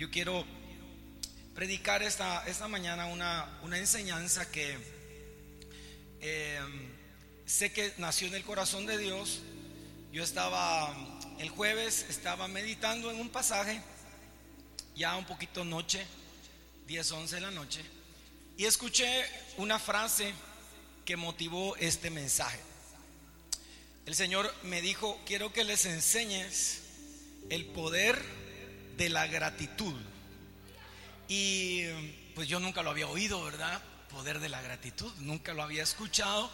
[0.00, 0.46] yo quiero
[1.54, 4.78] predicar esta, esta mañana una, una enseñanza que
[6.22, 6.58] eh,
[7.44, 9.40] sé que nació en el corazón de Dios.
[10.10, 10.96] Yo estaba,
[11.38, 13.82] el jueves, estaba meditando en un pasaje,
[14.96, 16.06] ya un poquito noche,
[16.86, 17.82] 10, 11 de la noche,
[18.56, 19.26] y escuché
[19.58, 20.32] una frase
[21.04, 22.58] que motivó este mensaje.
[24.06, 26.84] El Señor me dijo, quiero que les enseñes
[27.50, 28.49] el poder
[29.00, 29.94] de la gratitud.
[31.26, 31.86] Y
[32.34, 33.80] pues yo nunca lo había oído, ¿verdad?
[34.10, 36.50] Poder de la gratitud, nunca lo había escuchado.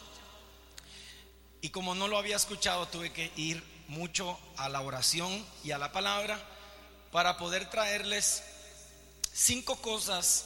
[1.60, 5.78] Y como no lo había escuchado, tuve que ir mucho a la oración y a
[5.78, 6.40] la palabra
[7.10, 8.44] para poder traerles
[9.32, 10.44] cinco cosas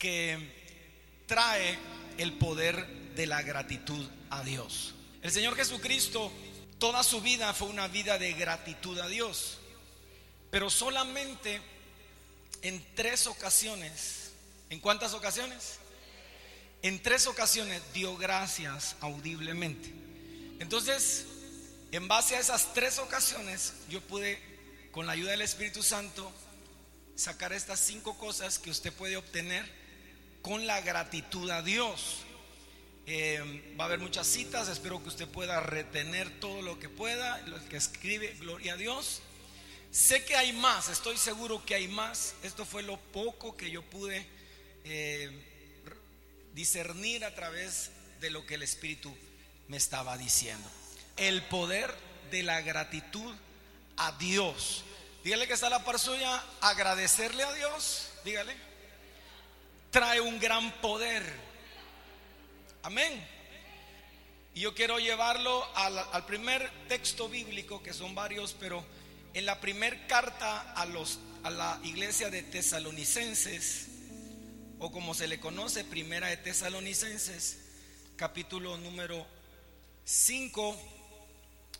[0.00, 1.78] que trae
[2.18, 4.94] el poder de la gratitud a Dios.
[5.22, 6.32] El Señor Jesucristo,
[6.80, 9.59] toda su vida fue una vida de gratitud a Dios,
[10.50, 11.60] pero solamente
[12.62, 14.32] en tres ocasiones,
[14.68, 15.78] ¿en cuántas ocasiones?
[16.82, 19.92] En tres ocasiones dio gracias audiblemente.
[20.58, 21.26] Entonces,
[21.92, 24.40] en base a esas tres ocasiones, yo pude,
[24.92, 26.30] con la ayuda del Espíritu Santo,
[27.16, 29.64] sacar estas cinco cosas que usted puede obtener
[30.42, 32.18] con la gratitud a Dios.
[33.06, 37.38] Eh, va a haber muchas citas, espero que usted pueda retener todo lo que pueda,
[37.46, 39.22] lo que escribe, gloria a Dios.
[39.90, 42.34] Sé que hay más, estoy seguro que hay más.
[42.42, 44.26] Esto fue lo poco que yo pude
[44.84, 45.30] eh,
[46.54, 49.14] discernir a través de lo que el Espíritu
[49.68, 50.68] me estaba diciendo.
[51.16, 51.92] El poder
[52.30, 53.34] de la gratitud
[53.96, 54.84] a Dios.
[55.24, 58.54] Dígale que está la par suya, agradecerle a Dios, dígale.
[59.90, 61.50] Trae un gran poder
[62.82, 63.26] Amén.
[64.54, 68.82] Y yo quiero llevarlo al, primer texto bíblico, que son varios, pero
[69.34, 73.86] en la primer carta a, los, a la iglesia de tesalonicenses,
[74.78, 77.58] o como se le conoce, primera de tesalonicenses,
[78.16, 79.26] capítulo número
[80.04, 80.76] 5,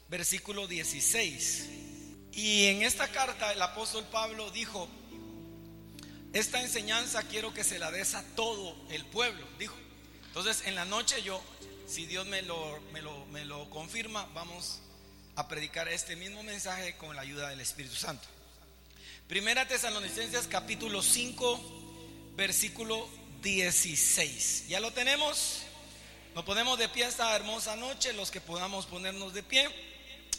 [0.09, 1.67] versículo 16.
[2.33, 4.89] Y en esta carta el apóstol Pablo dijo,
[6.33, 9.77] esta enseñanza quiero que se la des a todo el pueblo, dijo.
[10.27, 11.43] Entonces, en la noche yo,
[11.89, 14.81] si Dios me lo, me lo, me lo confirma, vamos
[15.41, 18.29] a predicar este mismo mensaje con la ayuda del Espíritu Santo.
[19.27, 23.09] Primera Tesalonicenses capítulo 5, versículo
[23.41, 24.69] 16.
[24.69, 25.63] ¿Ya lo tenemos?
[26.35, 29.67] Nos ponemos de pie esta hermosa noche, los que podamos ponernos de pie.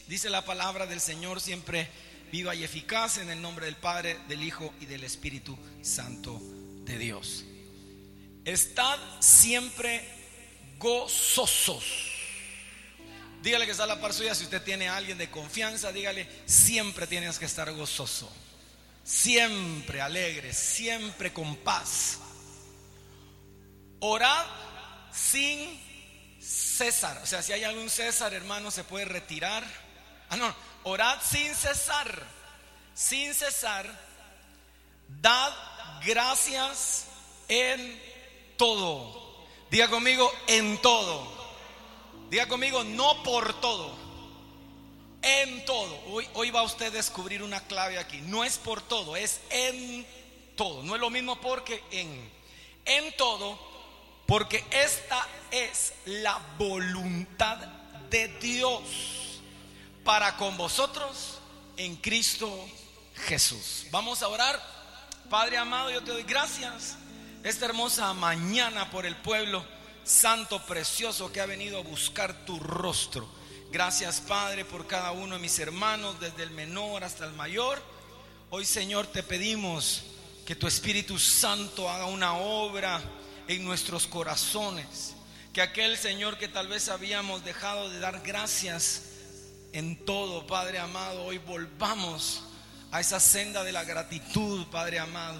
[0.05, 1.89] Dice la palabra del Señor siempre
[2.31, 6.39] viva y eficaz en el nombre del Padre, del Hijo y del Espíritu Santo
[6.85, 7.43] de Dios.
[8.45, 10.07] Estad siempre
[10.77, 12.20] gozosos.
[13.41, 14.35] Dígale que está la par suya.
[14.35, 18.31] Si usted tiene a alguien de confianza, dígale, siempre tienes que estar gozoso.
[19.03, 22.19] Siempre alegre, siempre con paz.
[23.99, 24.45] Orad
[25.11, 25.79] sin
[26.39, 27.19] cesar.
[27.23, 29.63] O sea, si hay algún César, hermano, se puede retirar.
[30.29, 32.23] Ah, no, orad sin cesar.
[32.93, 33.87] Sin cesar.
[35.07, 35.53] Dad
[36.05, 37.05] gracias
[37.47, 37.99] en
[38.57, 39.47] todo.
[39.71, 41.40] Diga conmigo, en todo.
[42.31, 43.93] Diga conmigo, no por todo.
[45.21, 45.99] En todo.
[46.07, 48.21] Hoy, hoy va usted a descubrir una clave aquí.
[48.21, 50.07] No es por todo, es en
[50.55, 50.81] todo.
[50.81, 52.31] No es lo mismo porque en.
[52.85, 53.59] En todo,
[54.27, 57.57] porque esta es la voluntad
[58.09, 58.81] de Dios
[60.05, 61.37] para con vosotros
[61.75, 62.49] en Cristo
[63.27, 63.87] Jesús.
[63.91, 64.57] Vamos a orar.
[65.29, 66.95] Padre amado, yo te doy gracias
[67.43, 73.27] esta hermosa mañana por el pueblo santo, precioso que ha venido a buscar tu rostro.
[73.71, 77.81] Gracias Padre por cada uno de mis hermanos, desde el menor hasta el mayor.
[78.49, 80.03] Hoy Señor te pedimos
[80.45, 83.01] que tu Espíritu Santo haga una obra
[83.47, 85.15] en nuestros corazones.
[85.53, 89.03] Que aquel Señor que tal vez habíamos dejado de dar gracias
[89.73, 92.43] en todo, Padre amado, hoy volvamos
[92.91, 95.39] a esa senda de la gratitud, Padre amado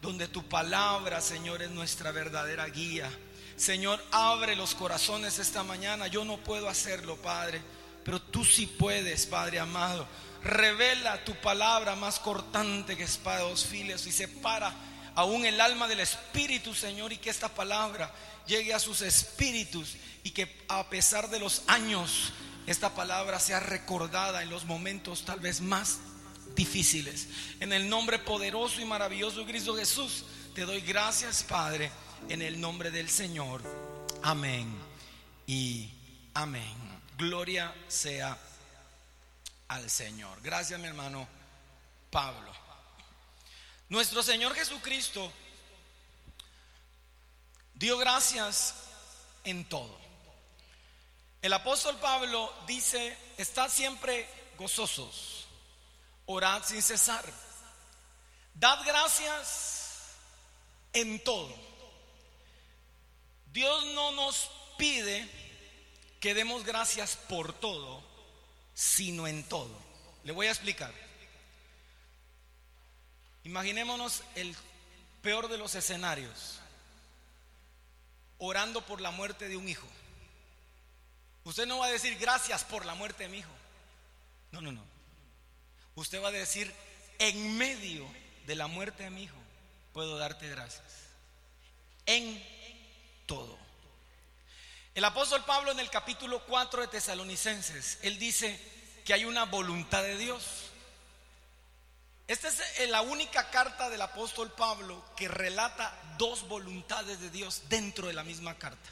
[0.00, 3.10] donde tu palabra, Señor, es nuestra verdadera guía.
[3.58, 6.06] Señor, abre los corazones esta mañana.
[6.06, 7.60] Yo no puedo hacerlo, Padre,
[8.04, 10.06] pero tú sí puedes, Padre amado.
[10.44, 14.72] Revela tu palabra más cortante que espada dos y separa
[15.16, 18.14] aún el alma del Espíritu, Señor, y que esta palabra
[18.46, 22.32] llegue a sus espíritus y que a pesar de los años,
[22.68, 25.98] esta palabra sea recordada en los momentos tal vez más
[26.54, 27.26] difíciles.
[27.58, 30.24] En el nombre poderoso y maravilloso de Cristo Jesús,
[30.54, 31.90] te doy gracias, Padre,
[32.28, 33.62] en el nombre del Señor.
[34.22, 34.74] Amén
[35.46, 35.90] y
[36.34, 37.02] amén.
[37.16, 38.36] Gloria sea
[39.68, 40.40] al Señor.
[40.42, 41.26] Gracias, mi hermano
[42.10, 42.52] Pablo.
[43.88, 45.32] Nuestro Señor Jesucristo
[47.74, 48.74] dio gracias
[49.44, 49.98] en todo.
[51.40, 54.28] El apóstol Pablo dice, estad siempre
[54.58, 55.46] gozosos,
[56.26, 57.24] orad sin cesar,
[58.54, 60.16] dad gracias
[60.92, 61.67] en todo.
[63.58, 65.28] Dios no nos pide
[66.20, 68.00] que demos gracias por todo,
[68.72, 69.76] sino en todo.
[70.22, 70.94] Le voy a explicar.
[73.42, 74.54] Imaginémonos el
[75.22, 76.60] peor de los escenarios,
[78.38, 79.88] orando por la muerte de un hijo.
[81.42, 83.50] Usted no va a decir gracias por la muerte de mi hijo.
[84.52, 84.84] No, no, no.
[85.96, 86.72] Usted va a decir,
[87.18, 88.06] en medio
[88.46, 89.38] de la muerte de mi hijo,
[89.92, 91.08] puedo darte gracias.
[92.06, 92.40] En
[93.28, 93.56] todo.
[94.96, 98.60] El apóstol Pablo en el capítulo 4 de Tesalonicenses, él dice
[99.04, 100.42] que hay una voluntad de Dios.
[102.26, 108.08] Esta es la única carta del apóstol Pablo que relata dos voluntades de Dios dentro
[108.08, 108.90] de la misma carta.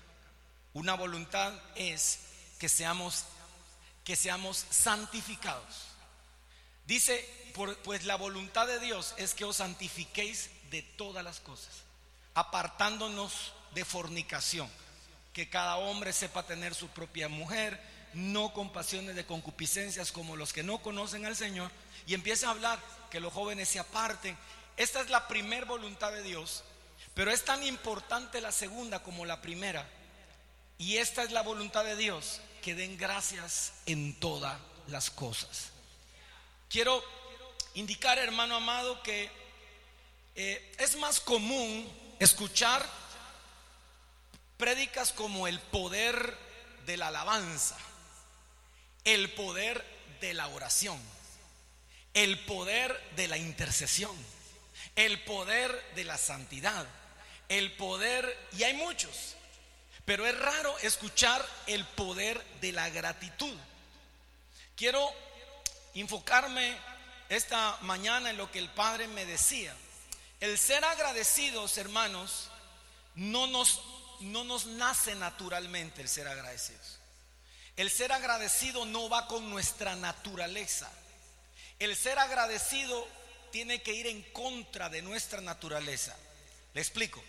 [0.75, 2.21] Una voluntad es
[2.61, 3.25] que seamos
[4.05, 5.89] que seamos santificados.
[6.87, 7.29] Dice,
[7.82, 11.75] pues la voluntad de Dios es que os santifiquéis de todas las cosas,
[12.32, 14.69] apartándonos de fornicación
[15.34, 17.78] que cada hombre sepa tener su propia mujer,
[18.14, 21.70] no con pasiones de concupiscencias como los que no conocen al Señor,
[22.06, 22.81] y empieza a hablar
[23.11, 24.34] que los jóvenes se aparten.
[24.78, 26.64] Esta es la primera voluntad de Dios,
[27.12, 29.87] pero es tan importante la segunda como la primera.
[30.79, 35.69] Y esta es la voluntad de Dios, que den gracias en todas las cosas.
[36.70, 37.05] Quiero
[37.75, 39.31] indicar, hermano amado, que
[40.34, 41.87] eh, es más común
[42.19, 42.82] escuchar
[44.56, 46.37] Prédicas como el poder
[46.87, 47.76] de la alabanza,
[49.05, 49.85] el poder
[50.20, 50.99] de la oración,
[52.14, 54.17] el poder de la intercesión,
[54.94, 56.87] el poder de la santidad,
[57.49, 59.37] el poder, y hay muchos,
[60.05, 63.55] pero es raro escuchar el poder de la gratitud.
[64.76, 65.12] Quiero
[65.94, 66.76] enfocarme
[67.29, 69.75] esta mañana en lo que el Padre me decía.
[70.41, 72.50] El ser agradecidos, hermanos,
[73.14, 73.81] no nos
[74.21, 76.99] no nos nace naturalmente el ser agradecidos.
[77.77, 80.91] El ser agradecido no va con nuestra naturaleza.
[81.79, 83.07] El ser agradecido
[83.53, 86.17] tiene que ir en contra de nuestra naturaleza.
[86.75, 87.23] Le explico.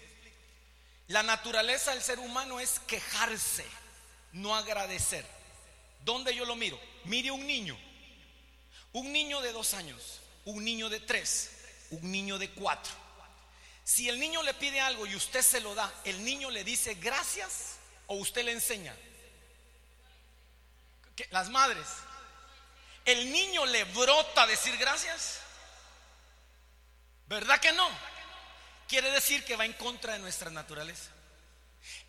[1.07, 3.65] La naturaleza del ser humano es quejarse,
[4.33, 5.25] no agradecer.
[6.03, 6.79] ¿Dónde yo lo miro?
[7.05, 7.77] Mire un niño.
[8.93, 11.51] Un niño de dos años, un niño de tres,
[11.91, 13.06] un niño de cuatro
[13.87, 16.95] si el niño le pide algo y usted se lo da, ¿el niño le dice
[16.95, 18.93] gracias o usted le enseña?
[21.29, 21.87] Las madres.
[23.05, 25.39] ¿El niño le brota decir gracias?
[27.27, 27.89] ¿Verdad que no?
[28.89, 31.09] Quiere decir que va en contra de nuestra naturaleza.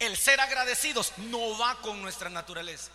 [0.01, 2.91] El ser agradecidos no va con nuestra naturaleza.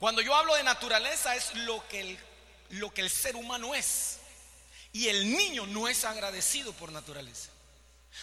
[0.00, 2.18] Cuando yo hablo de naturaleza es lo que el,
[2.70, 4.18] lo que el ser humano es.
[4.92, 7.50] Y el niño no es agradecido por naturaleza.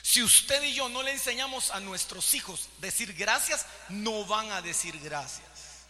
[0.02, 4.62] Si usted y yo no le enseñamos a nuestros hijos decir gracias, no van a
[4.62, 5.86] decir gracias.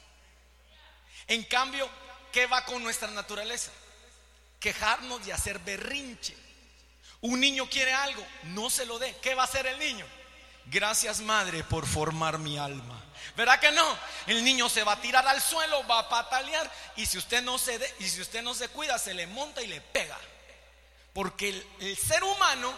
[1.28, 1.90] En cambio,
[2.32, 3.72] ¿qué va con nuestra naturaleza?
[4.60, 6.36] Quejarnos y hacer berrinche.
[7.22, 9.16] Un niño quiere algo, no se lo dé.
[9.22, 10.06] ¿Qué va a hacer el niño?
[10.68, 13.04] Gracias madre por formar mi alma.
[13.36, 13.98] ¿Verdad que no?
[14.26, 17.58] El niño se va a tirar al suelo, va a patalear y si usted no
[17.58, 20.18] se y si usted no se cuida, se le monta y le pega.
[21.14, 22.74] Porque el ser humano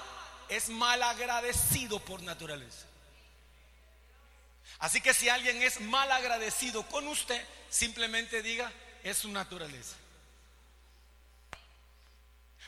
[0.50, 2.86] es mal agradecido por naturaleza.
[4.79, 8.72] Así que si alguien es mal agradecido con usted, simplemente diga,
[9.03, 9.96] es su naturaleza.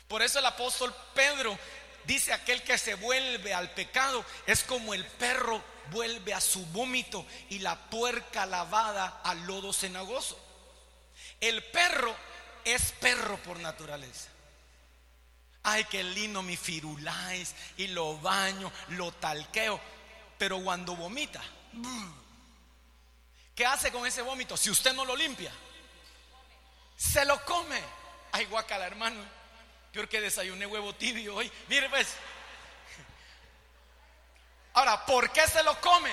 [0.08, 1.58] Por eso el apóstol Pedro
[2.04, 7.26] dice, aquel que se vuelve al pecado es como el perro vuelve a su vómito
[7.48, 10.38] y la puerca lavada al lodo cenagoso.
[11.40, 12.14] El perro
[12.64, 14.31] es perro por naturaleza.
[15.64, 19.80] Ay, qué lindo mi firuláis y lo baño, lo talqueo.
[20.36, 21.40] Pero cuando vomita,
[23.54, 24.56] ¿qué hace con ese vómito?
[24.56, 25.52] Si usted no lo limpia,
[26.96, 27.80] se lo come.
[28.32, 29.22] Ay, guacala, hermano.
[29.92, 31.52] Peor que desayuné huevo tibio hoy.
[31.68, 32.08] Mire, pues.
[34.72, 36.10] Ahora, ¿por qué se lo come?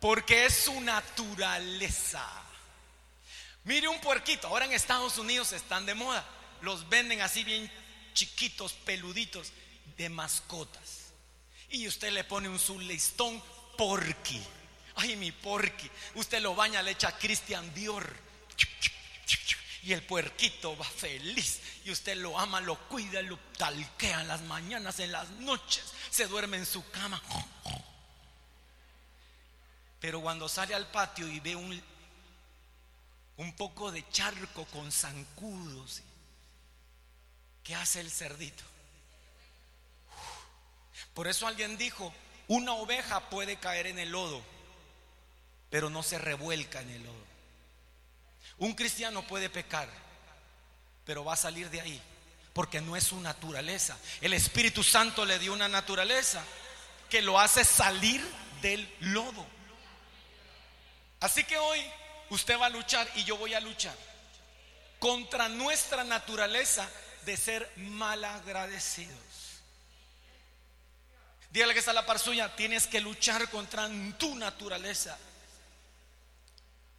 [0.00, 2.24] Porque es su naturaleza.
[3.64, 4.46] Mire un puerquito.
[4.46, 6.24] Ahora en Estados Unidos están de moda
[6.62, 7.70] los venden así bien
[8.14, 9.52] chiquitos, peluditos,
[9.96, 11.12] de mascotas.
[11.70, 13.42] Y usted le pone un su listón
[13.76, 14.40] porqui.
[14.96, 15.90] Ay, mi porqui.
[16.14, 18.28] Usted lo baña, le echa Christian Dior.
[19.82, 21.60] Y el puerquito va feliz.
[21.84, 25.84] Y usted lo ama, lo cuida, lo talquea en las mañanas, en las noches.
[26.10, 27.22] Se duerme en su cama.
[30.00, 31.82] Pero cuando sale al patio y ve un,
[33.36, 36.02] un poco de charco con zancudos,
[37.68, 38.64] ¿qué hace el cerdito?
[41.12, 42.14] Por eso alguien dijo,
[42.46, 44.42] una oveja puede caer en el lodo,
[45.68, 47.26] pero no se revuelca en el lodo.
[48.56, 49.86] Un cristiano puede pecar,
[51.04, 52.00] pero va a salir de ahí,
[52.54, 53.98] porque no es su naturaleza.
[54.22, 56.42] El Espíritu Santo le dio una naturaleza
[57.10, 58.26] que lo hace salir
[58.62, 59.44] del lodo.
[61.20, 61.84] Así que hoy
[62.30, 63.94] usted va a luchar y yo voy a luchar
[64.98, 66.88] contra nuestra naturaleza
[67.28, 69.14] de ser malagradecidos.
[71.50, 75.18] Dígale que está la par suya, tienes que luchar contra tu naturaleza.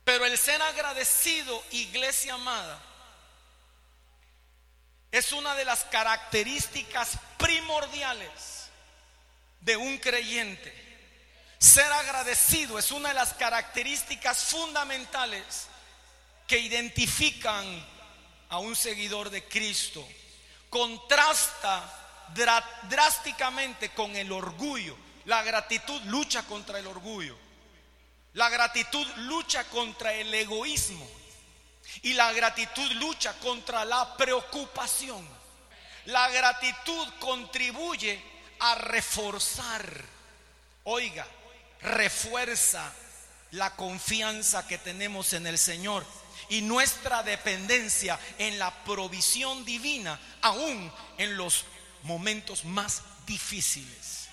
[0.03, 2.79] Pero el ser agradecido, iglesia amada,
[5.11, 8.69] es una de las características primordiales
[9.61, 10.71] de un creyente.
[11.57, 15.65] Ser agradecido es una de las características fundamentales
[16.45, 17.65] que identifican
[18.49, 20.07] a un seguidor de Cristo.
[20.69, 21.99] Contrasta
[22.89, 24.95] drásticamente con el orgullo.
[25.25, 27.37] La gratitud lucha contra el orgullo.
[28.33, 31.07] La gratitud lucha contra el egoísmo.
[32.03, 35.27] Y la gratitud lucha contra la preocupación.
[36.05, 38.21] La gratitud contribuye
[38.59, 39.85] a reforzar,
[40.83, 41.25] oiga,
[41.81, 42.93] refuerza
[43.51, 46.05] la confianza que tenemos en el Señor
[46.49, 51.65] y nuestra dependencia en la provisión divina, aún en los
[52.03, 54.27] momentos más difíciles.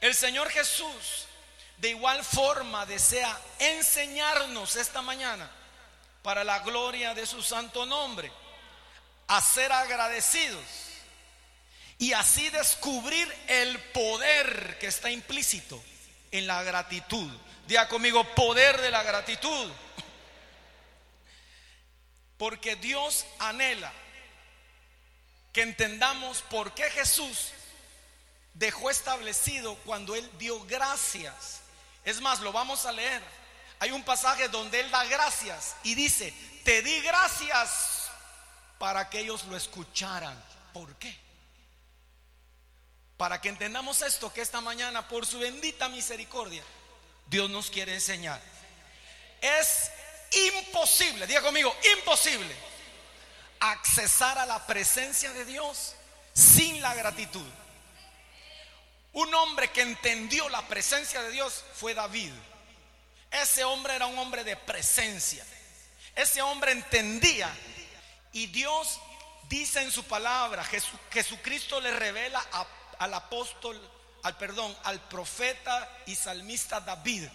[0.00, 1.26] El Señor Jesús
[1.78, 5.50] de igual forma desea enseñarnos esta mañana
[6.22, 8.30] para la gloria de su santo nombre
[9.26, 10.64] a ser agradecidos
[11.98, 15.82] y así descubrir el poder que está implícito
[16.30, 17.30] en la gratitud.
[17.66, 19.70] Diga conmigo, poder de la gratitud.
[22.38, 23.92] Porque Dios anhela
[25.52, 27.52] que entendamos por qué Jesús
[28.54, 31.60] dejó establecido cuando Él dio gracias.
[32.04, 33.22] Es más, lo vamos a leer.
[33.78, 36.32] Hay un pasaje donde Él da gracias y dice,
[36.64, 38.08] te di gracias
[38.78, 40.42] para que ellos lo escucharan.
[40.72, 41.16] ¿Por qué?
[43.16, 46.64] Para que entendamos esto que esta mañana, por su bendita misericordia,
[47.26, 48.40] Dios nos quiere enseñar.
[49.40, 49.90] Es
[50.34, 52.54] imposible, diga conmigo, imposible
[53.60, 55.94] accesar a la presencia de Dios
[56.32, 57.46] sin la gratitud.
[59.12, 62.32] Un hombre que entendió la presencia de Dios fue David.
[63.30, 65.44] Ese hombre era un hombre de presencia.
[66.14, 67.48] Ese hombre entendía.
[68.32, 69.00] Y Dios
[69.48, 70.64] dice en su palabra,
[71.10, 72.44] Jesucristo le revela
[72.98, 73.80] al apóstol,
[74.24, 77.28] al perdón, al profeta y salmista David,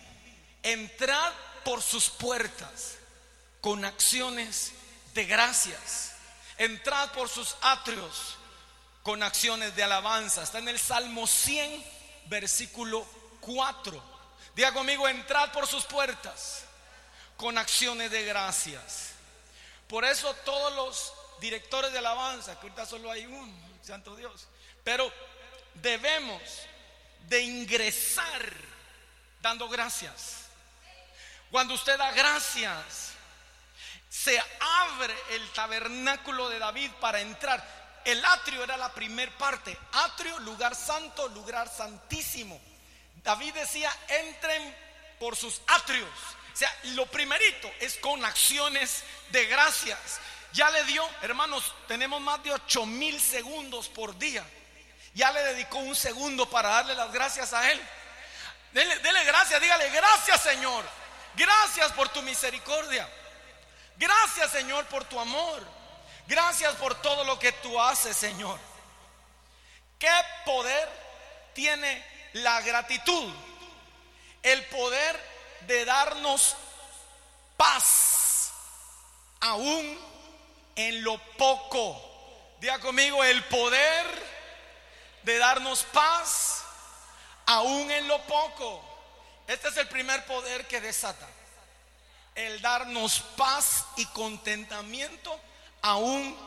[0.63, 1.31] entrad
[1.63, 2.95] por sus puertas
[3.61, 4.71] con acciones
[5.13, 6.09] de gracias
[6.59, 8.35] entrad por sus atrios
[9.01, 10.43] con acciones de alabanza.
[10.43, 11.83] Está en el Salmo 100,
[12.25, 13.07] versículo
[13.41, 14.03] 4.
[14.55, 16.65] Diga conmigo, entrad por sus puertas
[17.37, 19.11] con acciones de gracias.
[19.87, 23.51] Por eso todos los directores de alabanza, que ahorita solo hay uno,
[23.81, 24.47] santo Dios,
[24.83, 25.11] pero
[25.75, 26.41] debemos
[27.29, 28.53] de ingresar
[29.41, 30.38] dando gracias.
[31.51, 33.13] Cuando usted da gracias,
[34.09, 37.63] se abre el tabernáculo de David para entrar.
[38.05, 39.77] El atrio era la primer parte.
[39.93, 42.59] Atrio, lugar santo, lugar santísimo.
[43.23, 44.75] David decía, entren
[45.19, 46.09] por sus atrios.
[46.53, 50.19] O sea, lo primerito es con acciones de gracias.
[50.53, 54.43] Ya le dio, hermanos, tenemos más de 8 mil segundos por día.
[55.13, 57.81] Ya le dedicó un segundo para darle las gracias a él.
[58.71, 60.98] Dele, dele gracias, dígale gracias Señor.
[61.39, 63.09] Gracias por tu misericordia.
[63.95, 65.65] Gracias Señor por tu amor.
[66.27, 68.59] Gracias por todo lo que tú haces, Señor.
[69.97, 70.11] ¿Qué
[70.43, 70.89] poder
[71.53, 73.33] tiene la gratitud?
[74.43, 75.17] El poder
[75.61, 76.57] de darnos
[77.55, 78.51] paz,
[79.39, 79.97] aún
[80.75, 82.01] en lo poco.
[82.59, 84.05] Diga conmigo, el poder
[85.23, 86.63] de darnos paz,
[87.45, 88.88] aún en lo poco.
[89.49, 91.27] Este es el primer poder que desata
[92.35, 95.41] el darnos paz y contentamiento
[95.81, 96.37] aún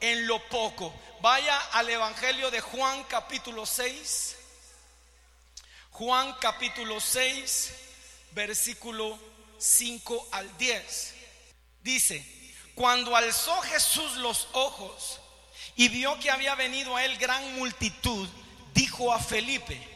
[0.00, 0.94] en lo poco.
[1.20, 4.36] Vaya al Evangelio de Juan capítulo 6.
[5.90, 7.72] Juan capítulo 6,
[8.30, 9.18] versículo
[9.58, 11.14] 5 al 10.
[11.82, 15.20] Dice, cuando alzó Jesús los ojos
[15.74, 18.28] y vio que había venido a él gran multitud,
[18.72, 19.93] dijo a Felipe,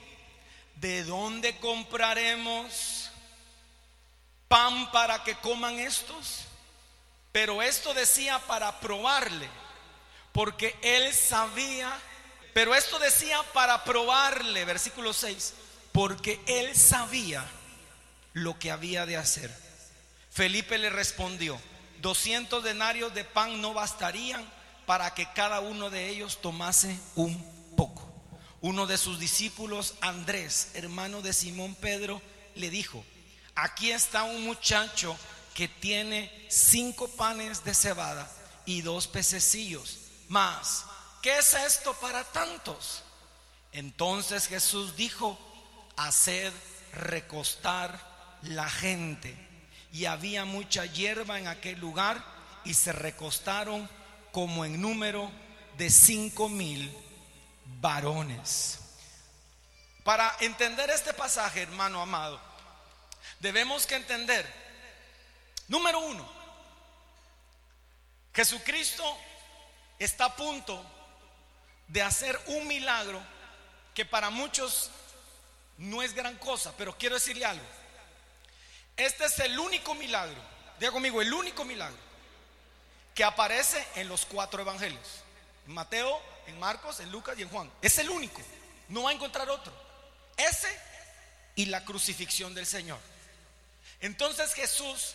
[0.81, 3.11] ¿de dónde compraremos
[4.49, 6.45] pan para que coman estos?
[7.33, 9.49] Pero esto decía para probarle,
[10.33, 11.93] porque él sabía,
[12.55, 15.55] pero esto decía para probarle, versículo 6,
[15.93, 17.45] porque él sabía
[18.33, 19.55] lo que había de hacer.
[20.31, 21.61] Felipe le respondió,
[22.01, 24.45] 200 denarios de pan no bastarían
[24.87, 27.37] para que cada uno de ellos tomase un
[27.77, 28.08] poco.
[28.61, 32.21] Uno de sus discípulos, Andrés, hermano de Simón Pedro,
[32.57, 33.05] le dijo,
[33.55, 35.17] aquí está un muchacho
[35.55, 38.31] que tiene cinco panes de cebada
[38.67, 39.99] y dos pececillos.
[40.29, 40.85] Más,
[41.23, 43.03] ¿qué es esto para tantos?
[43.71, 45.39] Entonces Jesús dijo,
[45.97, 46.53] haced
[46.93, 49.37] recostar la gente.
[49.93, 52.25] Y había mucha hierba en aquel lugar
[52.65, 53.89] y se recostaron
[54.33, 55.31] como en número
[55.77, 56.93] de cinco mil
[57.81, 58.79] varones.
[60.05, 62.41] Para entender este pasaje, hermano amado,
[63.41, 64.47] debemos que entender,
[65.69, 66.29] número uno,
[68.35, 69.05] Jesucristo
[69.99, 70.85] está a punto
[71.89, 73.21] de hacer un milagro
[73.95, 74.91] que para muchos
[75.77, 77.65] no es gran cosa, pero quiero decirle algo.
[78.97, 80.41] Este es el único milagro,
[80.79, 82.09] diga conmigo, el único milagro
[83.15, 85.25] que aparece en los cuatro evangelios.
[85.69, 87.71] En Mateo, en Marcos, en Lucas y en Juan.
[87.83, 88.41] Es el único.
[88.89, 89.73] No va a encontrar otro.
[90.37, 90.69] Ese
[91.55, 92.99] y la crucifixión del Señor.
[94.01, 95.15] Entonces Jesús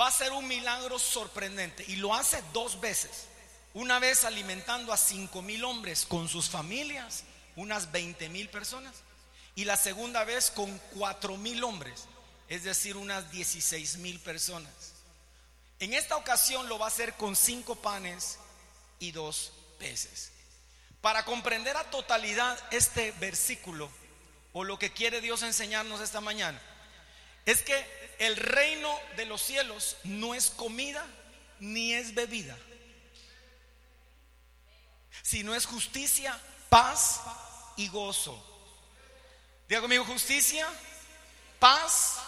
[0.00, 3.28] va a hacer un milagro sorprendente y lo hace dos veces.
[3.74, 7.24] Una vez alimentando a cinco mil hombres con sus familias,
[7.56, 8.94] unas 20 mil personas.
[9.54, 12.06] Y la segunda vez con cuatro mil hombres
[12.52, 14.70] es decir, unas 16 mil personas.
[15.78, 18.38] En esta ocasión lo va a hacer con cinco panes
[18.98, 19.52] y dos
[19.82, 20.30] peces.
[21.00, 23.90] Para comprender a totalidad este versículo,
[24.52, 26.60] o lo que quiere Dios enseñarnos esta mañana,
[27.44, 31.04] es que el reino de los cielos no es comida
[31.58, 32.56] ni es bebida,
[35.22, 37.20] sino es justicia, paz
[37.76, 38.40] y gozo.
[39.68, 40.68] Diga conmigo justicia,
[41.58, 42.18] paz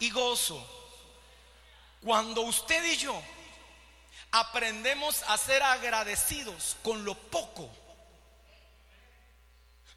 [0.00, 0.60] y gozo.
[2.02, 3.22] Cuando usted y yo
[4.32, 7.70] aprendemos a ser agradecidos con lo poco,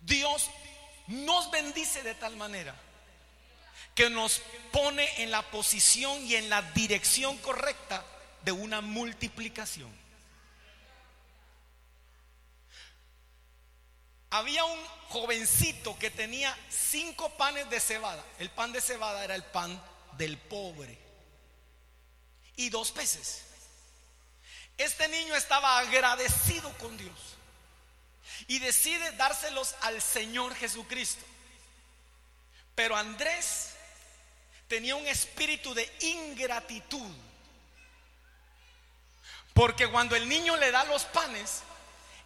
[0.01, 0.49] Dios
[1.07, 2.75] nos bendice de tal manera
[3.95, 8.05] que nos pone en la posición y en la dirección correcta
[8.43, 9.91] de una multiplicación.
[14.31, 18.23] Había un jovencito que tenía cinco panes de cebada.
[18.37, 19.81] El pan de cebada era el pan
[20.17, 20.97] del pobre
[22.57, 23.45] y dos peces.
[24.77, 27.17] Este niño estaba agradecido con Dios
[28.47, 31.23] y decide dárselos al Señor Jesucristo.
[32.75, 33.71] Pero Andrés
[34.67, 37.09] tenía un espíritu de ingratitud.
[39.53, 41.61] Porque cuando el niño le da los panes,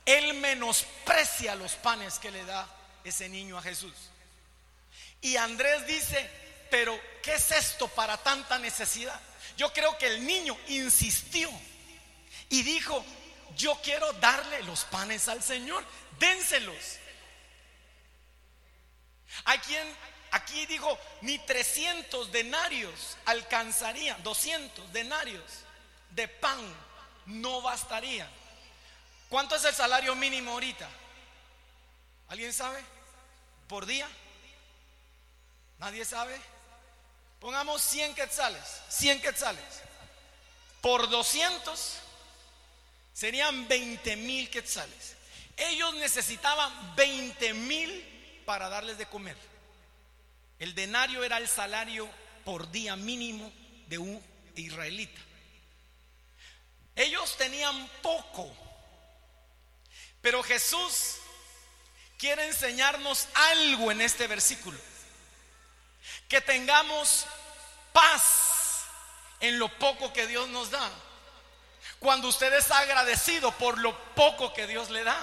[0.06, 2.68] él menosprecia los panes que le da
[3.04, 3.94] ese niño a Jesús.
[5.22, 6.28] Y Andrés dice,
[6.72, 9.20] pero ¿qué es esto para tanta necesidad?
[9.58, 11.52] Yo creo que el niño insistió
[12.50, 13.06] y dijo,
[13.56, 15.86] yo quiero darle los panes al Señor,
[16.18, 16.98] dénselos.
[19.46, 19.96] Hay quien
[20.32, 25.44] aquí dijo, ni 300 denarios alcanzarían, 200 denarios
[26.12, 26.60] de pan
[27.28, 28.28] no bastaría.
[29.30, 30.90] ¿Cuánto es el salario mínimo ahorita?
[32.30, 32.84] ¿Alguien sabe?
[33.68, 34.08] ¿Por día?
[35.78, 36.40] ¿Nadie sabe?
[37.40, 39.64] Pongamos 100 quetzales, 100 quetzales.
[40.82, 42.00] Por 200
[43.14, 45.16] serían 20 mil quetzales.
[45.58, 49.38] Ellos necesitaban 20 mil para darles de comer.
[50.58, 52.10] El denario era el salario
[52.46, 53.52] por día mínimo
[53.88, 54.24] de un
[54.56, 55.22] israelita.
[56.96, 58.54] Ellos tenían poco,
[60.22, 61.16] pero Jesús
[62.18, 64.78] quiere enseñarnos algo en este versículo
[66.28, 67.26] que tengamos
[67.94, 68.84] paz
[69.40, 70.92] en lo poco que Dios nos da.
[72.00, 75.20] Cuando usted es agradecido por lo poco que Dios le da.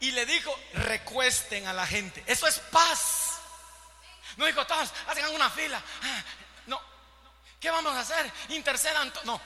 [0.00, 2.22] Y le dijo, recuesten a la gente.
[2.26, 3.38] Eso es paz.
[4.36, 5.82] No dijo, todos, hagan una fila.
[6.02, 6.22] Ah,
[6.66, 6.80] no.
[7.58, 8.30] ¿Qué vamos a hacer?
[8.50, 9.10] Intercedan.
[9.24, 9.40] No.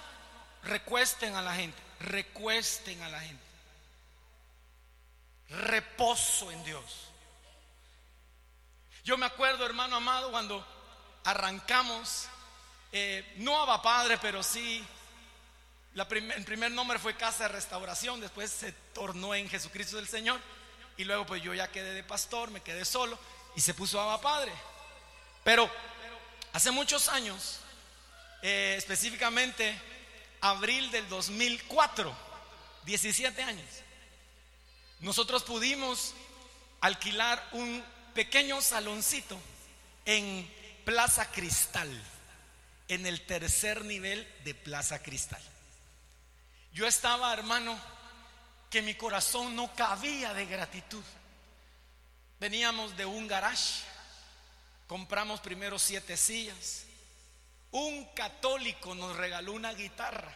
[0.64, 1.80] Recuesten a la gente.
[2.00, 3.44] Recuesten a la gente.
[5.50, 7.08] Reposo en Dios.
[9.04, 10.66] Yo me acuerdo, hermano amado, cuando
[11.24, 12.26] arrancamos,
[12.90, 14.84] eh, no a Padre, pero sí
[15.94, 20.40] el primer nombre fue Casa de Restauración, después se tornó en Jesucristo del Señor.
[20.96, 23.18] Y luego pues yo ya quedé de pastor, me quedé solo
[23.54, 24.52] y se puso Abba Padre.
[25.44, 25.70] Pero
[26.52, 27.60] hace muchos años,
[28.42, 29.80] eh, específicamente
[30.40, 32.14] abril del 2004,
[32.84, 33.66] 17 años,
[35.00, 36.14] nosotros pudimos
[36.80, 39.38] alquilar un pequeño saloncito
[40.04, 40.52] en
[40.84, 41.90] Plaza Cristal,
[42.88, 45.42] en el tercer nivel de Plaza Cristal.
[46.78, 47.76] Yo estaba, hermano,
[48.70, 51.02] que mi corazón no cabía de gratitud.
[52.38, 53.82] Veníamos de un garage,
[54.86, 56.84] compramos primero siete sillas.
[57.72, 60.32] Un católico nos regaló una guitarra.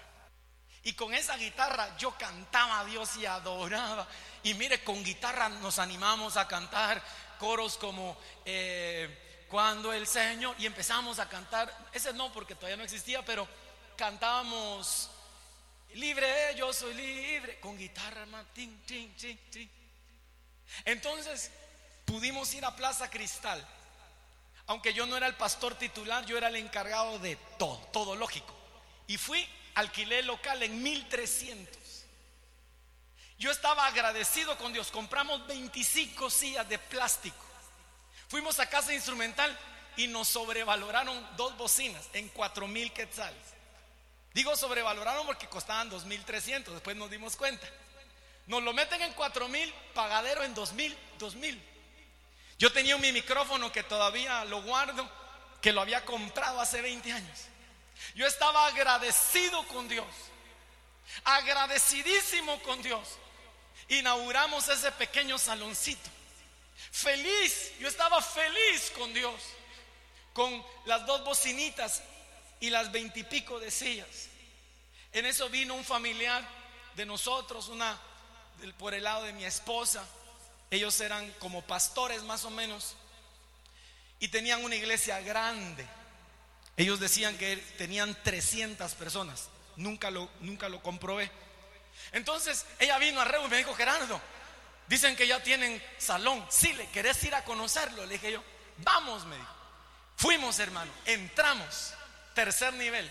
[0.82, 4.08] Y con esa guitarra yo cantaba a Dios y adoraba.
[4.42, 7.00] Y mire, con guitarra nos animamos a cantar
[7.38, 12.82] coros como eh, cuando el Señor, y empezamos a cantar, ese no porque todavía no
[12.82, 13.46] existía, pero
[13.96, 15.08] cantábamos
[15.94, 18.26] libre, yo soy libre, con guitarra,
[20.84, 21.50] Entonces
[22.04, 23.66] pudimos ir a Plaza Cristal.
[24.66, 28.54] Aunque yo no era el pastor titular, yo era el encargado de todo, todo lógico.
[29.06, 31.78] Y fui, alquilé local en 1300.
[33.38, 34.90] Yo estaba agradecido con Dios.
[34.90, 37.44] Compramos 25 sillas de plástico.
[38.28, 39.58] Fuimos a casa instrumental
[39.96, 43.51] y nos sobrevaloraron dos bocinas en 4 mil quetzales.
[44.34, 47.68] Digo sobrevaloraron porque costaban 2.300, después nos dimos cuenta.
[48.46, 51.60] Nos lo meten en 4.000, pagadero en 2.000, 2.000.
[52.58, 55.10] Yo tenía mi micrófono que todavía lo guardo,
[55.60, 57.38] que lo había comprado hace 20 años.
[58.14, 60.06] Yo estaba agradecido con Dios,
[61.24, 63.08] agradecidísimo con Dios.
[63.88, 66.08] Inauguramos ese pequeño saloncito.
[66.90, 69.34] Feliz, yo estaba feliz con Dios,
[70.32, 72.02] con las dos bocinitas
[72.62, 74.28] y las veintipico de sillas.
[75.12, 76.48] En eso vino un familiar
[76.94, 78.00] de nosotros, una
[78.78, 80.06] por el lado de mi esposa.
[80.70, 82.94] Ellos eran como pastores más o menos
[84.20, 85.84] y tenían una iglesia grande.
[86.76, 89.48] Ellos decían que tenían 300 personas.
[89.74, 91.32] Nunca lo, nunca lo comprobé.
[92.12, 94.20] Entonces ella vino a Reu y me dijo, Gerardo,
[94.86, 96.46] dicen que ya tienen salón.
[96.48, 98.06] Sí, le querés ir a conocerlo.
[98.06, 98.44] Le dije yo,
[98.78, 99.54] vamos, me dijo.
[100.16, 101.94] Fuimos, hermano, entramos.
[102.34, 103.10] Tercer nivel.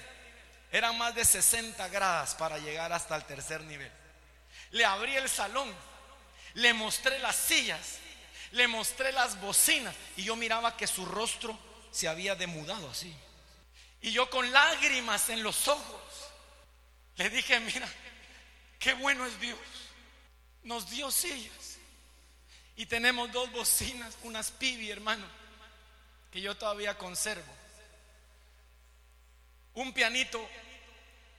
[0.71, 3.91] Eran más de 60 gradas para llegar hasta el tercer nivel.
[4.71, 5.73] Le abrí el salón,
[6.53, 7.97] le mostré las sillas,
[8.51, 11.57] le mostré las bocinas y yo miraba que su rostro
[11.91, 13.13] se había demudado así.
[14.01, 16.01] Y yo con lágrimas en los ojos
[17.17, 17.87] le dije, mira,
[18.79, 19.59] qué bueno es Dios.
[20.63, 21.77] Nos dio sillas.
[22.77, 25.25] Y tenemos dos bocinas, unas pibi, hermano,
[26.31, 27.60] que yo todavía conservo
[29.75, 30.39] un pianito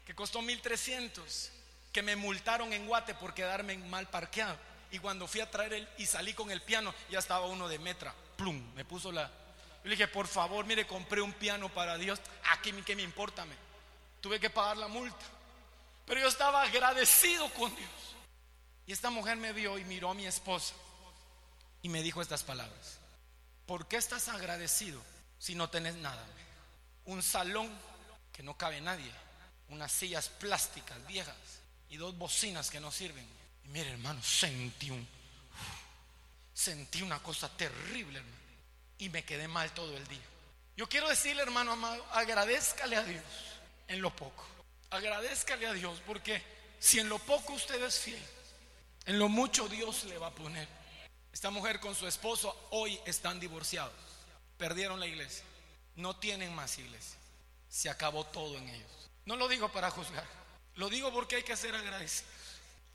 [0.05, 1.51] que costó 1300,
[1.93, 4.59] que me multaron en Guate por quedarme mal parqueado.
[4.91, 7.79] Y cuando fui a traer el y salí con el piano, ya estaba uno de
[7.79, 8.15] metra.
[8.37, 9.27] Plum, me puso la.
[9.27, 12.21] Yo le dije, por favor, mire, compré un piano para Dios.
[12.51, 13.45] Aquí, ¿qué me importa?
[13.45, 13.55] Me?
[14.21, 15.25] Tuve que pagar la multa.
[16.07, 17.91] Pero yo estaba agradecido con Dios.
[18.87, 20.75] Y esta mujer me vio y miró a mi esposa
[21.83, 22.99] y me dijo estas palabras.
[23.67, 25.01] ¿Por qué estás agradecido
[25.39, 26.25] si no tenés nada?
[27.05, 27.71] Un salón
[28.33, 29.11] que no cabe nadie,
[29.69, 31.37] unas sillas plásticas viejas
[31.89, 33.27] y dos bocinas que no sirven.
[33.65, 35.07] Y mire, hermano, sentí un
[36.55, 38.37] sentí una cosa terrible, hermano,
[38.99, 40.23] y me quedé mal todo el día.
[40.77, 43.25] Yo quiero decirle, hermano amado, agradezcale a Dios
[43.89, 44.47] en lo poco.
[44.91, 46.43] Agradezcale a Dios porque
[46.79, 48.23] si en lo poco usted es fiel,
[49.07, 50.69] en lo mucho Dios le va a poner.
[51.33, 53.95] Esta mujer con su esposo hoy están divorciados.
[54.59, 55.45] Perdieron la iglesia.
[55.97, 57.22] No tienen más iglesia
[57.73, 59.09] se acabó todo en ellos.
[59.25, 60.27] No lo digo para juzgar,
[60.75, 62.31] lo digo porque hay que ser agradecidos.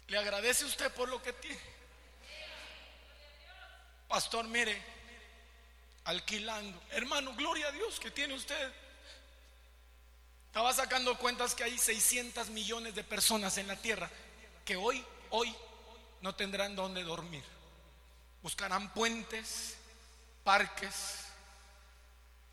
[0.07, 1.59] Le agradece usted por lo que tiene.
[4.07, 4.79] Pastor, mire,
[6.05, 6.79] alquilando.
[6.91, 8.71] Hermano, gloria a Dios que tiene usted.
[10.45, 14.09] Estaba sacando cuentas que hay 600 millones de personas en la tierra
[14.63, 15.53] que hoy, hoy
[16.21, 17.43] no tendrán donde dormir.
[18.43, 19.75] Buscarán puentes,
[20.43, 21.25] parques,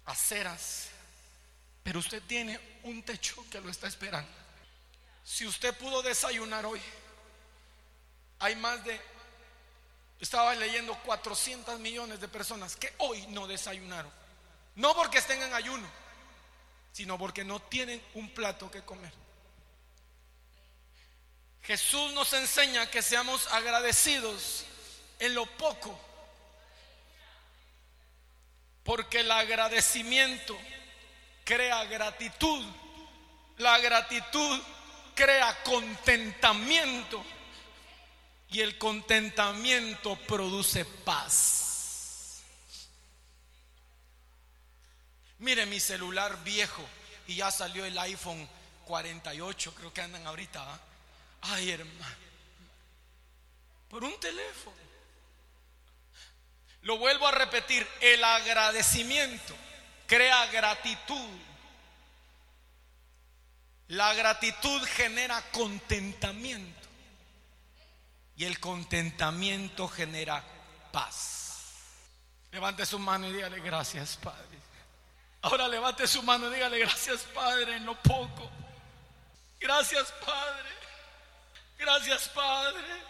[0.07, 0.89] aceras,
[1.85, 4.33] pero usted tiene un techo que lo está esperando.
[5.23, 6.81] Si usted pudo desayunar hoy,
[8.39, 8.99] hay más de,
[10.19, 14.11] estaba leyendo 400 millones de personas que hoy no desayunaron.
[14.77, 15.87] No porque estén en ayuno,
[16.91, 19.13] sino porque no tienen un plato que comer.
[21.63, 24.65] Jesús nos enseña que seamos agradecidos
[25.19, 25.99] en lo poco,
[28.85, 30.59] porque el agradecimiento
[31.45, 32.65] crea gratitud.
[33.59, 34.61] La gratitud
[35.15, 37.25] crea contentamiento
[38.49, 42.43] y el contentamiento produce paz.
[45.39, 46.83] Mire mi celular viejo
[47.27, 48.49] y ya salió el iPhone
[48.87, 50.63] 48, creo que andan ahorita.
[50.63, 50.81] ¿ah?
[51.43, 52.17] Ay, hermano.
[53.89, 54.77] Por un teléfono.
[56.83, 59.55] Lo vuelvo a repetir, el agradecimiento
[60.15, 61.41] crea gratitud.
[63.89, 66.89] La gratitud genera contentamiento
[68.37, 70.43] y el contentamiento genera
[70.93, 71.73] paz.
[72.53, 74.59] Levante su mano y dígale gracias, Padre.
[75.43, 78.51] Ahora levante su mano y dígale gracias, Padre, en lo poco.
[79.61, 80.71] Gracias, Padre.
[81.77, 83.03] Gracias, Padre.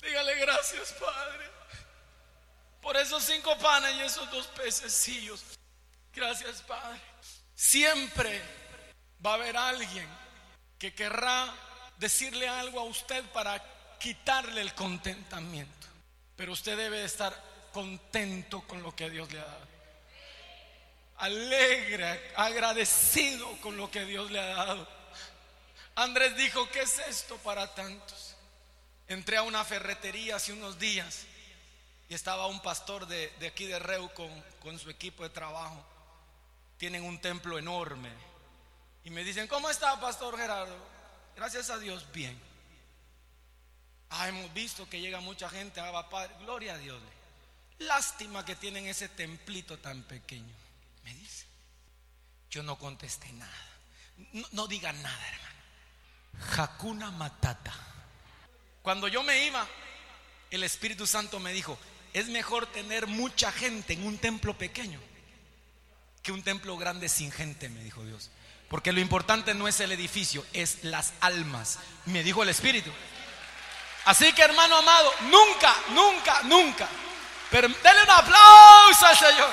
[0.00, 1.54] Dígale gracias, Padre
[2.84, 5.42] por esos cinco panes y esos dos pececillos.
[6.14, 7.00] Gracias, Padre.
[7.54, 8.40] Siempre
[9.24, 10.08] va a haber alguien
[10.78, 11.52] que querrá
[11.98, 13.62] decirle algo a usted para
[13.98, 15.86] quitarle el contentamiento.
[16.36, 17.34] Pero usted debe estar
[17.72, 19.68] contento con lo que Dios le ha dado.
[21.16, 24.88] Alegre, agradecido con lo que Dios le ha dado.
[25.94, 28.34] Andrés dijo, ¿qué es esto para tantos?
[29.06, 31.26] Entré a una ferretería hace unos días
[32.08, 34.10] y estaba un pastor de, aquí de Reu
[34.60, 35.84] con, su equipo de trabajo.
[36.84, 38.10] Tienen un templo enorme.
[39.04, 40.76] Y me dicen, ¿cómo está, Pastor Gerardo?
[41.34, 42.38] Gracias a Dios, bien.
[44.10, 46.34] Ah, hemos visto que llega mucha gente a ah, Padre.
[46.40, 47.00] Gloria a Dios.
[47.78, 50.54] Lástima que tienen ese templito tan pequeño.
[51.04, 51.46] Me dice.
[52.50, 53.66] Yo no contesté nada.
[54.34, 56.54] No, no diga nada, hermano.
[56.54, 57.72] Hakuna Matata.
[58.82, 59.66] Cuando yo me iba,
[60.50, 61.78] el Espíritu Santo me dijo,
[62.12, 65.00] es mejor tener mucha gente en un templo pequeño
[66.24, 68.30] que un templo grande sin gente, me dijo Dios.
[68.68, 72.90] Porque lo importante no es el edificio, es las almas, me dijo el Espíritu.
[74.06, 76.88] Así que hermano amado, nunca, nunca, nunca.
[77.50, 79.52] Pero denle un aplauso al Señor.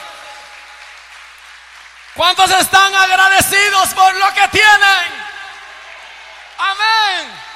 [2.16, 5.24] ¿Cuántos están agradecidos por lo que tienen?
[6.58, 7.51] Amén.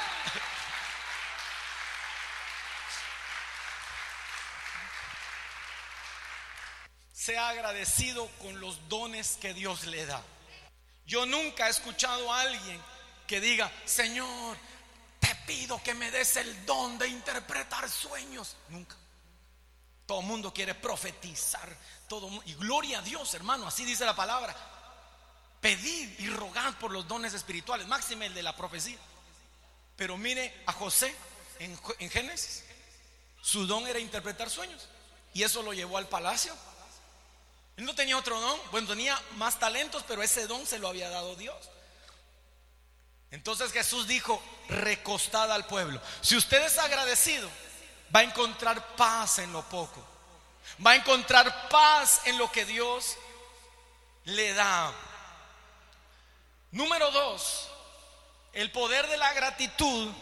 [7.26, 10.22] Sea agradecido con los dones que Dios le da.
[11.08, 12.80] Yo nunca he escuchado a alguien
[13.26, 14.56] que diga, Señor,
[15.18, 18.56] te pido que me des el don de interpretar sueños.
[18.68, 18.94] Nunca.
[20.06, 21.68] Todo el mundo quiere profetizar.
[22.08, 24.54] Todo, y gloria a Dios, hermano, así dice la palabra.
[25.60, 28.98] Pedid y rogad por los dones espirituales, máxime el de la profecía.
[29.96, 31.12] Pero mire a José
[31.58, 32.62] en, en Génesis.
[33.42, 34.88] Su don era interpretar sueños.
[35.34, 36.54] Y eso lo llevó al palacio
[37.76, 38.58] él no tenía otro don.
[38.70, 41.56] Bueno, tenía más talentos, pero ese don se lo había dado Dios.
[43.30, 46.00] Entonces Jesús dijo, recostada al pueblo.
[46.22, 47.48] Si usted es agradecido,
[48.14, 50.04] va a encontrar paz en lo poco.
[50.84, 53.16] Va a encontrar paz en lo que Dios
[54.24, 54.92] le da.
[56.70, 57.68] Número dos,
[58.52, 60.12] el poder de la gratitud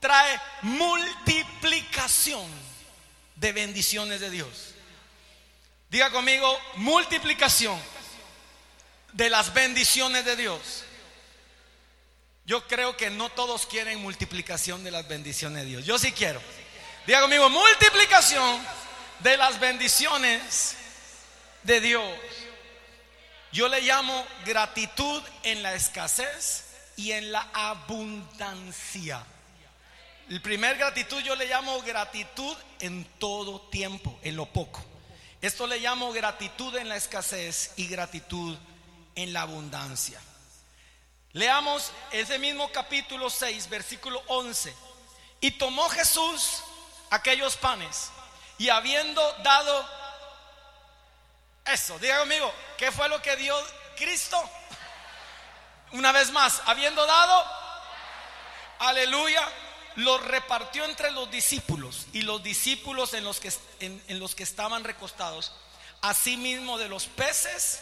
[0.00, 2.46] trae multiplicación
[3.36, 4.73] de bendiciones de Dios.
[5.94, 7.80] Diga conmigo, multiplicación
[9.12, 10.82] de las bendiciones de Dios.
[12.46, 15.84] Yo creo que no todos quieren multiplicación de las bendiciones de Dios.
[15.84, 16.42] Yo sí quiero.
[17.06, 18.60] Diga conmigo, multiplicación
[19.20, 20.74] de las bendiciones
[21.62, 22.18] de Dios.
[23.52, 26.64] Yo le llamo gratitud en la escasez
[26.96, 29.24] y en la abundancia.
[30.28, 34.84] El primer gratitud yo le llamo gratitud en todo tiempo, en lo poco.
[35.44, 38.56] Esto le llamo gratitud en la escasez y gratitud
[39.14, 40.18] en la abundancia.
[41.34, 44.74] Leamos ese mismo capítulo 6, versículo 11.
[45.42, 46.62] Y tomó Jesús
[47.10, 48.08] aquellos panes
[48.56, 49.86] y habiendo dado
[51.66, 53.54] eso, diga conmigo, ¿qué fue lo que dio
[53.98, 54.42] Cristo?
[55.92, 57.44] Una vez más, habiendo dado,
[58.78, 59.46] aleluya,
[59.96, 64.84] los repartió entre los discípulos y los discípulos en los que, en, los que estaban
[64.84, 65.52] recostados,
[66.00, 67.80] asimismo de los peces,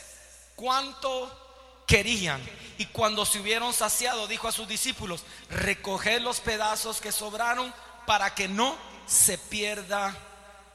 [0.55, 2.43] cuánto querían.
[2.79, 7.73] Y cuando se hubieron saciado, dijo a sus discípulos, recoged los pedazos que sobraron
[8.07, 10.17] para que no se pierda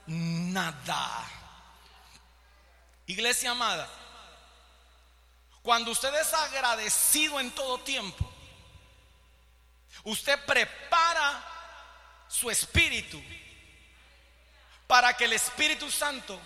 [0.08, 1.30] nada.
[3.06, 3.90] Iglesia amada,
[5.62, 8.27] cuando usted es agradecido en todo tiempo,
[10.04, 11.44] Usted prepara
[12.28, 13.22] su espíritu
[14.86, 16.40] para que el Espíritu Santo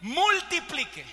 [0.00, 1.04] multiplique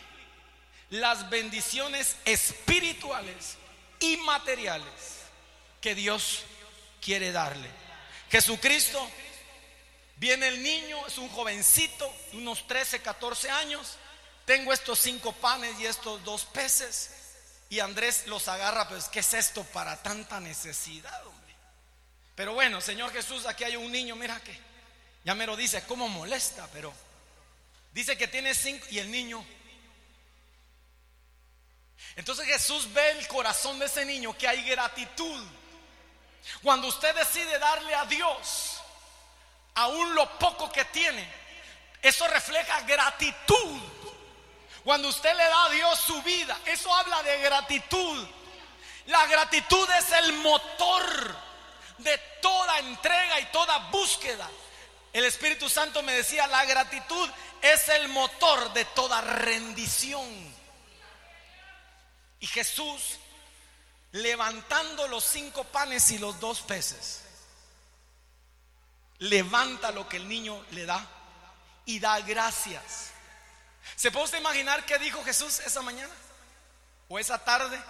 [0.89, 3.57] las bendiciones espirituales
[3.99, 5.21] y materiales
[5.79, 6.43] que Dios
[6.99, 7.69] quiere darle.
[8.29, 9.09] Jesucristo,
[10.17, 13.97] viene el niño, es un jovencito, unos 13, 14 años.
[14.45, 17.11] Tengo estos cinco panes y estos dos peces.
[17.69, 21.21] Y Andrés los agarra, pues, ¿qué es esto para tanta necesidad?
[22.41, 24.59] Pero bueno, Señor Jesús, aquí hay un niño, mira que
[25.23, 26.91] ya me lo dice, cómo molesta, pero
[27.93, 29.45] dice que tiene cinco y el niño.
[32.15, 35.45] Entonces Jesús ve el corazón de ese niño que hay gratitud.
[36.63, 38.81] Cuando usted decide darle a Dios
[39.75, 41.31] aún lo poco que tiene,
[42.01, 43.81] eso refleja gratitud.
[44.83, 48.27] Cuando usted le da a Dios su vida, eso habla de gratitud.
[49.05, 51.50] La gratitud es el motor
[52.03, 54.49] de toda entrega y toda búsqueda.
[55.13, 57.29] El Espíritu Santo me decía, la gratitud
[57.61, 60.27] es el motor de toda rendición.
[62.39, 63.19] Y Jesús
[64.13, 67.21] levantando los cinco panes y los dos peces,
[69.19, 71.05] levanta lo que el niño le da
[71.85, 73.11] y da gracias.
[73.95, 76.13] ¿Se puede usted imaginar qué dijo Jesús esa mañana
[77.07, 77.81] o esa tarde?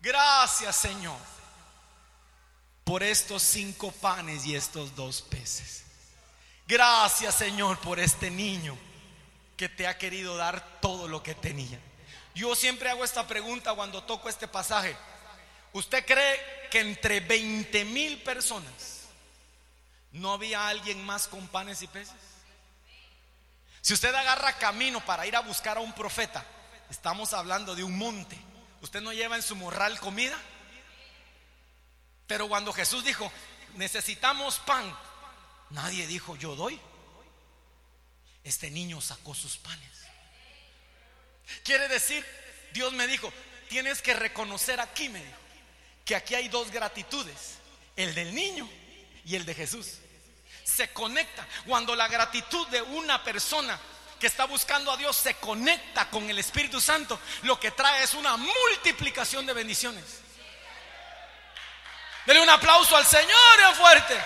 [0.00, 1.39] Gracias Señor
[2.84, 5.84] por estos cinco panes y estos dos peces.
[6.66, 8.76] Gracias Señor por este niño
[9.56, 11.78] que te ha querido dar todo lo que tenía.
[12.34, 14.96] Yo siempre hago esta pregunta cuando toco este pasaje.
[15.72, 19.02] ¿Usted cree que entre 20 mil personas
[20.12, 22.14] no había alguien más con panes y peces?
[23.80, 26.44] Si usted agarra camino para ir a buscar a un profeta,
[26.90, 28.36] estamos hablando de un monte.
[28.82, 30.38] ¿Usted no lleva en su morral comida?
[32.30, 33.28] Pero cuando Jesús dijo,
[33.74, 34.96] necesitamos pan,
[35.70, 36.80] nadie dijo, yo doy.
[38.44, 39.90] Este niño sacó sus panes.
[41.64, 42.24] Quiere decir,
[42.72, 43.32] Dios me dijo,
[43.68, 45.10] tienes que reconocer aquí,
[46.04, 47.56] que aquí hay dos gratitudes,
[47.96, 48.70] el del niño
[49.24, 49.94] y el de Jesús.
[50.62, 51.44] Se conecta.
[51.66, 53.76] Cuando la gratitud de una persona
[54.20, 58.14] que está buscando a Dios se conecta con el Espíritu Santo, lo que trae es
[58.14, 60.19] una multiplicación de bendiciones.
[62.26, 64.20] Dele un aplauso al Señor fuerte.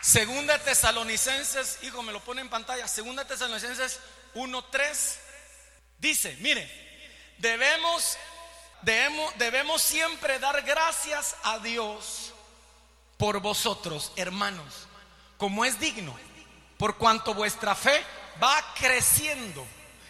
[0.00, 2.88] Segunda Tesalonicenses, hijo, me lo pone en pantalla.
[2.88, 4.00] Segunda Tesalonicenses
[4.34, 5.16] 1:3
[5.98, 6.68] dice, mire,
[7.38, 8.18] debemos,
[8.82, 12.32] debemos debemos siempre dar gracias a Dios
[13.16, 14.88] por vosotros, hermanos,
[15.38, 16.18] como es digno,
[16.78, 18.04] por cuanto vuestra fe
[18.42, 19.64] va creciendo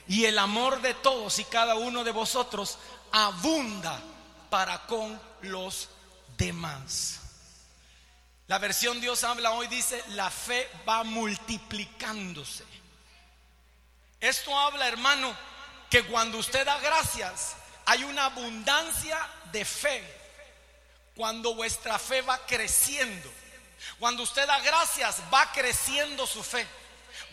[0.08, 2.78] y el amor de todos y cada uno de vosotros
[3.12, 4.00] abunda
[4.50, 5.88] para con los
[6.36, 7.20] demás.
[8.48, 12.64] La versión Dios habla hoy dice, la fe va multiplicándose.
[14.20, 15.34] Esto habla, hermano,
[15.88, 19.18] que cuando usted da gracias, hay una abundancia
[19.52, 20.22] de fe.
[21.16, 23.30] Cuando vuestra fe va creciendo.
[23.98, 26.66] Cuando usted da gracias, va creciendo su fe.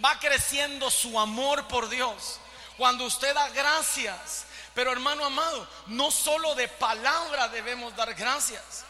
[0.03, 2.39] Va creciendo su amor por Dios.
[2.79, 4.45] Cuando usted da gracias.
[4.73, 8.85] Pero hermano amado, no solo de palabra debemos dar gracias.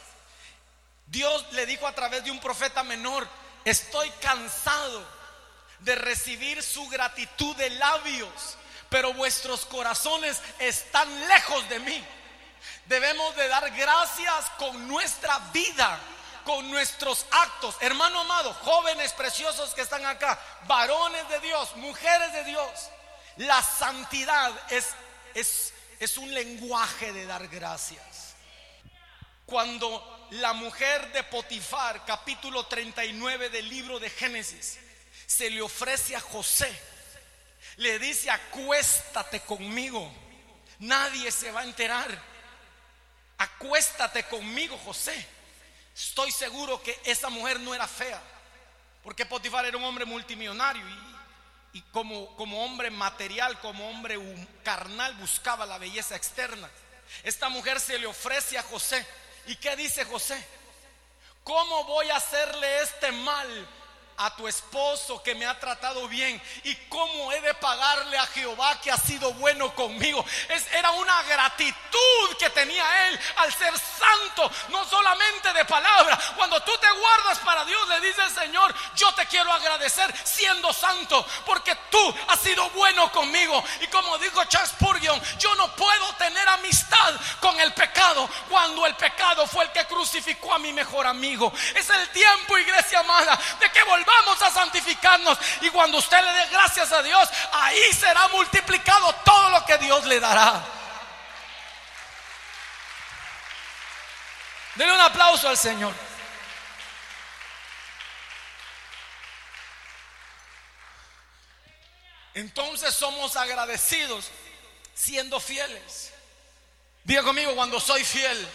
[1.07, 3.27] Dios le dijo a través de un profeta menor,
[3.65, 5.03] estoy cansado
[5.79, 8.29] de recibir su gratitud de labios,
[8.89, 12.05] pero vuestros corazones están lejos de mí.
[12.85, 15.97] Debemos de dar gracias con nuestra vida,
[16.45, 17.75] con nuestros actos.
[17.79, 22.89] Hermano amado, jóvenes preciosos que están acá, varones de Dios, mujeres de Dios,
[23.39, 24.87] la santidad es,
[25.33, 28.35] es, es un lenguaje de dar gracias.
[29.45, 34.77] Cuando la mujer de Potifar, capítulo 39 del libro de Génesis,
[35.25, 36.69] se le ofrece a José.
[37.77, 40.11] Le dice, acuéstate conmigo.
[40.79, 42.09] Nadie se va a enterar.
[43.37, 45.25] Acuéstate conmigo, José.
[45.95, 48.21] Estoy seguro que esa mujer no era fea.
[49.01, 51.09] Porque Potifar era un hombre multimillonario y,
[51.91, 54.17] como, como hombre material, como hombre
[54.63, 56.69] carnal, buscaba la belleza externa.
[57.23, 59.05] Esta mujer se le ofrece a José
[59.49, 60.39] ¿Y qué dice José?
[61.43, 63.67] ¿Cómo voy a hacerle este mal
[64.19, 68.79] a tu esposo que me ha tratado bien y cómo he de pagarle a Jehová
[68.81, 70.25] que ha sido bueno conmigo.
[70.49, 76.19] Es, era una gratitud que tenía él al ser santo, no solamente de palabra.
[76.35, 81.25] Cuando tú te guardas para Dios, le dices, Señor, yo te quiero agradecer siendo santo,
[81.45, 83.63] porque tú has sido bueno conmigo.
[83.81, 88.95] Y como dijo Charles Spurgeon, yo no puedo tener amistad con el pecado cuando el
[88.95, 91.51] pecado fue el que crucificó a mi mejor amigo.
[91.75, 95.37] Es el tiempo, iglesia amada, de que volvamos a santificarnos.
[95.61, 100.05] Y cuando usted le dé gracias a Dios, ahí será multiplicado todo lo que Dios
[100.05, 100.61] le dará.
[104.75, 106.08] Denle un aplauso al Señor.
[112.33, 114.25] Entonces somos agradecidos
[114.93, 116.11] siendo fieles.
[117.03, 118.47] Diga conmigo, cuando soy fiel,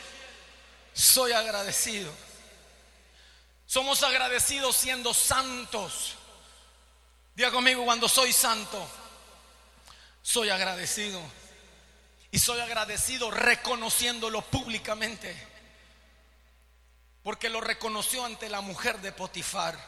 [0.93, 2.13] soy agradecido.
[3.67, 6.15] Somos agradecidos siendo santos.
[7.35, 8.87] Diga conmigo, cuando soy santo,
[10.23, 11.21] soy agradecido.
[12.31, 15.35] Y soy agradecido reconociéndolo públicamente.
[17.23, 19.79] Porque lo reconoció ante la mujer de Potifar.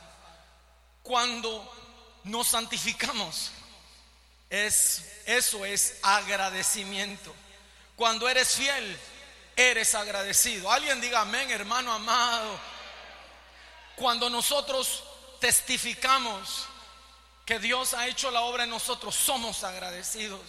[1.03, 3.53] Cuando nos santificamos,
[4.51, 7.35] es, eso es agradecimiento.
[7.97, 8.99] Cuando eres fiel,
[9.57, 10.71] eres agradecido.
[10.71, 12.59] Alguien diga amén, hermano amado.
[13.97, 15.03] Cuando nosotros
[15.41, 16.67] testificamos
[17.45, 20.41] que Dios ha hecho la obra en nosotros, somos agradecidos.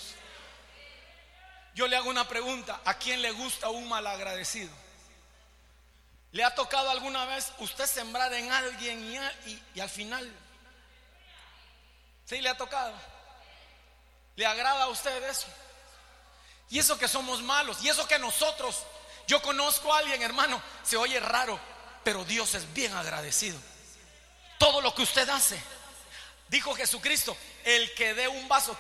[1.74, 4.72] Yo le hago una pregunta, ¿a quién le gusta un mal agradecido?
[6.32, 10.30] ¿Le ha tocado alguna vez usted sembrar en alguien y, y al final?
[12.26, 12.94] ¿Sí le ha tocado?
[14.38, 15.48] ¿Le agrada a usted eso?
[16.70, 18.84] Y eso que somos malos, y eso que nosotros,
[19.26, 21.60] yo conozco a alguien, hermano, se oye raro,
[22.04, 23.58] pero Dios es bien agradecido.
[24.60, 25.60] Todo lo que usted hace,
[26.50, 28.78] dijo Jesucristo, el que dé un vaso,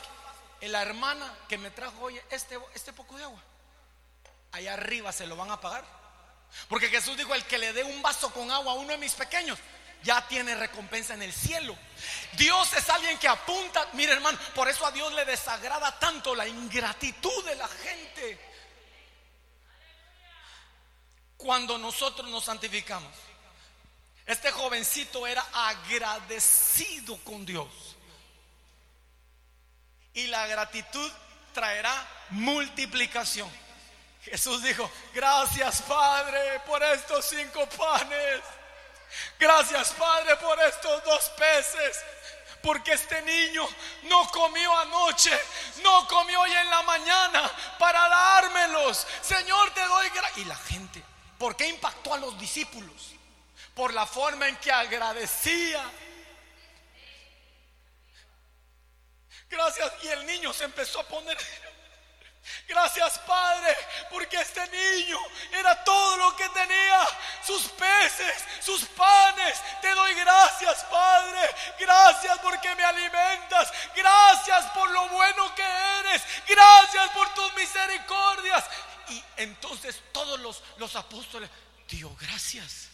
[0.61, 3.41] la hermana que me trajo, oye, este, este poco de agua,
[4.51, 5.83] allá arriba se lo van a pagar.
[6.69, 9.13] Porque Jesús dijo, el que le dé un vaso con agua a uno de mis
[9.15, 9.57] pequeños,
[10.03, 11.77] ya tiene recompensa en el cielo.
[12.33, 16.47] Dios es alguien que apunta, mire hermano, por eso a Dios le desagrada tanto la
[16.47, 18.39] ingratitud de la gente.
[21.37, 23.11] Cuando nosotros nos santificamos,
[24.25, 27.67] este jovencito era agradecido con Dios.
[30.13, 31.11] Y la gratitud
[31.53, 31.93] traerá
[32.31, 33.49] multiplicación.
[34.23, 38.41] Jesús dijo, gracias Padre por estos cinco panes
[39.39, 42.03] Gracias Padre por estos dos peces.
[42.61, 43.67] Porque este niño
[44.03, 45.31] no comió anoche,
[45.83, 49.05] no comió hoy en la mañana para dármelos.
[49.21, 50.37] Señor, te doy gracias.
[50.39, 51.03] Y la gente,
[51.37, 53.13] ¿por qué impactó a los discípulos?
[53.75, 55.83] Por la forma en que agradecía.
[59.49, 59.93] Gracias.
[60.03, 61.37] Y el niño se empezó a poner
[62.67, 63.75] Gracias Padre,
[64.09, 65.19] porque este niño
[65.51, 67.07] era todo lo que tenía,
[67.45, 69.59] sus peces, sus panes.
[69.81, 77.09] Te doy gracias Padre, gracias porque me alimentas, gracias por lo bueno que eres, gracias
[77.11, 78.65] por tus misericordias.
[79.09, 81.49] Y entonces todos los, los apóstoles,
[81.87, 82.89] dio gracias.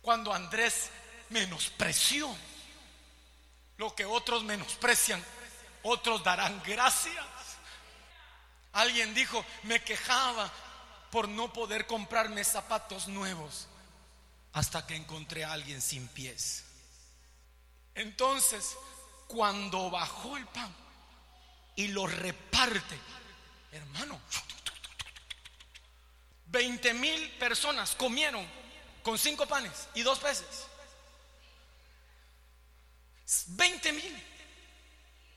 [0.00, 0.90] Cuando Andrés
[1.28, 2.36] menospreció
[3.76, 5.24] lo que otros menosprecian,
[5.82, 7.24] otros darán gracias.
[8.72, 10.50] Alguien dijo, me quejaba
[11.10, 13.68] por no poder comprarme zapatos nuevos
[14.52, 16.64] hasta que encontré a alguien sin pies.
[17.94, 18.76] Entonces,
[19.26, 20.74] cuando bajó el pan
[21.76, 22.98] y lo reparte,
[23.72, 24.18] hermano,
[26.46, 28.46] 20 mil personas comieron
[29.02, 30.66] con cinco panes y dos peces.
[33.48, 34.26] 20 mil.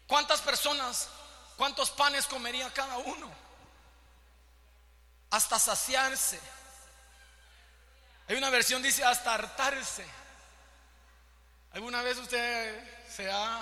[0.08, 1.10] ¿Cuántas personas
[1.58, 3.32] ¿Cuántos panes comería cada uno?
[5.30, 6.40] Hasta saciarse.
[8.28, 10.06] Hay una versión dice hasta hartarse.
[11.74, 13.62] ¿Alguna vez usted se ha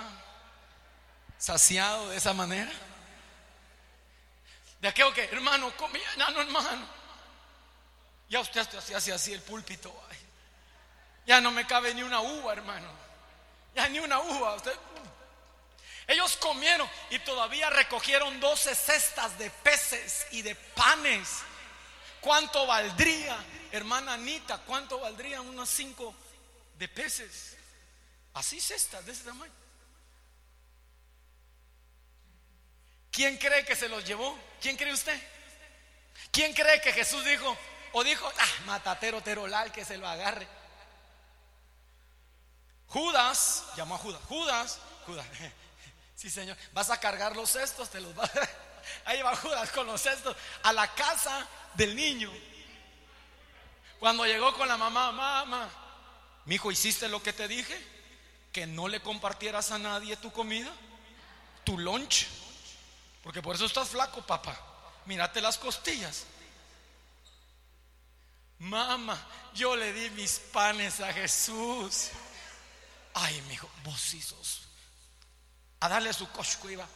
[1.38, 2.72] saciado de esa manera?
[4.80, 6.86] De aquello que, hermano, comía, no, hermano.
[8.28, 9.94] Ya usted hacía así, así el púlpito.
[11.26, 12.88] Ya no me cabe ni una uva, hermano.
[13.74, 14.54] Ya ni una uva.
[14.54, 14.72] Usted
[16.06, 21.40] ellos comieron y todavía recogieron 12 cestas de peces y de panes.
[22.20, 23.36] ¿Cuánto valdría,
[23.72, 24.58] hermana Anita?
[24.58, 26.14] ¿Cuánto valdrían unos cinco
[26.78, 27.56] de peces?
[28.34, 29.52] Así cestas de ese tamaño.
[33.10, 34.36] ¿Quién cree que se los llevó?
[34.60, 35.18] ¿Quién cree usted?
[36.32, 37.56] ¿Quién cree que Jesús dijo
[37.92, 40.48] o dijo, ah, matatero terolal que se lo agarre?
[42.88, 45.26] Judas, llamó a Judas, Judas, Judas,
[46.14, 46.56] Sí, Señor.
[46.72, 48.30] Vas a cargar los cestos, te los vas
[49.04, 52.30] a llevar Judas con los cestos a la casa del niño.
[53.98, 55.70] Cuando llegó con la mamá, mamá,
[56.44, 57.80] mi hijo, ¿hiciste lo que te dije?
[58.52, 60.70] Que no le compartieras a nadie tu comida.
[61.64, 62.26] tu lunch,
[63.22, 64.54] porque por eso estás flaco, papá.
[65.06, 66.24] Mírate las costillas.
[68.58, 69.18] Mamá,
[69.54, 72.10] yo le di mis panes a Jesús.
[73.14, 74.63] Ay, mi hijo, vos sos.
[75.84, 76.86] A darle su cosco iba.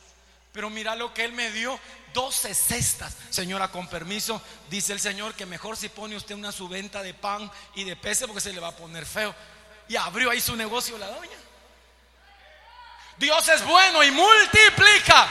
[0.50, 1.78] Pero mira lo que él me dio,
[2.14, 3.14] 12 cestas.
[3.28, 7.52] Señora, con permiso, dice el Señor que mejor si pone usted una subventa de pan
[7.74, 9.34] y de peces porque se le va a poner feo.
[9.88, 11.36] Y abrió ahí su negocio la doña.
[13.18, 15.28] Dios es bueno y multiplica.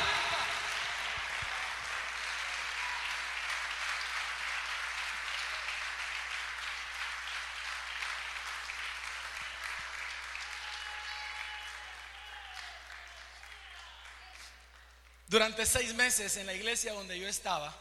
[15.38, 17.72] Durante seis meses en la iglesia donde yo estaba,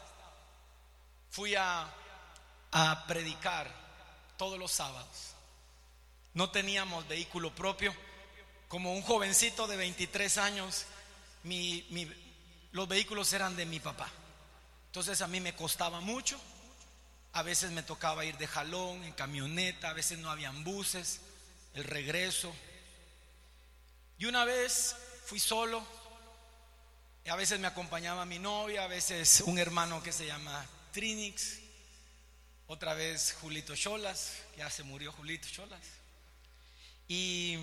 [1.31, 1.91] fui a,
[3.07, 3.67] predicar
[4.37, 5.31] todos los sábados.
[6.35, 7.95] No teníamos vehículo propio.
[8.67, 10.85] Como un jovencito de 23 años,
[12.73, 14.07] los vehículos eran de mi papá.
[14.85, 16.39] Entonces a mí me costaba mucho.
[17.33, 21.21] A veces me tocaba ir de jalón, en camioneta, a veces no habían buses,
[21.73, 22.53] el regreso.
[24.19, 24.95] Y una vez
[25.25, 25.83] fui solo,
[27.29, 31.59] a veces me acompañaba mi novia, a veces un hermano que se llama Trinix,
[32.67, 35.81] otra vez Julito Cholas, ya se murió Julito Cholas.
[37.07, 37.57] Y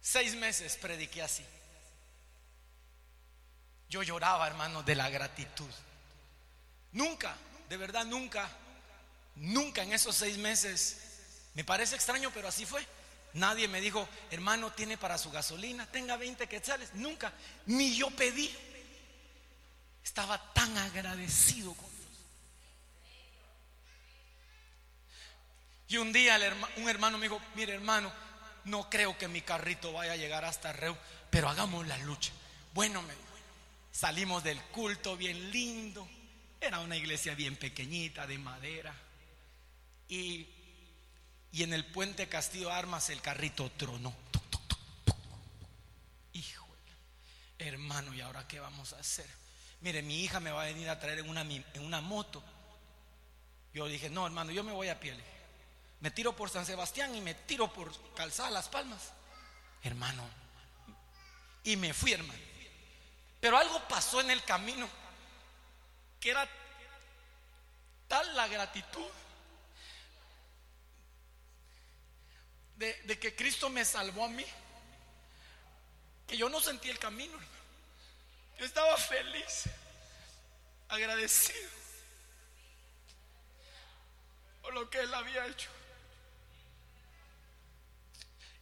[0.00, 1.44] seis meses prediqué así.
[3.88, 5.70] Yo lloraba, hermano, de la gratitud.
[6.92, 7.36] Nunca,
[7.68, 8.48] de verdad, nunca,
[9.36, 10.98] nunca en esos seis meses,
[11.54, 12.86] me parece extraño, pero así fue
[13.34, 16.94] Nadie me dijo, hermano, tiene para su gasolina, tenga 20 quetzales.
[16.94, 17.32] Nunca,
[17.66, 18.50] ni yo pedí.
[20.04, 22.10] Estaba tan agradecido con Dios.
[25.88, 26.38] Y un día
[26.76, 28.12] un hermano me dijo, mire hermano,
[28.64, 30.96] no creo que mi carrito vaya a llegar hasta Reu,
[31.30, 32.32] pero hagamos la lucha.
[32.74, 33.14] Bueno, me
[33.90, 36.08] salimos del culto bien lindo.
[36.60, 38.94] Era una iglesia bien pequeñita, de madera.
[40.08, 40.46] Y
[41.52, 44.14] y en el puente Castillo Armas el carrito tronó.
[46.32, 46.66] Hijo,
[47.58, 49.28] hermano, ¿y ahora qué vamos a hacer?
[49.82, 52.42] Mire, mi hija me va a venir a traer en una, en una moto.
[53.74, 55.14] Yo dije, no, hermano, yo me voy a pie.
[56.00, 59.12] Me tiro por San Sebastián y me tiro por Calzada Las Palmas.
[59.82, 60.24] Hermano.
[61.64, 62.40] Y me fui, hermano.
[63.40, 64.88] Pero algo pasó en el camino
[66.18, 66.48] que era
[68.08, 69.06] tal la gratitud
[72.82, 74.44] de, que Cristo me salvó a mí,
[76.26, 77.38] que yo no sentí el camino.
[78.58, 79.64] Yo estaba feliz,
[80.88, 81.70] agradecido
[84.60, 85.70] por lo que Él había hecho.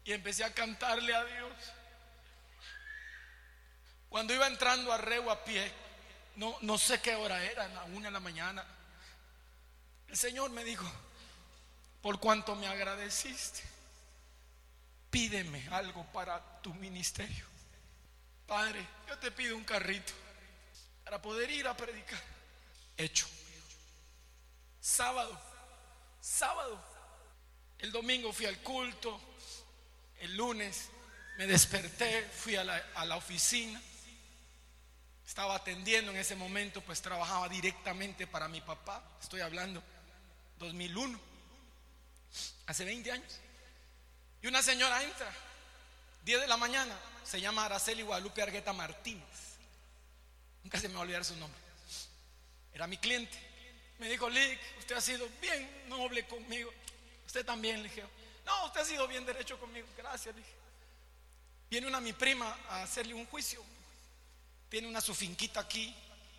[0.04, 1.52] Y empecé a cantarle a Dios.
[4.08, 5.70] Cuando iba entrando a Reu a pie,
[6.36, 8.64] no, no sé qué hora era, la una de la mañana,
[10.08, 10.90] el Señor me dijo,
[12.02, 13.62] por cuanto me agradeciste,
[15.10, 17.46] pídeme algo para tu ministerio.
[18.46, 20.12] Padre, yo te pido un carrito
[21.04, 22.20] para poder ir a predicar.
[22.96, 23.26] Hecho.
[24.80, 25.38] Sábado,
[26.20, 26.82] sábado.
[27.78, 29.20] El domingo fui al culto.
[30.18, 30.88] El lunes
[31.38, 33.80] me desperté, fui a la, a la oficina.
[35.26, 39.02] Estaba atendiendo en ese momento, pues trabajaba directamente para mi papá.
[39.22, 39.82] Estoy hablando
[40.58, 41.18] 2001,
[42.66, 43.40] hace 20 años.
[44.42, 45.30] Y una señora entra,
[46.24, 49.24] 10 de la mañana, se llama Araceli Guadalupe Argueta Martínez.
[50.62, 51.60] Nunca se me va a olvidar su nombre.
[52.72, 53.38] Era mi cliente.
[53.98, 56.72] Me dijo, Lick, usted ha sido bien noble conmigo.
[57.26, 58.02] Usted también, le dije.
[58.46, 59.86] No, usted ha sido bien derecho conmigo.
[59.96, 60.42] Gracias, le.
[61.68, 63.62] Viene una mi prima a hacerle un juicio.
[64.68, 65.94] Tiene una su finquita aquí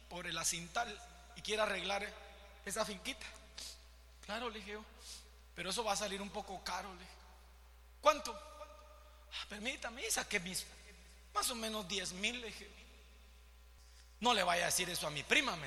[0.10, 0.99] por el acintal
[1.36, 2.06] y quiere arreglar
[2.66, 3.26] esa finquita.
[4.26, 4.78] Claro, le dije
[5.56, 7.20] Pero eso va a salir un poco caro, le dije.
[8.02, 8.34] ¿Cuánto?
[8.34, 10.66] Ah, permítame, saqué mis
[11.34, 12.43] más o menos 10 mil.
[14.20, 15.58] No le vaya a decir eso a mi prima,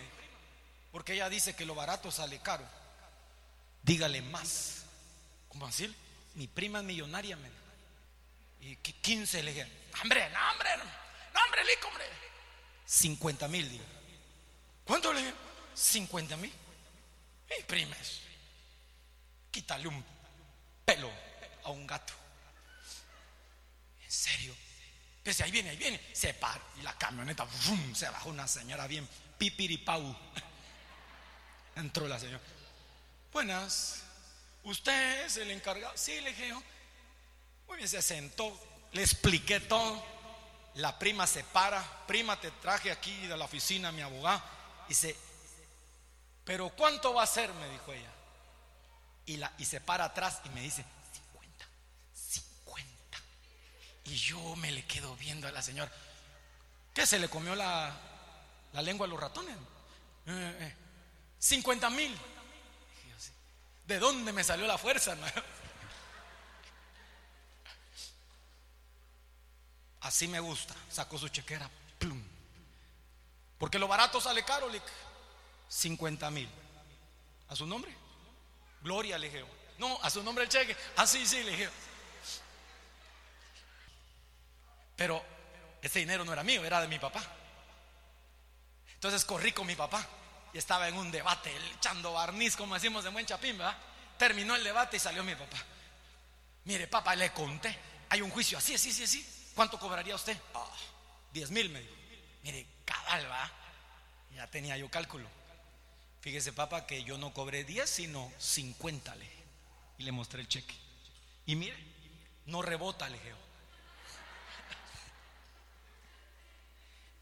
[0.93, 2.65] porque ella dice que lo barato sale caro.
[3.83, 4.85] Dígale más.
[5.49, 5.95] ¿Cómo así?
[6.35, 7.49] Mi prima es millonaria, me.
[8.61, 9.73] Y 15 le dije,
[10.03, 12.05] hombre, no, hombre, no, hombre, lico, hombre.
[12.87, 13.85] 50 mil, digo.
[14.85, 15.35] ¿Cuánto le dije?
[15.75, 16.53] 50 mil.
[17.49, 18.21] Mi prima es.
[19.51, 20.05] Quítale un
[20.85, 21.11] pelo
[21.65, 22.15] a un gato
[24.15, 24.55] serio?
[25.25, 26.01] Pues ahí viene, ahí viene.
[26.13, 27.47] Se para y la camioneta,
[27.95, 29.09] se bajó una señora bien
[29.39, 30.15] pipiripau.
[31.77, 32.43] Entró la señora.
[33.33, 34.03] Buenas,
[34.63, 35.97] ¿usted es el encargado?
[35.97, 38.57] Sí, le dije Muy bien, se sentó,
[38.93, 40.05] le expliqué todo.
[40.75, 44.43] La prima se para, prima te traje aquí de la oficina mi abogado.
[44.89, 45.17] Dice,
[46.45, 47.53] pero ¿cuánto va a ser?
[47.55, 48.11] Me dijo ella.
[49.25, 50.85] Y, la, y se para atrás y me dice,
[54.05, 55.91] Y yo me le quedo viendo a la señora.
[56.93, 57.93] ¿Qué se le comió la,
[58.73, 59.57] la lengua a los ratones?
[61.39, 62.19] 50 eh, eh, mil.
[63.87, 65.43] ¿De dónde me salió la fuerza, hermano?
[70.01, 70.75] Así me gusta.
[70.91, 71.69] Sacó su chequera.
[71.99, 72.23] Plum.
[73.59, 74.71] Porque lo barato sale caro,
[75.69, 76.49] 50 mil.
[77.49, 77.95] ¿A su nombre?
[78.83, 79.45] Gloria, le dije.
[79.79, 80.77] No, a su nombre el cheque.
[80.97, 81.71] Ah, sí, sí, le dije.
[84.97, 85.25] Pero
[85.83, 87.23] ese dinero no era mío, era de mi papá.
[88.95, 90.07] Entonces corrí con mi papá
[90.53, 93.77] y estaba en un debate, echando barniz, como decimos en buen chapín, ¿verdad?
[94.17, 95.59] Terminó el debate y salió mi papá.
[96.65, 97.77] Mire, papá, le conté.
[98.09, 99.51] Hay un juicio así, así, así, así.
[99.55, 100.37] ¿Cuánto cobraría usted?
[100.55, 100.71] Ah,
[101.33, 101.95] diez mil, me dijo.
[102.43, 103.27] Mire, cabal.
[104.35, 105.29] Ya tenía yo cálculo.
[106.21, 109.29] Fíjese, papá, que yo no cobré 10, sino 50, le
[109.99, 110.75] Y le mostré el cheque.
[111.47, 111.77] Y mire,
[112.47, 113.44] no rebota, le dije.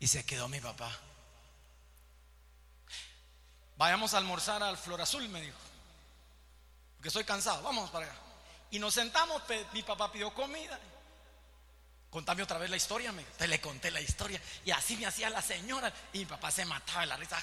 [0.03, 0.90] Y se quedó mi papá.
[3.76, 5.57] Vayamos a almorzar al Flor Azul, me dijo.
[6.96, 8.14] Porque estoy cansado, vamos para allá.
[8.72, 9.40] Y nos sentamos,
[9.72, 10.76] mi papá pidió comida.
[12.11, 14.42] Contame otra vez la historia, me te le conté la historia.
[14.64, 15.92] Y así me hacía la señora.
[16.12, 17.40] Y mi papá se mataba de la risa.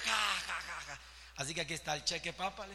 [1.36, 2.66] Así que aquí está el cheque, papá.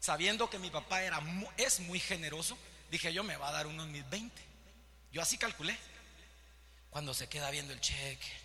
[0.00, 1.22] Sabiendo que mi papá era,
[1.56, 2.58] es muy generoso,
[2.90, 4.42] dije yo me va a dar unos mil veinte.
[5.12, 5.78] Yo así calculé.
[6.90, 8.41] Cuando se queda viendo el cheque,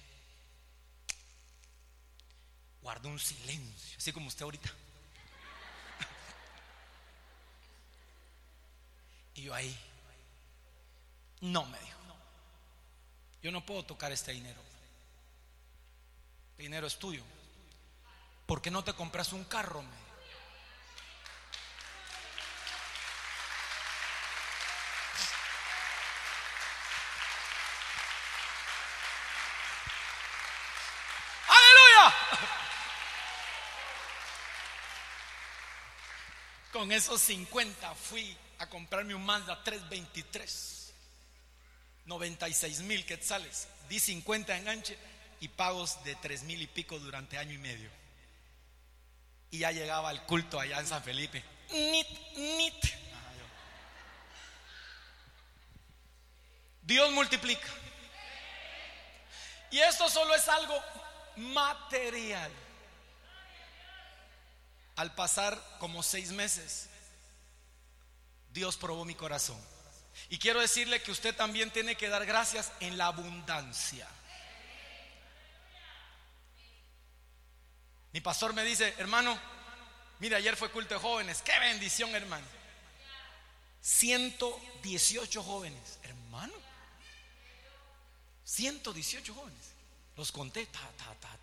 [2.87, 4.69] guardó un silencio, así como usted ahorita.
[9.35, 9.77] Y yo ahí,
[11.41, 11.99] no me dijo.
[13.43, 14.61] Yo no puedo tocar este dinero.
[16.57, 17.23] El dinero es tuyo.
[18.45, 19.79] ¿Por qué no te compras un carro?
[19.79, 20.06] ¡Aleluya!
[36.77, 40.93] Con esos 50 fui a comprarme un Mazda 323.
[42.05, 44.95] 96 mil quetzales, di 50 enganche
[45.39, 47.89] y pagos de 3 mil y pico durante año y medio.
[49.49, 51.43] Y ya llegaba al culto allá en San Felipe.
[51.71, 52.85] Nit, nit.
[56.83, 57.67] Dios multiplica.
[59.71, 60.79] Y esto solo es algo
[61.37, 62.51] material.
[64.97, 66.89] Al pasar como seis meses,
[68.51, 69.57] Dios probó mi corazón.
[70.29, 74.07] Y quiero decirle que usted también tiene que dar gracias en la abundancia.
[78.11, 79.39] Mi pastor me dice, hermano,
[80.17, 81.43] mire, ayer fue culto de jóvenes.
[81.43, 82.47] Qué bendición, hermano.
[83.81, 86.53] 118 jóvenes, hermano.
[88.43, 89.73] 118 jóvenes.
[90.15, 90.65] Los conté.
[90.65, 91.37] Ta, ta, ta.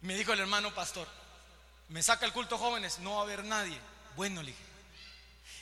[0.00, 1.08] Me dijo el hermano pastor,
[1.88, 3.78] me saca el culto jóvenes, no va a haber nadie.
[4.16, 4.64] Bueno, le dije,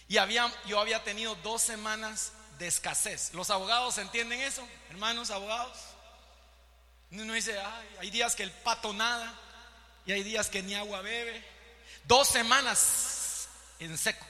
[0.09, 3.33] y había, yo había tenido dos semanas de escasez.
[3.35, 4.67] ¿Los abogados entienden eso?
[4.91, 5.79] Hermanos abogados.
[7.11, 7.59] Uno dice,
[7.99, 9.39] hay días que el pato nada
[10.07, 11.45] y hay días que ni agua bebe.
[12.05, 13.49] Dos semanas
[13.79, 14.27] en seco.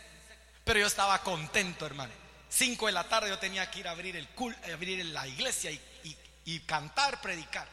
[0.64, 2.12] Pero yo estaba contento, hermano.
[2.48, 4.28] Cinco de la tarde yo tenía que ir a abrir, el
[4.72, 5.70] abrir la iglesia
[6.44, 7.66] y, cantar, predicar.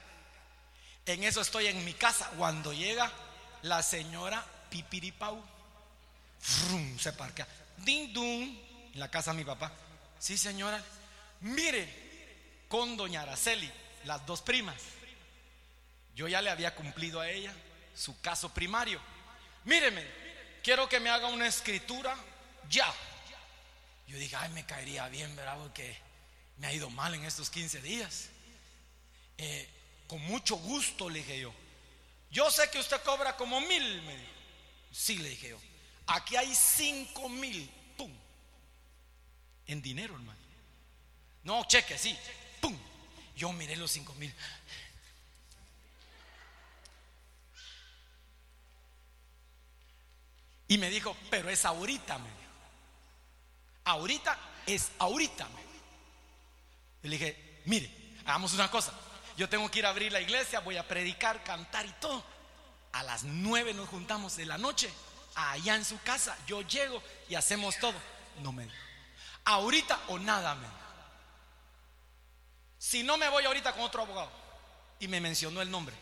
[1.06, 2.30] En eso estoy en mi casa.
[2.38, 3.12] Cuando llega
[3.64, 5.44] la señora Pipiripau,
[7.00, 7.48] se parquea.
[7.78, 8.58] Ding dum,
[8.94, 9.72] en la casa de mi papá.
[10.20, 10.84] Sí, señora.
[11.42, 13.72] Mire, con doña Araceli,
[14.06, 14.76] las dos primas.
[16.16, 17.54] Yo ya le había cumplido a ella
[17.96, 19.00] su caso primario.
[19.66, 20.06] Míreme,
[20.64, 22.16] quiero que me haga una escritura
[22.70, 22.94] ya.
[24.08, 25.58] Yo dije, ay, me caería bien, ¿verdad?
[25.58, 25.98] Porque
[26.58, 28.30] me ha ido mal en estos 15 días.
[29.38, 29.70] Eh,
[30.08, 31.54] con mucho gusto, le dije yo.
[32.32, 34.32] Yo sé que usted cobra como mil, me dijo.
[34.92, 35.60] Sí, le dije yo.
[36.08, 38.12] Aquí hay cinco mil, pum,
[39.68, 40.40] en dinero, hermano.
[41.44, 42.18] No, cheque, sí,
[42.60, 42.78] pum.
[43.36, 44.34] Yo miré los cinco mil.
[50.68, 52.40] Y me dijo, pero es ahorita, me dijo.
[53.86, 55.70] Ahorita es ahorita, me dijo.
[57.04, 57.92] Le dije, mire,
[58.26, 58.94] hagamos una cosa.
[59.40, 62.22] Yo tengo que ir a abrir la iglesia, voy a predicar, cantar y todo.
[62.92, 64.92] A las nueve nos juntamos de la noche
[65.34, 66.38] allá en su casa.
[66.46, 67.96] Yo llego y hacemos todo.
[68.42, 68.70] No me.
[69.46, 70.68] Ahorita o nada me
[72.80, 74.30] si no me voy ahorita con otro abogado.
[75.00, 75.96] Y me mencionó el nombre.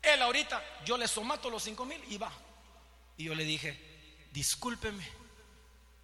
[0.00, 2.32] Él ahorita, yo le somato los cinco mil y va.
[3.18, 3.78] Y yo le dije,
[4.32, 5.06] discúlpeme,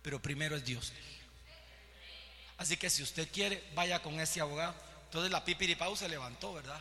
[0.03, 0.93] pero primero es Dios.
[2.59, 4.90] Así que si usted quiere, vaya con ese abogado.
[5.11, 6.81] Entonces la pipiripau se levantó, ¿verdad?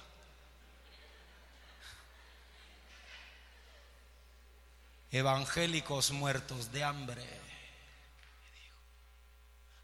[5.09, 7.25] Evangélicos muertos de hambre.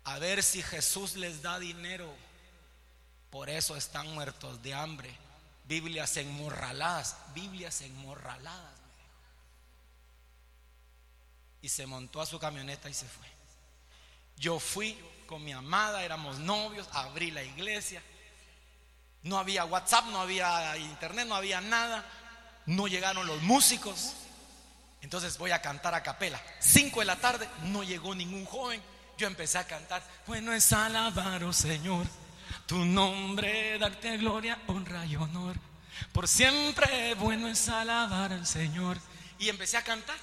[0.04, 2.14] A ver si Jesús les da dinero.
[3.32, 5.12] Por eso están muertos de hambre.
[5.64, 8.80] Biblias enmorraladas, Biblias enmorraladas.
[11.64, 13.26] Y se montó a su camioneta y se fue.
[14.38, 18.04] Yo fui con mi amada, éramos novios, abrí la iglesia.
[19.26, 22.06] No había WhatsApp, no había internet, no había nada.
[22.68, 24.14] No llegaron los músicos.
[25.02, 26.40] Entonces voy a cantar a capela.
[26.60, 28.80] Cinco de la tarde, no llegó ningún joven.
[29.18, 30.04] Yo empecé a cantar.
[30.28, 32.06] Bueno es alabar, oh Señor,
[32.68, 35.56] tu nombre, darte gloria, honra y honor.
[36.12, 39.00] Por siempre bueno es alabar al Señor.
[39.40, 40.18] Y empecé a cantar.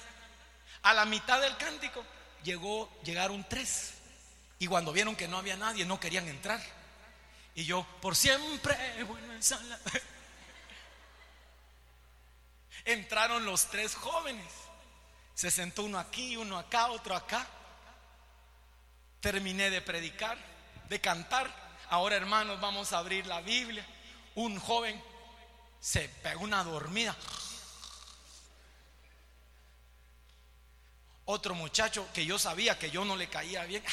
[0.81, 2.05] A la mitad del cántico
[2.41, 3.95] llegó, llegaron tres.
[4.59, 6.61] Y cuando vieron que no había nadie, no querían entrar.
[7.55, 9.33] Y yo, por siempre, bueno.
[12.85, 14.51] Entraron los tres jóvenes.
[15.35, 17.47] Se sentó uno aquí, uno acá, otro acá.
[19.19, 20.37] Terminé de predicar,
[20.89, 21.51] de cantar.
[21.89, 23.85] Ahora, hermanos, vamos a abrir la Biblia.
[24.35, 25.01] Un joven
[25.79, 27.15] se pegó una dormida.
[31.25, 33.83] Otro muchacho que yo sabía que yo no le caía bien,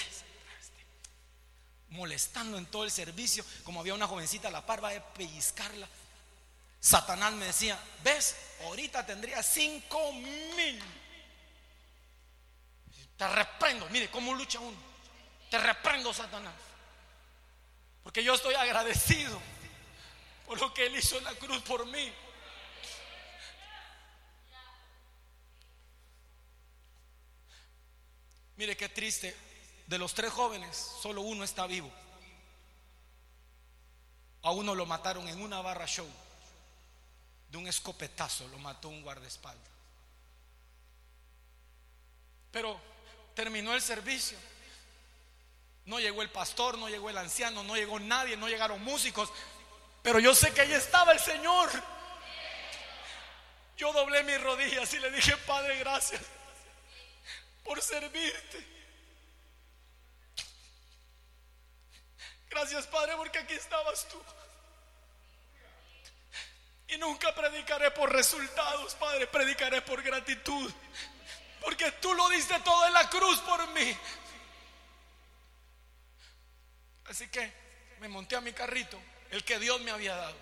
[1.90, 5.88] molestando en todo el servicio, como había una jovencita a la par, va a pellizcarla.
[6.80, 10.82] Satanás me decía, ves, ahorita tendría cinco mil.
[13.16, 14.76] Te reprendo, mire cómo lucha uno.
[15.50, 16.54] Te reprendo, Satanás.
[18.02, 19.38] Porque yo estoy agradecido
[20.46, 22.12] por lo que Él hizo en la cruz por mí.
[28.56, 29.49] Mire qué triste.
[29.90, 31.90] De los tres jóvenes, solo uno está vivo.
[34.42, 36.06] A uno lo mataron en una barra show.
[37.50, 39.68] De un escopetazo lo mató un guardaespaldas.
[42.52, 42.80] Pero
[43.34, 44.38] terminó el servicio.
[45.86, 49.28] No llegó el pastor, no llegó el anciano, no llegó nadie, no llegaron músicos.
[50.04, 51.68] Pero yo sé que ahí estaba el Señor.
[53.76, 56.22] Yo doblé mis rodillas y le dije, Padre, gracias
[57.64, 58.79] por servirte.
[62.50, 64.20] Gracias, Padre, porque aquí estabas tú.
[66.88, 70.72] Y nunca predicaré por resultados, Padre, predicaré por gratitud.
[71.60, 73.96] Porque tú lo diste todo en la cruz por mí.
[77.08, 77.52] Así que
[78.00, 80.36] me monté a mi carrito, el que Dios me había dado.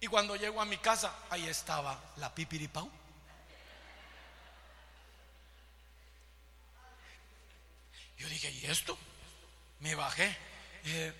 [0.00, 2.90] Y cuando llego a mi casa, ahí estaba la pipiripau.
[8.16, 8.96] Yo dije, ¿y esto?
[9.80, 10.36] Me bajé.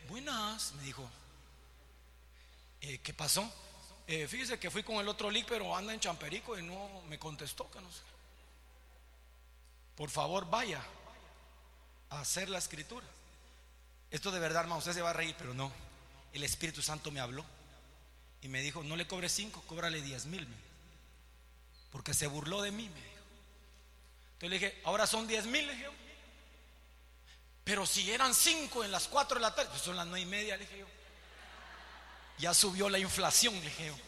[0.08, 1.08] Buenas, me dijo.
[2.80, 3.52] Eh, ¿Qué pasó?
[4.06, 7.18] Eh, fíjese que fui con el otro league, pero anda en Champerico y no me
[7.18, 7.88] contestó que no.
[9.96, 10.80] Por favor, vaya
[12.10, 13.06] a hacer la escritura.
[14.10, 15.72] Esto de verdad, hermano, usted se va a reír, pero no.
[16.32, 17.44] El Espíritu Santo me habló
[18.42, 20.46] y me dijo, no le cobre cinco, cóbrale diez mil.
[21.90, 22.88] Porque se burló de mí.
[24.34, 25.88] Entonces le dije, ahora son diez mil, le dije.
[27.66, 30.26] Pero si eran cinco en las cuatro de la tarde, pues son las nueve y
[30.26, 30.86] media, dije yo.
[32.38, 33.98] Ya subió la inflación, dije yo.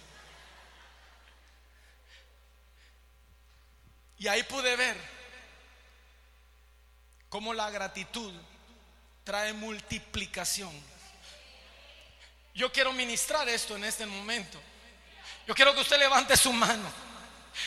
[4.18, 4.96] Y ahí pude ver
[7.28, 8.32] cómo la gratitud
[9.24, 10.70] trae multiplicación.
[12.54, 14.60] Yo quiero ministrar esto en este momento.
[15.48, 16.88] Yo quiero que usted levante su mano.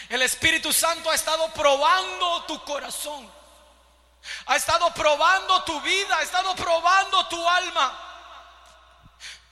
[0.07, 3.40] El Espíritu Santo ha estado probando tu corazón.
[4.45, 7.91] Ha estado probando tu vida, ha estado probando tu alma.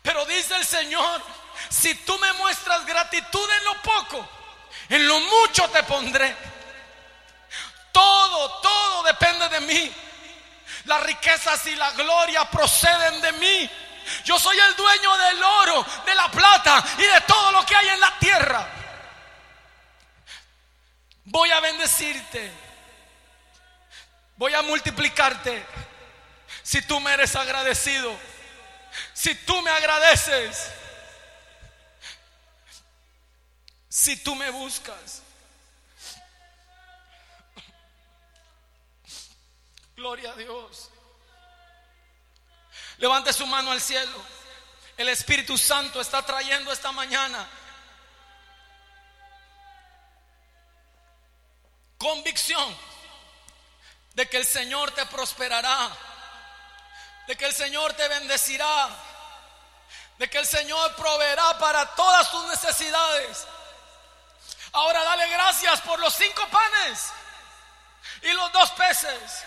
[0.02, 1.22] Pero dice el Señor,
[1.70, 4.30] si tú me muestras gratitud en lo poco,
[4.90, 6.36] en lo mucho te pondré.
[7.92, 9.96] Todo, todo depende de mí.
[10.86, 13.70] Las riquezas y la gloria proceden de mí.
[14.24, 17.90] Yo soy el dueño del oro, de la plata y de todo lo que hay
[17.90, 18.68] en la tierra.
[21.26, 22.69] Voy a bendecirte
[24.40, 25.64] voy a multiplicarte.
[26.64, 28.18] Si tú me eres agradecido,
[29.14, 30.72] si tú me agradeces,
[33.90, 35.22] si tú me buscas.
[39.96, 40.90] Gloria a Dios.
[42.98, 44.24] Levante su mano al cielo.
[44.96, 47.48] El Espíritu Santo está trayendo esta mañana
[51.98, 52.89] convicción
[54.20, 55.90] de que el Señor te prosperará,
[57.26, 58.90] de que el Señor te bendecirá,
[60.18, 63.48] de que el Señor proveerá para todas tus necesidades.
[64.74, 67.12] Ahora dale gracias por los cinco panes
[68.24, 69.46] y los dos peces.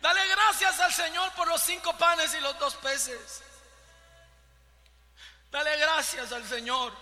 [0.00, 3.42] Dale gracias al Señor por los cinco panes y los dos peces.
[5.50, 6.94] Dale gracias al Señor.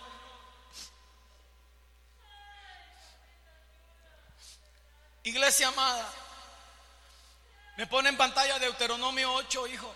[5.25, 6.07] Iglesia amada,
[7.77, 9.93] me pone en pantalla Deuteronomio 8, hijo.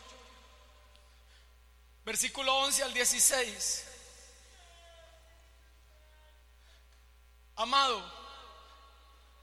[2.04, 3.86] Versículo 11 al 16.
[7.58, 8.04] Amado,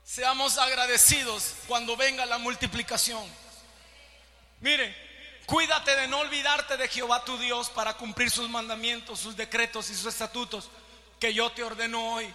[0.02, 3.24] seamos agradecidos cuando venga la multiplicación.
[4.60, 4.92] Mire,
[5.46, 9.94] cuídate de no olvidarte de Jehová tu Dios para cumplir sus mandamientos, sus decretos y
[9.94, 10.68] sus estatutos
[11.20, 12.34] que yo te ordeno hoy.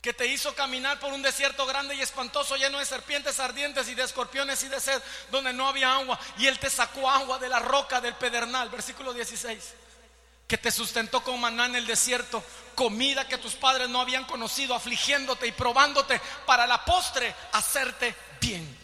[0.00, 3.94] que te hizo caminar por un desierto grande y espantoso, lleno de serpientes ardientes y
[3.94, 7.48] de escorpiones y de sed, donde no había agua, y Él te sacó agua de
[7.48, 9.74] la roca del pedernal, versículo 16,
[10.48, 12.42] que te sustentó con maná en el desierto,
[12.74, 18.78] comida que tus padres no habían conocido, afligiéndote y probándote para la postre hacerte bien.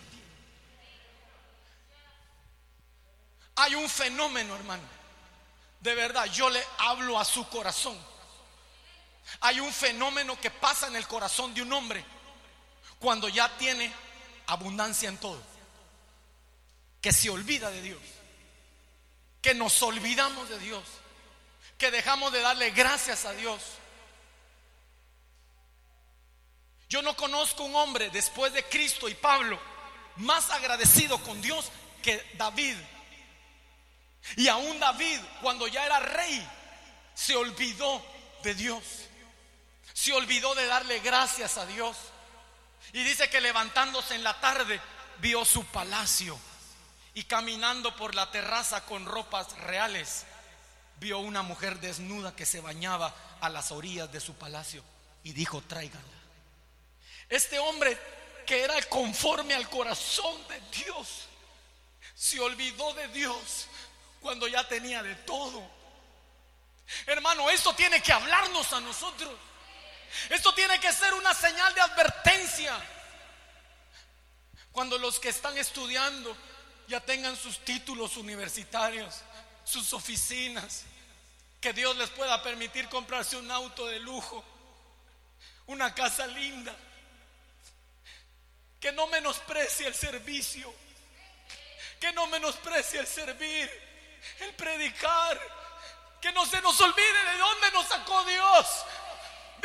[3.57, 4.83] Hay un fenómeno, hermano,
[5.81, 7.97] de verdad, yo le hablo a su corazón
[9.41, 12.05] hay un fenómeno que pasa en el corazón de un hombre
[12.99, 13.93] cuando ya tiene
[14.47, 15.43] abundancia en todo.
[17.01, 18.01] Que se olvida de Dios.
[19.43, 20.83] Que nos olvidamos de Dios.
[21.79, 23.63] Que dejamos de darle gracias a Dios.
[26.89, 29.61] Yo no conozco un hombre después de Cristo y Pablo
[30.17, 31.71] más agradecido con Dios
[32.03, 32.77] que David.
[34.37, 36.49] Y aún David, cuando ya era rey,
[37.15, 38.05] se olvidó
[38.43, 39.06] de Dios
[39.97, 41.97] se olvidó de darle gracias a Dios.
[42.93, 44.79] Y dice que levantándose en la tarde
[45.21, 46.39] vio su palacio
[47.15, 50.27] y caminando por la terraza con ropas reales,
[51.01, 54.85] vio una mujer desnuda que se bañaba a las orillas de su palacio
[55.25, 56.05] y dijo, tráigala.
[57.31, 57.99] Este hombre
[58.45, 61.27] que era conforme al corazón de Dios,
[62.15, 63.67] se olvidó de Dios
[64.21, 65.67] cuando ya tenía de todo.
[67.07, 69.33] Hermano, esto tiene que hablarnos a nosotros.
[70.31, 72.77] Esto tiene que ser una señal de advertencia.
[74.73, 76.37] Cuando los que están estudiando
[76.89, 79.23] ya tengan sus títulos universitarios,
[79.65, 80.85] sus oficinas,
[81.61, 84.45] que Dios les pueda permitir comprarse un auto de lujo,
[85.67, 86.75] una casa linda,
[88.79, 90.73] que no menosprecie el servicio,
[91.99, 93.71] que no menosprecie el servir,
[94.41, 95.41] el predicar,
[96.21, 98.67] que no se nos olvide de dónde nos sacó Dios,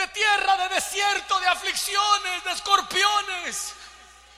[0.01, 3.73] de tierra de desierto, de aflicciones, de escorpiones.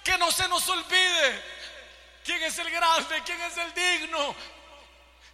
[0.03, 1.43] Que no se nos olvide
[2.24, 4.36] quién es el grande, quién es el digno.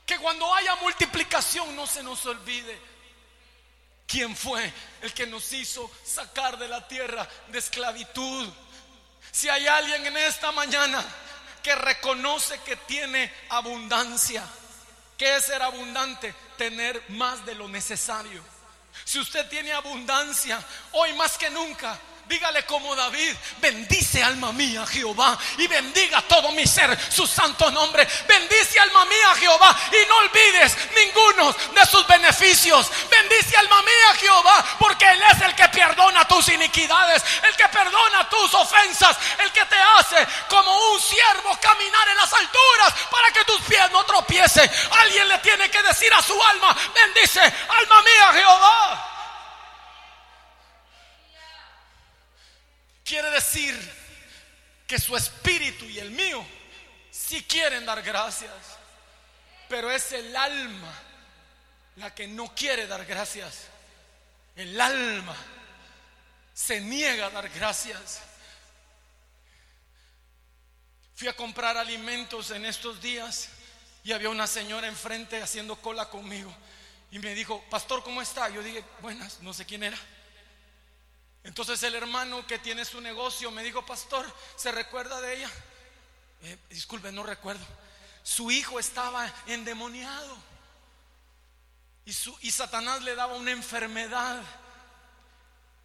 [0.05, 2.80] Que cuando haya multiplicación no se nos olvide
[4.07, 4.71] quién fue
[5.01, 8.47] el que nos hizo sacar de la tierra de esclavitud.
[9.32, 11.03] Si hay alguien en esta mañana
[11.63, 14.43] que reconoce que tiene abundancia,
[15.17, 16.34] ¿qué es ser abundante?
[16.57, 18.59] Tener más de lo necesario.
[19.10, 21.97] Si usted tiene abundancia, hoy más que nunca,
[22.30, 28.07] dígale como David, bendice alma mía Jehová y bendiga todo mi ser su santo nombre.
[28.28, 32.91] Bendice alma mía Jehová y no olvides ninguno de sus beneficios.
[33.10, 38.30] Bendice alma mía Jehová porque Él es el que perdona tus iniquidades, el que perdona
[38.30, 43.43] tus ofensas, el que te hace como un siervo caminar en las alturas para que
[43.43, 44.70] tus pies no tropiecen.
[44.99, 48.88] Alguien le tiene que decir a su alma, bendice alma mía Jehová.
[54.88, 56.45] Que su espíritu y el mío
[57.12, 58.52] sí quieren dar gracias,
[59.68, 60.93] pero es el alma
[61.95, 63.68] la que no quiere dar gracias.
[64.56, 65.36] El alma
[66.54, 68.22] se niega a dar gracias.
[71.16, 73.50] Fui a comprar alimentos en estos días
[74.04, 76.56] y había una señora enfrente haciendo cola conmigo.
[77.12, 78.50] Y me dijo, pastor, ¿cómo está?
[78.50, 79.97] Yo dije, buenas, no sé quién era.
[81.43, 84.25] Entonces el hermano que tiene su negocio me dijo, pastor,
[84.55, 85.49] ¿se recuerda de ella?
[86.43, 87.65] Eh, disculpe, no recuerdo.
[88.23, 90.37] Su hijo estaba endemoniado.
[92.05, 94.41] Y, su, y Satanás le daba una enfermedad.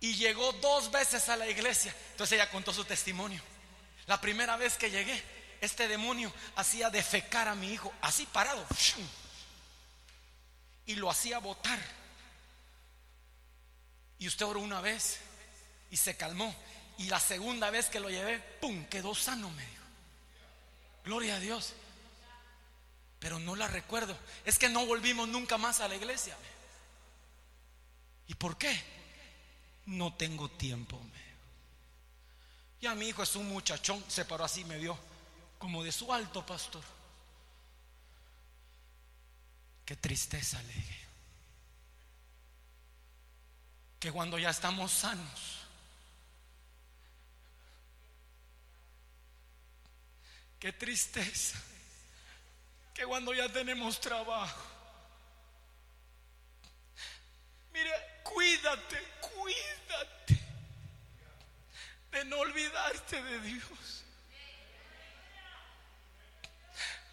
[0.01, 1.95] Y llegó dos veces a la iglesia.
[2.11, 3.41] Entonces ella contó su testimonio.
[4.07, 5.23] La primera vez que llegué,
[5.61, 8.67] este demonio hacía defecar a mi hijo, así parado.
[10.85, 11.79] Y lo hacía botar.
[14.19, 15.21] Y usted oró una vez
[15.95, 16.53] y se calmó.
[16.99, 18.85] Y la segunda vez que lo llevé, ¡pum!
[18.87, 19.85] Quedó sano, me dijo.
[21.05, 21.73] Gloria a Dios.
[23.21, 24.19] Pero no la recuerdo.
[24.45, 26.37] Es que no volvimos nunca más a la iglesia.
[28.27, 28.77] ¿Y por qué?
[29.87, 31.01] No tengo tiempo.
[32.81, 34.99] Ya mi hijo es un muchachón, se paró así, me vio
[35.59, 36.83] como de su alto pastor.
[39.85, 41.07] Qué tristeza le dije.
[44.01, 45.64] Que cuando ya estamos sanos,
[50.59, 51.59] qué tristeza.
[52.93, 54.63] Que cuando ya tenemos trabajo,
[57.73, 57.91] mire,
[58.23, 60.39] cuídate, cuídate
[62.13, 64.05] de no olvidarte de Dios.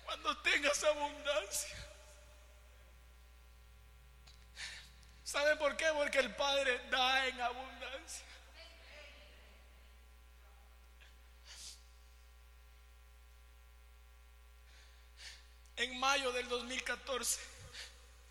[0.06, 1.78] Cuando tengas abundancia.
[5.24, 5.88] ¿Sabe por qué?
[5.94, 8.26] Porque el Padre da en abundancia.
[15.78, 17.40] En mayo del 2014,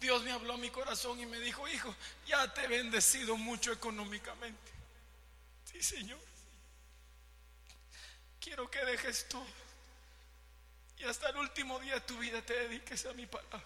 [0.01, 1.95] Dios me habló a mi corazón y me dijo, hijo,
[2.26, 4.70] ya te he bendecido mucho económicamente.
[5.64, 6.18] Sí, Señor.
[8.41, 9.47] Quiero que dejes todo.
[10.99, 13.61] Y hasta el último día de tu vida te dediques a mi palabra.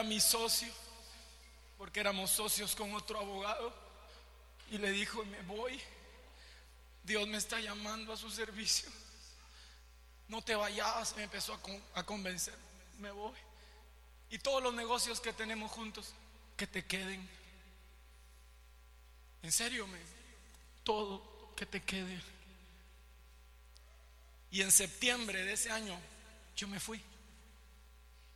[0.00, 0.72] A mi socio
[1.80, 3.72] porque éramos socios con otro abogado,
[4.70, 5.80] y le dijo, me voy,
[7.02, 8.90] Dios me está llamando a su servicio,
[10.28, 11.58] no te vayas, me empezó
[11.94, 12.54] a, convencer,
[12.98, 13.34] me voy.
[14.28, 16.12] Y todos los negocios que tenemos juntos,
[16.54, 17.26] que te queden.
[19.42, 19.98] En serio, me,
[20.84, 22.20] todo que te quede.
[24.50, 25.98] Y en septiembre de ese año
[26.54, 27.02] yo me fui.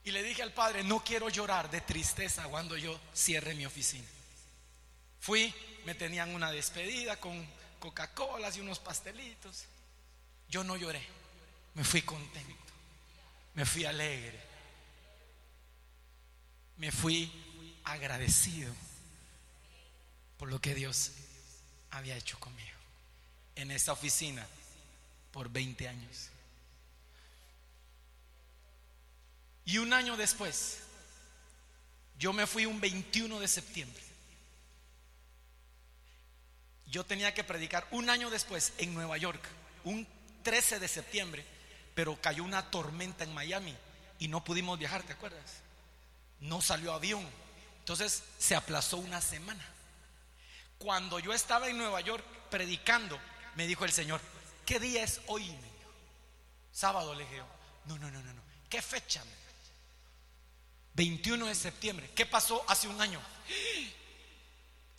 [0.05, 4.07] Y le dije al padre, no quiero llorar de tristeza cuando yo cierre mi oficina.
[5.19, 5.53] Fui,
[5.87, 7.47] me tenían una despedida con
[7.79, 9.65] Coca-Colas y unos pastelitos.
[10.49, 11.03] Yo no lloré,
[11.75, 12.73] me fui contento,
[13.55, 14.39] me fui alegre,
[16.77, 17.33] me fui
[17.85, 18.75] agradecido
[20.37, 21.13] por lo que Dios
[21.91, 22.77] había hecho conmigo
[23.57, 24.47] en esta oficina
[25.33, 26.31] por 20 años.
[29.65, 30.79] Y un año después,
[32.19, 34.03] yo me fui un 21 de septiembre.
[36.87, 39.43] Yo tenía que predicar un año después en Nueva York,
[39.85, 40.07] un
[40.43, 41.45] 13 de septiembre,
[41.95, 43.75] pero cayó una tormenta en Miami
[44.19, 45.63] y no pudimos viajar, ¿te acuerdas?
[46.41, 47.27] No salió avión.
[47.81, 49.65] Entonces se aplazó una semana.
[50.79, 53.19] Cuando yo estaba en Nueva York predicando,
[53.57, 54.21] me dijo el Señor,
[54.67, 55.55] ¿qué día es hoy?
[56.73, 57.43] Sábado le dije
[57.87, 58.43] no, no, no, no, no.
[58.69, 59.23] ¿Qué fecha?
[60.95, 62.11] 21 de septiembre.
[62.15, 63.21] ¿Qué pasó hace un año?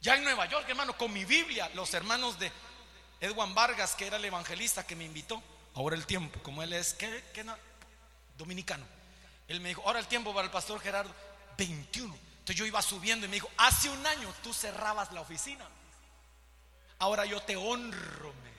[0.02, 2.52] Ya en Nueva York, hermano, con mi Biblia, los hermanos de
[3.22, 5.42] Edwin Vargas, que era el evangelista que me invitó,
[5.74, 7.24] ahora el tiempo, como él es ¿qué,
[8.38, 8.86] dominicano,
[9.48, 11.14] él me dijo, ahora el tiempo para el pastor Gerardo,
[11.58, 12.14] 21.
[12.14, 15.66] Entonces yo iba subiendo y me dijo, hace un año tú cerrabas la oficina,
[17.00, 18.56] ahora yo te honro, me.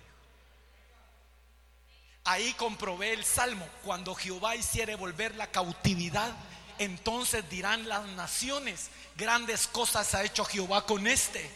[2.24, 6.34] Ahí comprobé el salmo, cuando Jehová hiciere volver la cautividad
[6.78, 11.50] entonces dirán las naciones, grandes cosas ha hecho Jehová con este.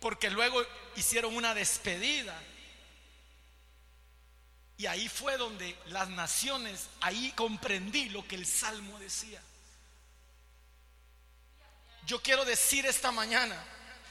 [0.00, 0.62] Porque luego
[0.96, 2.40] hicieron una despedida.
[4.76, 9.42] Y ahí fue donde las naciones, ahí comprendí lo que el Salmo decía.
[12.06, 13.62] Yo quiero decir esta mañana,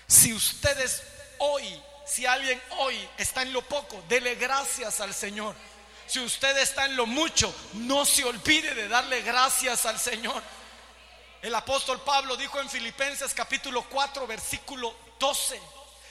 [0.07, 1.01] si ustedes
[1.39, 5.55] hoy, si alguien hoy está en lo poco, dele gracias al Señor.
[6.07, 10.41] Si usted está en lo mucho, no se olvide de darle gracias al Señor.
[11.41, 15.59] El apóstol Pablo dijo en Filipenses capítulo 4, versículo 12,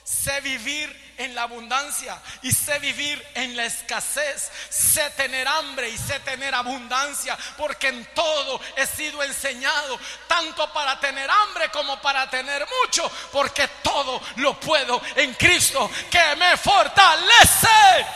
[0.06, 4.52] Sé vivir en la abundancia y sé vivir en la escasez.
[4.70, 7.36] Sé tener hambre y sé tener abundancia.
[7.56, 13.10] Porque en todo he sido enseñado, tanto para tener hambre como para tener mucho.
[13.32, 18.06] Porque todo lo puedo en Cristo que me fortalece.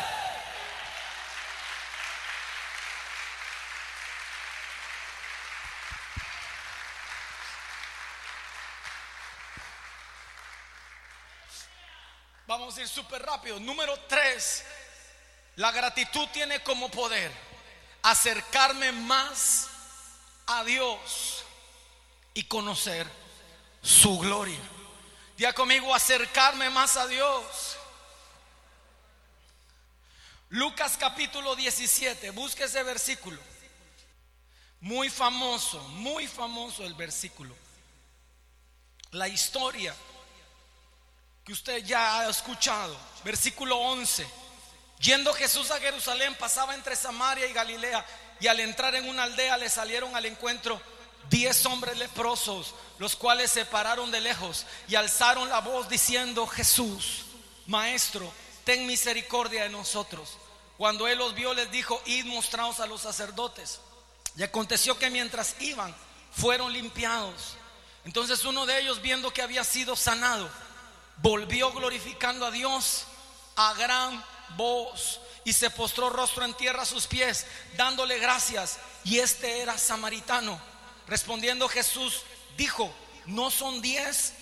[12.50, 13.60] Vamos a ir súper rápido.
[13.60, 14.64] Número tres,
[15.54, 17.30] la gratitud tiene como poder
[18.02, 19.68] acercarme más
[20.48, 21.44] a Dios
[22.34, 23.06] y conocer
[23.80, 24.58] su gloria.
[25.36, 27.76] Día conmigo, acercarme más a Dios.
[30.48, 33.40] Lucas capítulo 17, busque ese versículo.
[34.80, 37.54] Muy famoso, muy famoso el versículo.
[39.12, 39.94] La historia
[41.44, 42.96] que usted ya ha escuchado.
[43.24, 44.26] Versículo 11.
[45.00, 48.04] Yendo Jesús a Jerusalén, pasaba entre Samaria y Galilea,
[48.38, 50.80] y al entrar en una aldea le salieron al encuentro
[51.28, 57.24] diez hombres leprosos, los cuales se pararon de lejos y alzaron la voz diciendo, Jesús,
[57.66, 58.30] Maestro,
[58.64, 60.36] ten misericordia de nosotros.
[60.76, 63.80] Cuando él los vio, les dijo, id mostraos a los sacerdotes.
[64.36, 65.94] Y aconteció que mientras iban,
[66.32, 67.56] fueron limpiados.
[68.04, 70.48] Entonces uno de ellos, viendo que había sido sanado,
[71.22, 73.04] volvió glorificando a Dios
[73.56, 74.24] a gran
[74.56, 77.46] voz y se postró rostro en tierra a sus pies,
[77.76, 78.78] dándole gracias.
[79.04, 80.60] Y este era samaritano.
[81.06, 82.22] Respondiendo Jesús,
[82.56, 82.92] dijo,
[83.26, 84.34] ¿no son diez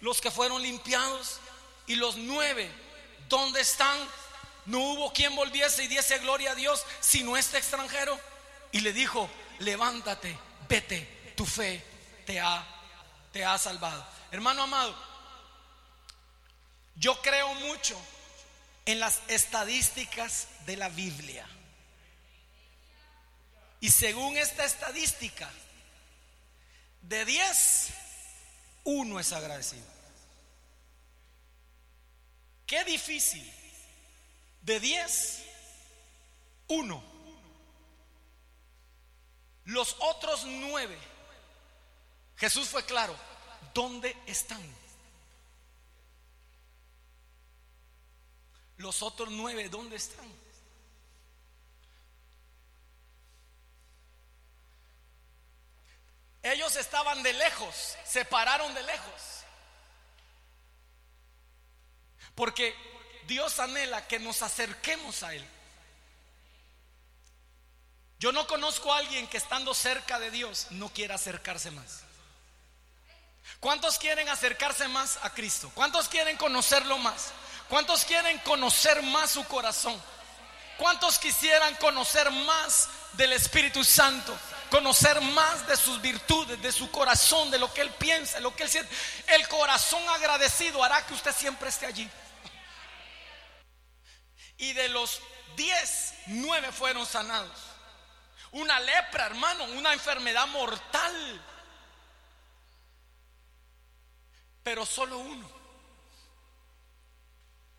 [0.00, 1.40] los que fueron limpiados?
[1.86, 2.70] Y los nueve,
[3.28, 3.98] ¿dónde están?
[4.66, 8.18] No hubo quien volviese y diese gloria a Dios, sino este extranjero.
[8.70, 9.30] Y le dijo,
[9.60, 10.38] levántate,
[10.68, 11.82] vete, tu fe
[12.26, 12.64] te ha,
[13.32, 14.06] te ha salvado.
[14.30, 14.94] Hermano amado,
[16.98, 17.98] yo creo mucho
[18.84, 21.46] en las estadísticas de la Biblia.
[23.80, 25.48] Y según esta estadística,
[27.02, 27.90] de 10,
[28.84, 29.86] uno es agradecido.
[32.66, 33.50] Qué difícil.
[34.62, 35.44] De 10,
[36.68, 37.02] uno.
[39.64, 40.98] Los otros nueve,
[42.36, 43.14] Jesús fue claro,
[43.74, 44.62] ¿dónde están?
[48.78, 50.26] Los otros nueve, ¿dónde están?
[56.42, 59.22] Ellos estaban de lejos, se pararon de lejos.
[62.34, 62.74] Porque
[63.26, 65.46] Dios anhela que nos acerquemos a Él.
[68.20, 72.04] Yo no conozco a alguien que estando cerca de Dios no quiera acercarse más.
[73.60, 75.70] ¿Cuántos quieren acercarse más a Cristo?
[75.74, 77.32] ¿Cuántos quieren conocerlo más?
[77.68, 80.00] ¿Cuántos quieren conocer más su corazón?
[80.78, 84.36] ¿Cuántos quisieran conocer más del Espíritu Santo?
[84.70, 88.62] Conocer más de sus virtudes, de su corazón, de lo que Él piensa, lo que
[88.62, 88.94] Él siente.
[89.26, 92.08] El corazón agradecido hará que usted siempre esté allí.
[94.56, 95.20] Y de los
[95.56, 97.58] diez, nueve fueron sanados.
[98.52, 101.44] Una lepra, hermano, una enfermedad mortal.
[104.62, 105.58] Pero solo uno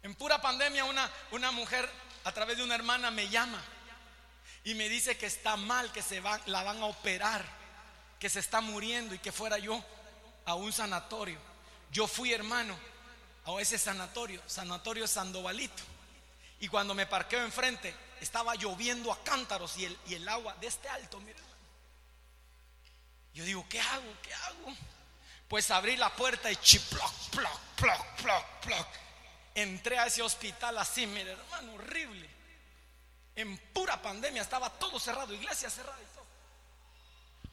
[0.04, 1.90] en pura pandemia una, una mujer
[2.24, 3.62] a través de una hermana me llama
[4.64, 7.46] y me dice que está mal, que se va, la van a operar,
[8.20, 9.84] que se está muriendo y que fuera yo
[10.46, 11.40] a un sanatorio.
[11.92, 12.78] Yo fui hermano
[13.46, 15.82] a ese sanatorio, sanatorio Sandovalito.
[16.60, 20.68] Y cuando me parqueo enfrente, estaba lloviendo a cántaros y el, y el agua de
[20.68, 21.40] este alto, mira.
[23.34, 24.14] Yo digo, ¿qué hago?
[24.22, 24.76] ¿Qué hago?
[25.48, 29.09] Pues abrí la puerta y chiploc, ploc, ploc, ploc, ploc
[29.56, 32.30] entré a ese hospital así, mire, hermano, horrible.
[33.36, 36.26] En pura pandemia estaba todo cerrado, iglesia cerrada y todo.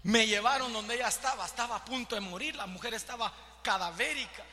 [0.02, 3.32] Me llevaron donde ella estaba, estaba a punto de morir, la mujer estaba
[3.62, 4.44] cadavérica.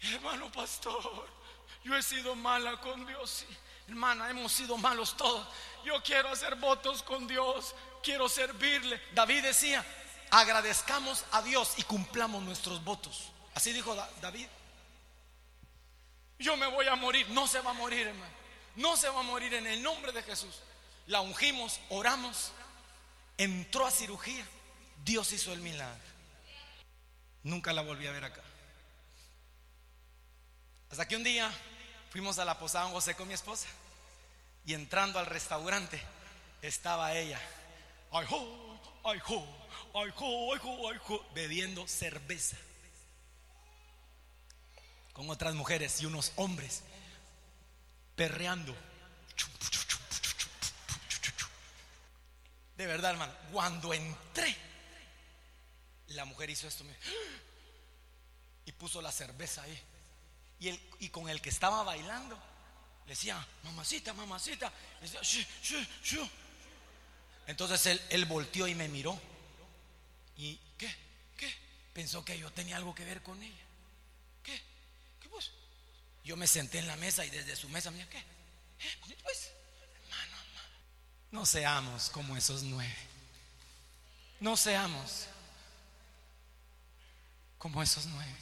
[0.00, 1.28] Hermano pastor,
[1.82, 3.46] yo he sido mala con Dios.
[3.88, 5.46] Hermana, hemos sido malos todos.
[5.84, 9.00] Yo quiero hacer votos con Dios, quiero servirle.
[9.12, 9.84] David decía,
[10.30, 13.30] agradezcamos a Dios y cumplamos nuestros votos.
[13.54, 14.46] Así dijo David
[16.44, 17.28] yo me voy a morir.
[17.30, 18.32] No se va a morir, hermano.
[18.76, 20.60] No se va a morir en el nombre de Jesús.
[21.06, 22.52] La ungimos, oramos,
[23.38, 24.44] entró a cirugía.
[25.04, 26.02] Dios hizo el milagro.
[27.42, 28.42] Nunca la volví a ver acá.
[30.90, 31.50] Hasta que un día
[32.10, 33.66] fuimos a la posada José con mi esposa
[34.64, 36.00] y entrando al restaurante
[36.62, 37.40] estaba ella.
[38.12, 39.46] Ay, jo, ay, jo,
[39.94, 42.56] ay, jo, ay, ay, bebiendo cerveza.
[45.14, 46.82] Con otras mujeres y unos hombres
[48.16, 48.76] perreando.
[52.76, 54.54] De verdad, hermano, cuando entré,
[56.08, 56.84] la mujer hizo esto
[58.66, 59.80] y puso la cerveza ahí.
[60.58, 62.36] Y, el, y con el que estaba bailando,
[63.06, 64.72] le decía, mamacita, mamacita.
[67.46, 69.18] Entonces él, él volteó y me miró.
[70.36, 70.92] ¿Y qué?
[71.36, 71.54] ¿Qué?
[71.92, 73.63] Pensó que yo tenía algo que ver con ella.
[76.24, 78.24] Yo me senté en la mesa y desde su mesa, mira, ¿qué?
[79.22, 79.50] Pues,
[80.02, 80.36] hermano,
[81.30, 82.96] no seamos como esos nueve.
[84.40, 85.26] No seamos
[87.58, 88.36] como esos nueve.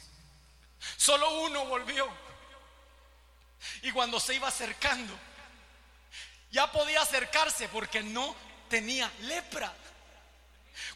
[0.97, 2.07] Solo uno volvió.
[3.81, 5.17] Y cuando se iba acercando,
[6.51, 8.35] ya podía acercarse porque no
[8.69, 9.73] tenía lepra.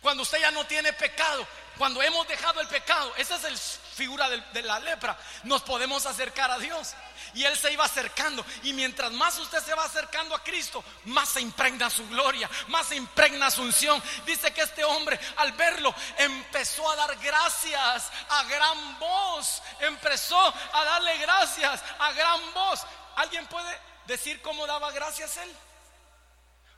[0.01, 1.47] Cuando usted ya no tiene pecado,
[1.77, 3.49] cuando hemos dejado el pecado, esa es la
[3.97, 6.93] figura de, la lepra, nos podemos acercar a Dios.
[7.33, 8.45] Y Él se iba acercando.
[8.63, 12.87] Y mientras más usted se va acercando a Cristo, más se impregna su gloria, más
[12.87, 14.01] se impregna su unción.
[14.25, 19.61] Dice que este hombre, al verlo, empezó a dar gracias a gran voz.
[19.79, 22.81] Empezó a darle gracias a gran voz.
[23.15, 25.55] ¿Alguien puede decir cómo daba gracias él?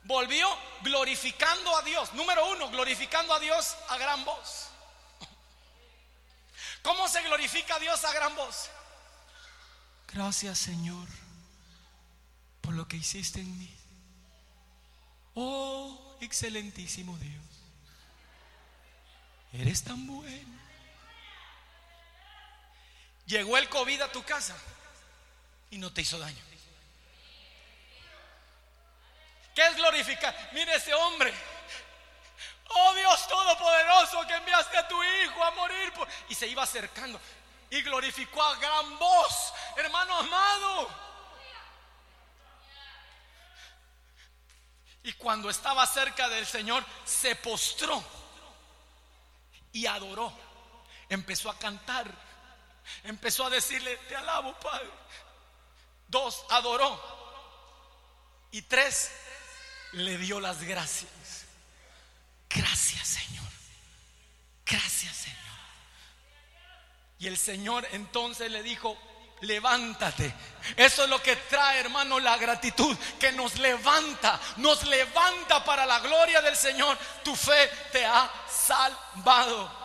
[0.04, 0.48] Volvió
[0.80, 2.12] glorificando a Dios.
[2.14, 4.69] Número uno, glorificando a Dios a gran voz.
[6.82, 8.70] ¿Cómo se glorifica Dios a gran voz?
[10.12, 11.06] Gracias Señor
[12.60, 13.70] por lo que hiciste en mí.
[15.34, 17.42] Oh, excelentísimo Dios.
[19.52, 20.58] Eres tan bueno.
[23.26, 24.56] Llegó el COVID a tu casa
[25.70, 26.42] y no te hizo daño.
[29.54, 30.50] ¿Qué es glorificar?
[30.52, 31.32] Mire ese hombre.
[32.72, 35.92] Oh Dios Todopoderoso que enviaste a tu Hijo a morir.
[36.28, 37.20] Y se iba acercando
[37.70, 40.88] y glorificó a gran voz, hermano amado.
[45.02, 48.04] Y cuando estaba cerca del Señor, se postró
[49.72, 50.32] y adoró.
[51.08, 52.10] Empezó a cantar.
[53.04, 54.90] Empezó a decirle, te alabo, Padre.
[56.08, 57.00] Dos, adoró.
[58.50, 59.12] Y tres,
[59.92, 61.10] le dio las gracias.
[62.50, 63.48] Gracias Señor.
[64.66, 65.38] Gracias Señor.
[67.18, 68.96] Y el Señor entonces le dijo,
[69.42, 70.34] levántate.
[70.76, 76.00] Eso es lo que trae, hermano, la gratitud, que nos levanta, nos levanta para la
[76.00, 76.98] gloria del Señor.
[77.22, 79.80] Tu fe te ha salvado.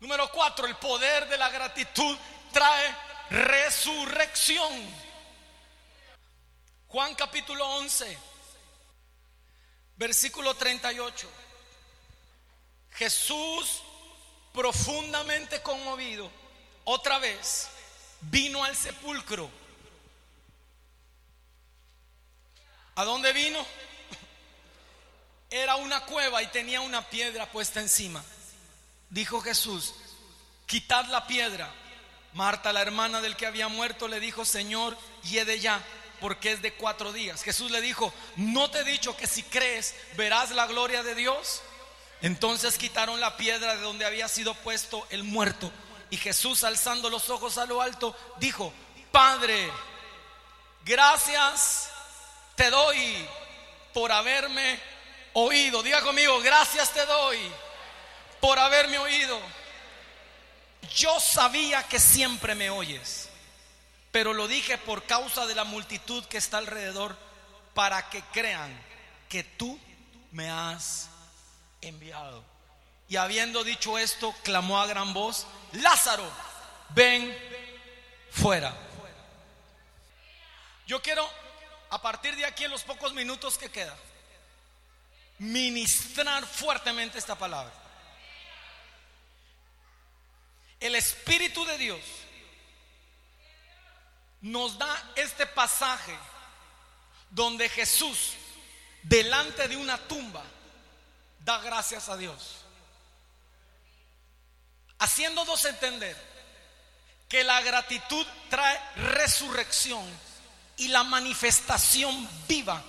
[0.00, 2.16] Número cuatro, el poder de la gratitud
[2.52, 2.96] trae
[3.30, 4.72] resurrección.
[6.88, 8.18] Juan capítulo 11,
[10.00, 11.28] versículo 38.
[12.92, 13.82] Jesús,
[14.54, 16.30] profundamente conmovido,
[16.84, 17.68] otra vez
[18.22, 19.50] vino al sepulcro.
[22.94, 23.64] ¿A dónde vino?
[25.50, 28.24] Era una cueva y tenía una piedra puesta encima.
[29.10, 29.94] Dijo Jesús,
[30.64, 31.70] quitad la piedra.
[32.32, 34.96] Marta, la hermana del que había muerto, le dijo, Señor,
[35.44, 35.84] de ya
[36.20, 37.42] porque es de cuatro días.
[37.42, 41.62] Jesús le dijo, ¿no te he dicho que si crees verás la gloria de Dios?
[42.22, 45.72] Entonces quitaron la piedra de donde había sido puesto el muerto.
[46.10, 48.72] Y Jesús, alzando los ojos a lo alto, dijo,
[49.10, 49.70] Padre,
[50.84, 51.88] gracias
[52.56, 53.26] te doy
[53.94, 54.78] por haberme
[55.32, 55.82] oído.
[55.82, 57.38] Diga conmigo, gracias te doy
[58.40, 59.40] por haberme oído.
[60.94, 63.29] Yo sabía que siempre me oyes
[64.12, 67.16] pero lo dije por causa de la multitud que está alrededor,
[67.74, 68.78] para que crean
[69.28, 69.78] que tú
[70.32, 71.08] me has
[71.80, 72.44] enviado.
[73.08, 76.28] Y habiendo dicho esto, clamó a gran voz, Lázaro,
[76.90, 77.36] ven
[78.30, 78.74] fuera.
[80.86, 81.28] Yo quiero,
[81.90, 83.96] a partir de aquí, en los pocos minutos que queda,
[85.38, 87.72] ministrar fuertemente esta palabra.
[90.80, 92.00] El Espíritu de Dios
[94.40, 96.16] nos da este pasaje
[97.30, 98.32] donde Jesús,
[99.02, 100.42] delante de una tumba,
[101.44, 102.56] da gracias a Dios.
[104.98, 106.16] Haciéndonos entender
[107.28, 110.04] que la gratitud trae resurrección
[110.76, 112.82] y la manifestación viva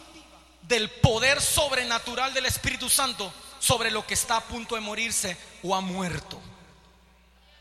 [0.63, 5.75] del poder sobrenatural del Espíritu Santo sobre lo que está a punto de morirse o
[5.75, 6.41] ha muerto.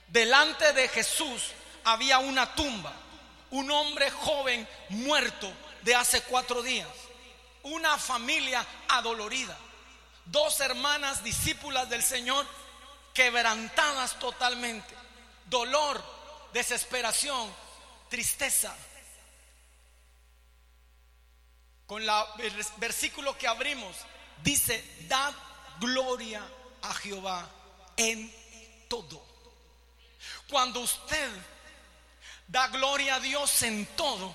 [0.08, 1.52] Delante de Jesús
[1.84, 2.92] había una tumba
[3.50, 5.52] un hombre joven muerto
[5.82, 6.88] de hace cuatro días,
[7.62, 9.56] una familia adolorida,
[10.26, 12.46] dos hermanas discípulas del Señor
[13.14, 14.94] quebrantadas totalmente,
[15.46, 16.02] dolor,
[16.52, 17.52] desesperación,
[18.08, 18.74] tristeza.
[21.86, 23.96] Con la, el versículo que abrimos,
[24.44, 25.34] dice, dad
[25.80, 26.40] gloria
[26.82, 27.48] a Jehová
[27.96, 28.32] en
[28.88, 29.26] todo.
[30.48, 31.30] Cuando usted
[32.50, 34.34] da gloria a Dios en todo,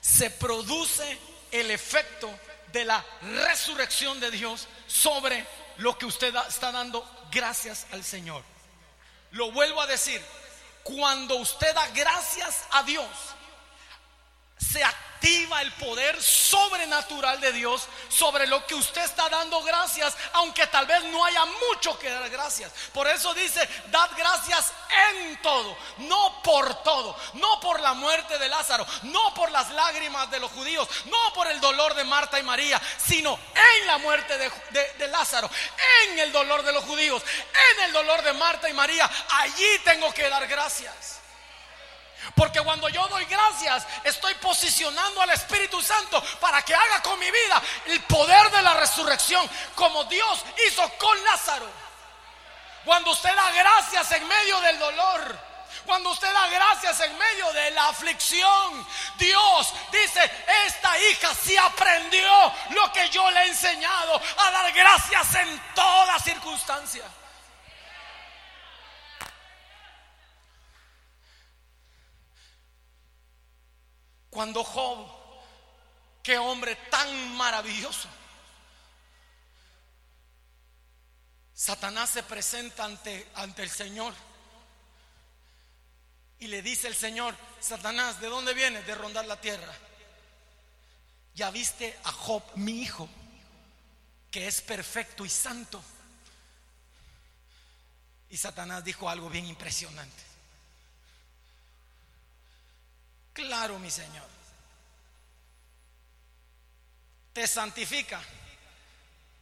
[0.00, 1.18] se produce
[1.50, 2.30] el efecto
[2.72, 5.46] de la resurrección de Dios sobre
[5.76, 8.42] lo que usted está dando gracias al Señor.
[9.32, 10.24] Lo vuelvo a decir,
[10.82, 13.06] cuando usted da gracias a Dios,
[14.56, 15.13] se activa
[15.64, 21.02] el poder sobrenatural de Dios sobre lo que usted está dando gracias, aunque tal vez
[21.04, 22.70] no haya mucho que dar gracias.
[22.92, 24.72] Por eso dice, dad gracias
[25.10, 30.30] en todo, no por todo, no por la muerte de Lázaro, no por las lágrimas
[30.30, 34.36] de los judíos, no por el dolor de Marta y María, sino en la muerte
[34.36, 34.50] de,
[34.98, 35.50] de Lázaro,
[36.06, 37.22] en el dolor de los judíos,
[37.72, 39.10] en el dolor de Marta y María.
[39.30, 41.23] Allí tengo que dar gracias.
[42.34, 47.30] Porque cuando yo doy gracias, estoy posicionando al Espíritu Santo para que haga con mi
[47.30, 51.68] vida el poder de la resurrección, como Dios hizo con Lázaro.
[52.84, 55.38] Cuando usted da gracias en medio del dolor,
[55.86, 58.86] cuando usted da gracias en medio de la aflicción,
[59.16, 60.30] Dios dice,
[60.66, 66.18] esta hija sí aprendió lo que yo le he enseñado, a dar gracias en toda
[66.18, 67.04] circunstancia.
[74.34, 75.06] Cuando Job,
[76.20, 78.08] qué hombre tan maravilloso,
[81.54, 84.12] Satanás se presenta ante, ante el Señor
[86.40, 88.84] y le dice el Señor, Satanás, ¿de dónde vienes?
[88.84, 89.72] De rondar la tierra.
[91.36, 93.08] Ya viste a Job, mi hijo,
[94.32, 95.80] que es perfecto y santo.
[98.30, 100.33] Y Satanás dijo algo bien impresionante.
[103.34, 104.26] Claro, mi Señor.
[107.32, 108.22] Te santifica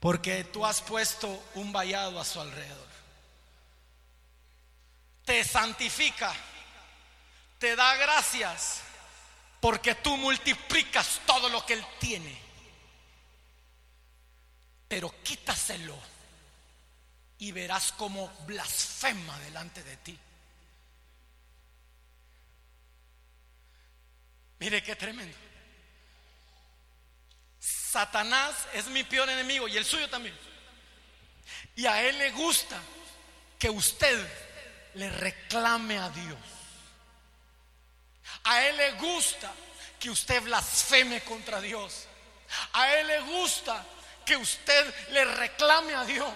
[0.00, 2.88] porque tú has puesto un vallado a su alrededor.
[5.26, 6.34] Te santifica,
[7.58, 8.80] te da gracias
[9.60, 12.36] porque tú multiplicas todo lo que Él tiene.
[14.88, 15.96] Pero quítaselo
[17.38, 20.18] y verás como blasfema delante de ti.
[24.62, 25.36] Mire qué tremendo.
[27.58, 30.38] Satanás es mi peor enemigo y el suyo también.
[31.74, 32.80] Y a él le gusta
[33.58, 34.24] que usted
[34.94, 36.38] le reclame a Dios.
[38.44, 39.52] A él le gusta
[39.98, 42.06] que usted blasfeme contra Dios.
[42.74, 43.84] A él le gusta
[44.24, 46.34] que usted le reclame a Dios.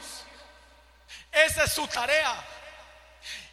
[1.30, 2.44] Esa es su tarea.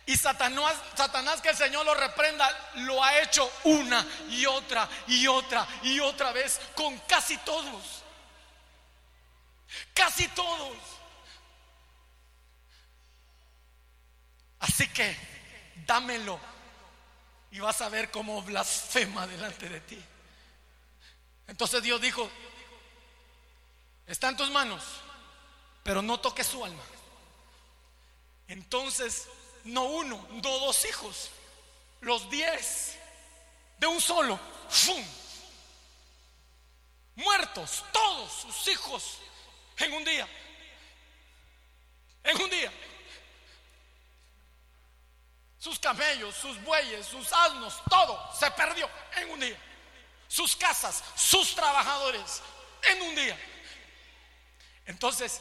[0.05, 5.27] Y Satanás, Satanás, que el Señor lo reprenda, lo ha hecho una y otra y
[5.27, 8.03] otra y otra vez con casi todos.
[9.93, 10.77] Casi todos.
[14.59, 15.15] Así que
[15.85, 16.39] dámelo
[17.51, 20.03] y vas a ver cómo blasfema delante de ti.
[21.47, 22.29] Entonces Dios dijo,
[24.07, 24.83] está en tus manos,
[25.83, 26.83] pero no toques su alma.
[28.47, 29.27] Entonces
[29.63, 31.29] no uno, no dos hijos,
[32.01, 32.97] los diez,
[33.77, 35.03] de un solo, ¡fum!
[37.15, 39.17] Muertos, todos sus hijos,
[39.77, 40.27] en un día.
[42.23, 42.71] En un día.
[45.59, 49.57] Sus camellos, sus bueyes, sus asnos, todo se perdió en un día.
[50.27, 52.41] Sus casas, sus trabajadores,
[52.89, 53.37] en un día.
[54.85, 55.39] Entonces,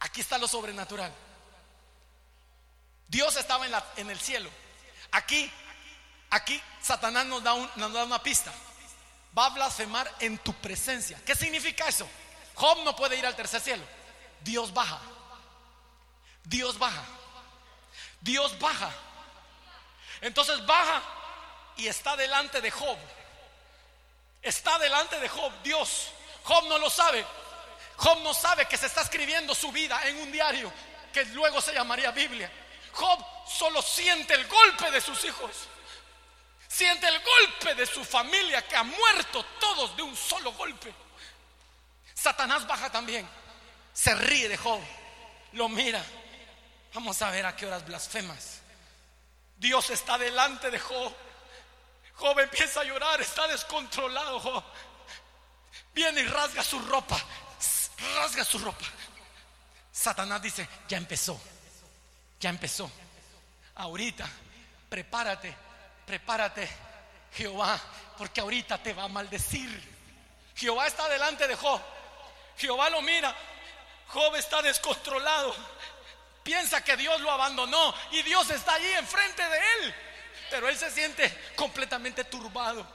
[0.00, 1.12] aquí está lo sobrenatural.
[3.08, 3.66] Dios estaba
[3.96, 4.50] en, el cielo.
[5.12, 5.50] Aquí,
[6.30, 8.52] aquí Satanás nos da, una pista.
[9.36, 11.20] Va a blasfemar en tu presencia.
[11.24, 12.08] ¿Qué significa eso?
[12.54, 13.84] Job no puede ir al tercer cielo.
[14.40, 15.00] Dios baja.
[16.44, 17.04] Dios baja.
[18.20, 18.90] Dios baja.
[20.20, 21.02] Entonces baja
[21.76, 22.98] y está delante de Job.
[24.42, 26.08] Está delante de Job, Dios.
[26.44, 27.24] Job no lo sabe.
[27.96, 30.72] Job no sabe que se está escribiendo su vida en un diario
[31.12, 32.50] que luego se llamaría Biblia.
[32.94, 35.50] Job solo siente el golpe de sus hijos.
[36.68, 40.92] Siente el golpe de su familia que ha muerto todos de un solo golpe.
[42.14, 43.28] Satanás baja también.
[43.92, 44.80] Se ríe de Job.
[45.52, 46.04] Lo mira.
[46.92, 48.60] Vamos a ver a qué horas blasfemas.
[49.56, 51.12] Dios está delante de Job.
[52.16, 54.64] Job empieza a llorar, está descontrolado.
[55.92, 57.20] Viene y rasga su ropa.
[58.16, 58.84] Rasga su ropa.
[59.90, 61.40] Satanás dice, ya empezó
[62.44, 62.90] ya empezó.
[63.76, 64.28] Ahorita,
[64.90, 65.56] prepárate,
[66.04, 66.68] prepárate,
[67.32, 67.80] Jehová,
[68.18, 69.70] porque ahorita te va a maldecir.
[70.54, 71.80] Jehová está delante de Job.
[72.58, 73.34] Jehová lo mira.
[74.08, 75.54] Job está descontrolado.
[76.42, 79.94] Piensa que Dios lo abandonó y Dios está allí enfrente de él.
[80.50, 82.86] Pero él se siente completamente turbado.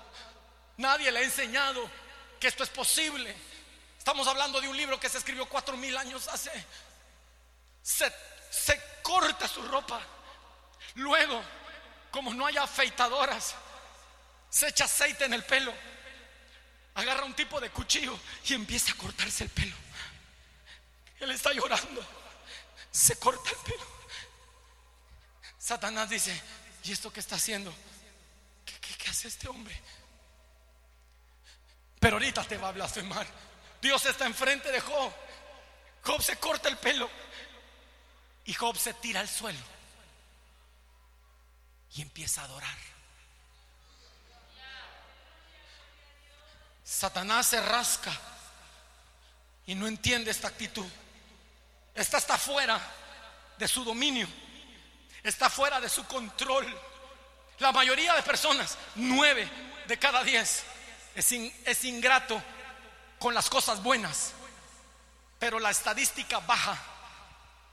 [0.78, 1.90] Nadie le ha enseñado
[2.40, 3.36] que esto es posible.
[3.98, 6.52] Estamos hablando de un libro que se escribió cuatro mil años hace.
[8.50, 10.00] Se, corta su ropa.
[10.96, 11.42] Luego,
[12.12, 13.56] como no hay afeitadoras,
[14.50, 15.74] se echa aceite en el pelo.
[16.96, 19.76] Agarra un tipo de cuchillo y empieza a cortarse el pelo.
[21.20, 22.06] Él está llorando.
[22.92, 23.88] Se corta el pelo.
[25.58, 26.40] Satanás dice,
[26.84, 27.74] ¿y esto qué está haciendo?
[28.66, 29.80] ¿Qué, hace este hombre?
[32.00, 33.26] Pero ahorita te va a blasfemar.
[33.82, 35.12] Dios está enfrente de Job.
[36.04, 37.10] Job se corta el pelo.
[38.50, 39.60] Y Job se tira al suelo.
[41.94, 42.78] Y empieza a adorar.
[46.84, 48.12] Satanás se rasca
[49.68, 50.88] y no entiende esta actitud.
[51.94, 52.82] Esta está fuera
[53.60, 54.28] de su dominio,
[55.22, 56.66] está fuera de su control.
[57.60, 59.48] La mayoría de personas, nueve
[59.86, 60.64] de cada diez,
[61.14, 62.42] es, es ingrato
[63.20, 64.32] con las cosas buenas,
[65.38, 66.89] pero la estadística baja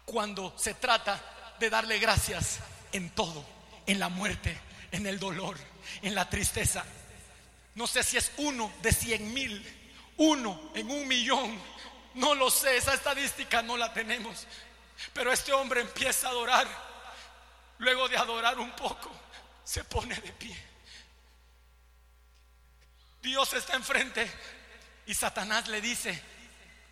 [0.07, 1.21] cuando se trata
[1.59, 2.61] de darle gracias
[2.93, 3.45] en todo,
[3.87, 4.59] en la muerte,
[4.93, 5.59] en el dolor,
[6.01, 6.85] en la tristeza.
[7.75, 9.63] No sé si es uno de cien mil,
[10.17, 11.61] uno en un millón,
[12.15, 14.47] no lo sé, esa estadística no la tenemos.
[15.13, 16.67] Pero este hombre empieza a adorar.
[17.79, 19.11] Luego de adorar un poco,
[19.65, 20.57] se pone de pie.
[23.21, 24.31] Dios está enfrente
[25.05, 26.23] y Satanás le dice,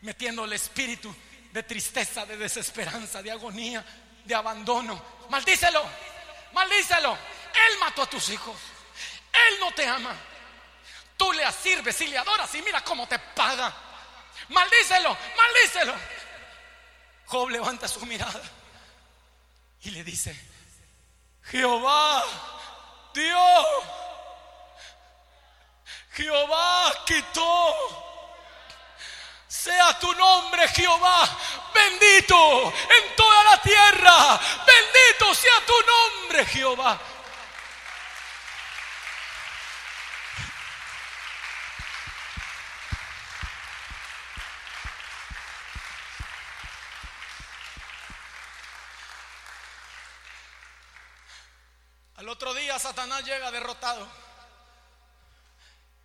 [0.03, 1.15] metiendo el espíritu
[1.55, 3.85] de tristeza, de desesperanza, de agonía,
[4.25, 5.01] de abandono,
[5.31, 5.85] maldícelo,
[6.53, 7.13] maldícelo.
[7.13, 8.57] Él mató a tus hijos.
[9.33, 10.17] Él no te ama.
[11.17, 13.73] Tú le sirves y le adoras y mira cómo te paga.
[14.49, 15.95] Maldícelo, maldícelo.
[17.27, 18.43] Job levanta su mirada
[19.83, 20.37] y le dice,
[21.45, 22.25] Jehová,
[23.15, 23.67] Dios,
[26.15, 28.14] Jehová quitó.
[29.55, 31.29] Sea tu nombre, Jehová,
[31.73, 34.41] bendito en toda la tierra.
[34.67, 37.01] Bendito sea tu nombre, Jehová.
[52.35, 54.09] otro día Satanás llega derrotado.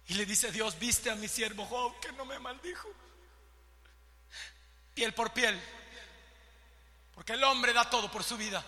[0.07, 2.87] Y le dice Dios, viste a mi siervo Job que no me maldijo.
[4.99, 5.57] Piel por piel.
[7.15, 8.61] Porque el hombre da todo por su vida.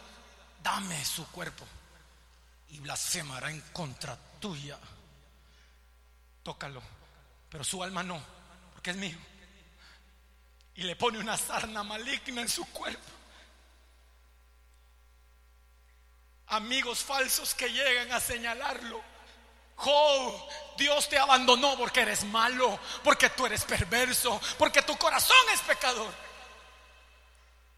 [0.63, 1.67] Dame su cuerpo.
[2.69, 4.79] Y blasfemará en contra tuya.
[6.41, 6.81] Tócalo.
[7.49, 8.23] Pero su alma no.
[8.71, 9.17] Porque es mío.
[10.75, 13.11] Y le pone una sarna maligna en su cuerpo.
[16.47, 19.01] amigos falsos que llegan a señalarlo.
[19.77, 25.61] Oh, Dios te abandonó porque eres malo, porque tú eres perverso, porque tu corazón es
[25.61, 26.13] pecador.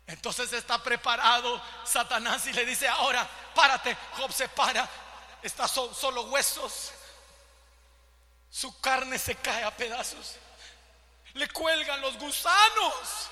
[0.07, 3.97] Entonces está preparado Satanás y le dice, ahora párate.
[4.17, 4.87] Job se para,
[5.41, 6.91] está solo huesos.
[8.49, 10.35] Su carne se cae a pedazos.
[11.33, 13.29] Le cuelgan los gusanos.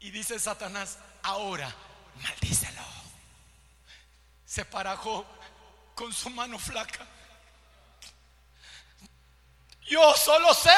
[0.00, 1.74] Y dice Satanás, ahora
[2.18, 2.82] maldícelo.
[4.44, 5.26] Se parajó
[5.94, 7.06] con su mano flaca.
[9.82, 10.70] Yo solo sé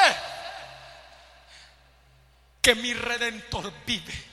[2.63, 4.31] que mi redentor vive.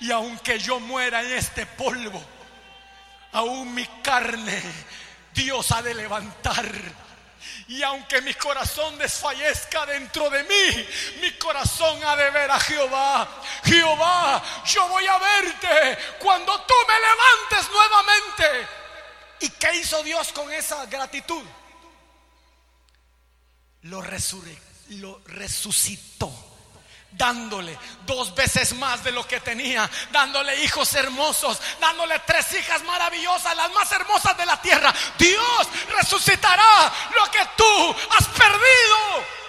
[0.00, 2.22] Y aunque yo muera en este polvo,
[3.32, 4.60] aún mi carne
[5.34, 6.66] Dios ha de levantar
[7.68, 10.88] y aunque mi corazón desfallezca dentro de mí,
[11.20, 13.28] mi corazón ha de ver a Jehová.
[13.64, 18.68] Jehová, yo voy a verte cuando tú me levantes nuevamente.
[19.40, 21.42] ¿Y qué hizo Dios con esa gratitud?
[23.82, 24.02] Lo,
[24.90, 26.51] lo resucitó
[27.12, 33.56] dándole dos veces más de lo que tenía, dándole hijos hermosos, dándole tres hijas maravillosas,
[33.56, 34.92] las más hermosas de la tierra.
[35.18, 39.42] Dios resucitará lo que tú has perdido.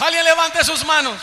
[0.00, 1.20] Alguien levante sus manos.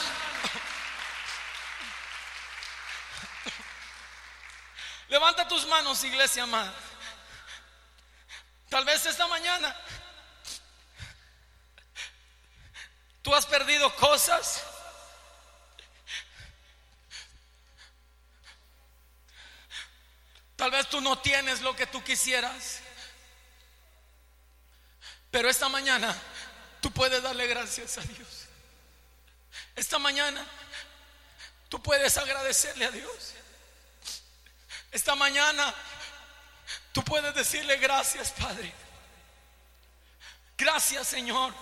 [5.10, 6.74] Levanta tus manos, iglesia amada.
[8.72, 9.76] Tal vez esta mañana
[13.22, 14.64] tú has perdido cosas.
[20.56, 22.80] Tal vez tú no tienes lo que tú quisieras.
[25.31, 26.15] Pero esta mañana
[26.80, 28.45] tú puedes darle gracias a Dios.
[29.76, 30.45] Esta mañana
[31.68, 33.34] tú puedes agradecerle a Dios.
[34.93, 35.76] Esta mañana
[36.91, 38.72] tú puedes decirle gracias, Padre.
[40.57, 41.53] Gracias, Señor.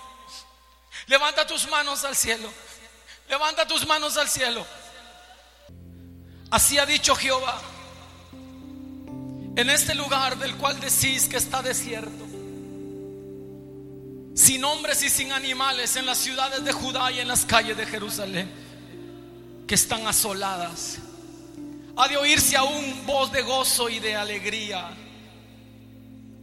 [1.06, 2.52] Levanta tus manos al cielo.
[3.28, 4.66] Levanta tus manos al cielo.
[6.50, 7.60] Así ha dicho Jehová.
[9.56, 12.30] En este lugar del cual decís que está desierto
[14.40, 17.84] sin hombres y sin animales en las ciudades de Judá y en las calles de
[17.84, 18.50] Jerusalén
[19.66, 20.98] que están asoladas.
[21.96, 24.96] Ha de oírse aún voz de gozo y de alegría.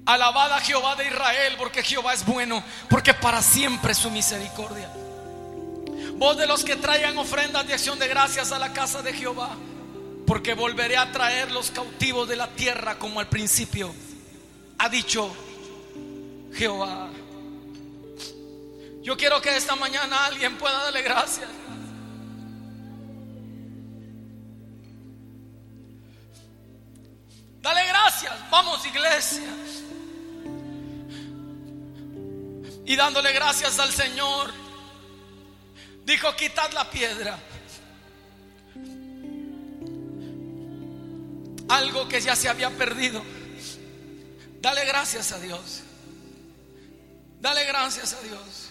[0.07, 4.89] Alabada a Jehová de Israel, porque Jehová es bueno, porque para siempre es su misericordia.
[6.13, 9.49] Voz de los que traigan ofrendas de acción de gracias a la casa de Jehová,
[10.25, 13.93] porque volveré a traer los cautivos de la tierra como al principio.
[14.77, 15.29] Ha dicho
[16.53, 17.09] Jehová.
[19.03, 21.49] Yo quiero que esta mañana alguien pueda darle gracias.
[27.61, 28.33] Dale gracias.
[28.49, 29.43] Vamos, iglesia.
[32.87, 34.53] Y dándole gracias al Señor,
[36.05, 37.37] dijo, quitad la piedra.
[41.67, 43.21] Algo que ya se había perdido.
[44.61, 45.83] Dale gracias a Dios.
[47.41, 48.69] Dale gracias a Dios.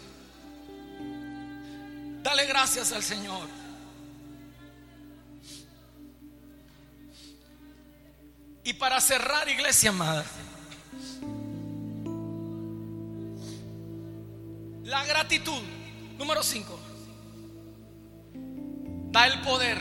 [2.23, 3.47] Dale gracias al Señor.
[8.65, 10.25] Y para cerrar, iglesia amada,
[14.87, 15.61] la gratitud,
[16.17, 16.79] número 5,
[19.11, 19.79] da el poder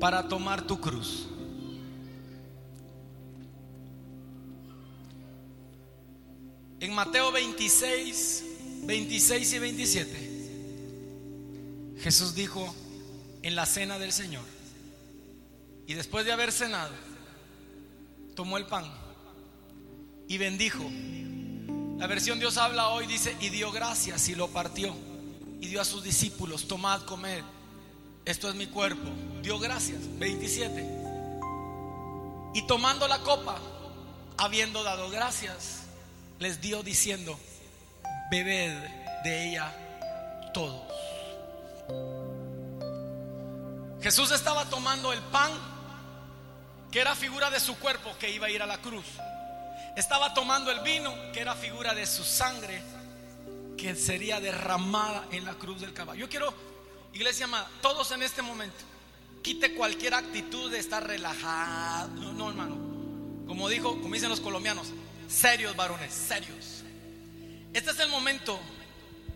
[0.00, 1.26] para tomar tu cruz.
[6.80, 8.44] En Mateo 26,
[8.84, 10.30] 26 y 27,
[11.98, 12.74] Jesús dijo
[13.42, 14.44] en la cena del Señor,
[15.86, 16.94] y después de haber cenado,
[18.34, 18.86] tomó el pan
[20.26, 20.90] y bendijo.
[21.98, 24.94] La versión Dios habla hoy dice, y dio gracias y lo partió,
[25.60, 27.42] y dio a sus discípulos, tomad, comed,
[28.24, 29.10] esto es mi cuerpo.
[29.42, 30.88] Dio gracias, 27.
[32.54, 33.58] Y tomando la copa,
[34.38, 35.82] habiendo dado gracias,
[36.38, 37.38] les dio diciendo,
[38.30, 38.72] bebed
[39.24, 39.72] de ella
[40.54, 40.82] todos.
[44.02, 45.50] Jesús estaba tomando el pan,
[46.90, 49.06] que era figura de su cuerpo que iba a ir a la cruz.
[49.96, 52.82] Estaba tomando el vino, que era figura de su sangre,
[53.76, 56.20] que sería derramada en la cruz del caballo.
[56.20, 56.52] Yo quiero,
[57.12, 58.76] iglesia amada, todos en este momento,
[59.42, 62.08] quite cualquier actitud de estar relajado.
[62.08, 62.76] No, no, hermano.
[63.46, 64.88] Como dijo, como dicen los colombianos,
[65.28, 66.82] serios varones, serios.
[67.72, 68.58] Este es el momento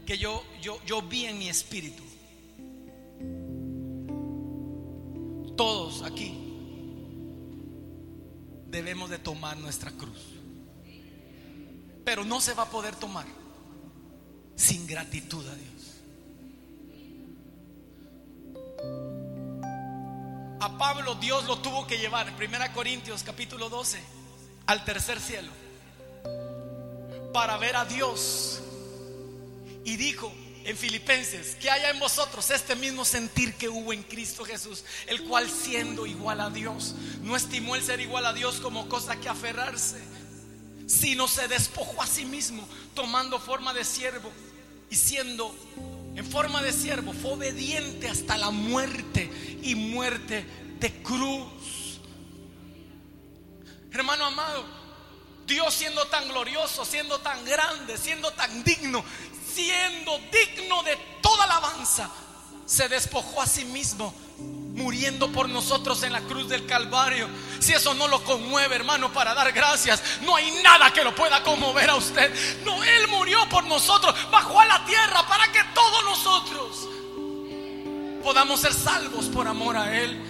[0.06, 2.02] que yo, yo, yo vi en mi espíritu.
[5.56, 6.48] Todos aquí
[8.68, 10.37] debemos de tomar nuestra cruz.
[12.08, 13.26] Pero no se va a poder tomar
[14.56, 15.82] sin gratitud a Dios.
[20.58, 24.00] A Pablo Dios lo tuvo que llevar en 1 Corintios capítulo 12
[24.64, 25.52] al tercer cielo
[27.34, 28.62] para ver a Dios.
[29.84, 30.32] Y dijo
[30.64, 35.24] en Filipenses que haya en vosotros este mismo sentir que hubo en Cristo Jesús, el
[35.24, 39.28] cual siendo igual a Dios, no estimó el ser igual a Dios como cosa que
[39.28, 40.02] aferrarse,
[40.88, 44.32] sino se despojó a sí mismo, tomando forma de siervo
[44.90, 45.54] y siendo
[46.16, 49.30] en forma de siervo, fue obediente hasta la muerte
[49.62, 50.44] y muerte
[50.80, 52.00] de cruz.
[53.92, 54.64] Hermano amado,
[55.46, 59.04] Dios siendo tan glorioso, siendo tan grande, siendo tan digno,
[59.54, 62.10] siendo digno de toda alabanza,
[62.66, 64.12] se despojó a sí mismo,
[64.78, 67.28] muriendo por nosotros en la cruz del Calvario.
[67.58, 71.42] Si eso no lo conmueve, hermano, para dar gracias, no hay nada que lo pueda
[71.42, 72.32] conmover a usted.
[72.64, 76.88] No, Él murió por nosotros, bajó a la tierra para que todos nosotros
[78.22, 80.20] podamos ser salvos por amor a Él.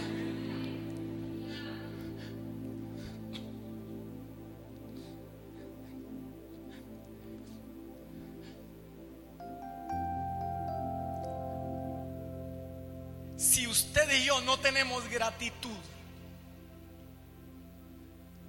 [14.08, 15.76] Usted y yo no tenemos gratitud,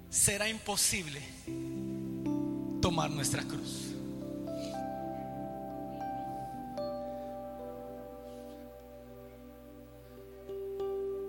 [0.08, 1.20] será imposible
[2.80, 3.88] tomar nuestra cruz.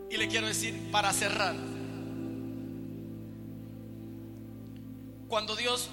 [0.10, 1.56] Y le quiero decir, para cerrar,
[5.28, 5.90] cuando Dios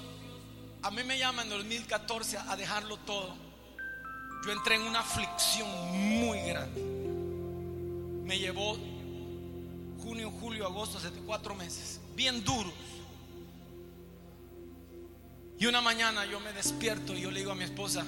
[0.81, 3.35] a mí me llama en 2014 a dejarlo todo,
[4.45, 5.67] yo entré en una aflicción
[6.21, 6.98] muy grande.
[8.29, 8.77] Me llevó
[10.03, 12.71] junio, julio, agosto, hace cuatro meses, bien duros.
[15.57, 18.05] Y una mañana yo me despierto y yo le digo a mi esposa,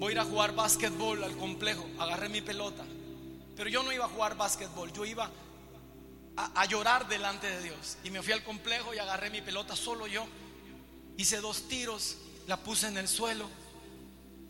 [0.00, 1.86] voy a ir a jugar básquetbol al complejo.
[2.00, 2.84] Agarré mi pelota.
[3.54, 5.30] Pero yo no iba a jugar básquetbol, yo iba
[6.36, 7.98] a, a, llorar delante de Dios.
[8.02, 10.26] Y me fui al complejo y agarré mi pelota solo yo.
[11.16, 12.16] Hice dos tiros,
[12.48, 13.48] la puse en el suelo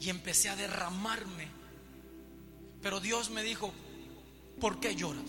[0.00, 1.50] y empecé a derramarme.
[2.80, 3.74] Pero Dios me dijo,
[4.60, 5.24] ¿por qué lloras?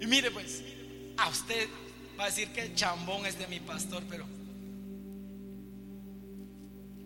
[0.00, 0.62] Y mire pues,
[1.16, 1.68] a usted
[2.18, 4.24] va a decir que chambón es de mi pastor, pero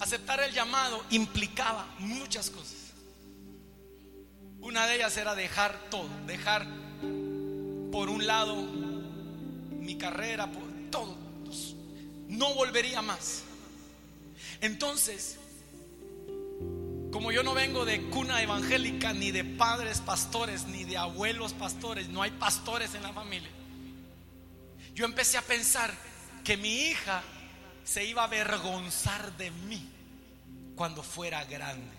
[0.00, 2.92] aceptar el llamado implicaba muchas cosas.
[4.60, 6.66] Una de ellas era dejar todo, dejar
[7.92, 8.56] por un lado
[9.80, 11.16] mi carrera, por todo.
[12.28, 13.42] No volvería más.
[14.60, 15.38] Entonces,
[17.14, 22.08] como yo no vengo de cuna evangélica, ni de padres pastores, ni de abuelos pastores,
[22.08, 23.50] no hay pastores en la familia.
[24.96, 25.94] Yo empecé a pensar
[26.42, 27.22] que mi hija
[27.84, 29.80] se iba a avergonzar de mí
[30.74, 31.94] cuando fuera grande.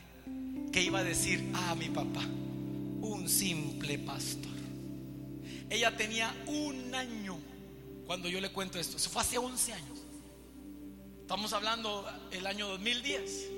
[0.73, 2.23] Que iba a decir, ah, mi papá,
[2.99, 4.51] un simple pastor.
[5.69, 7.39] Ella tenía un año
[8.05, 8.97] cuando yo le cuento esto.
[8.97, 9.97] Eso fue hace 11 años.
[11.21, 13.54] Estamos hablando el año 2010.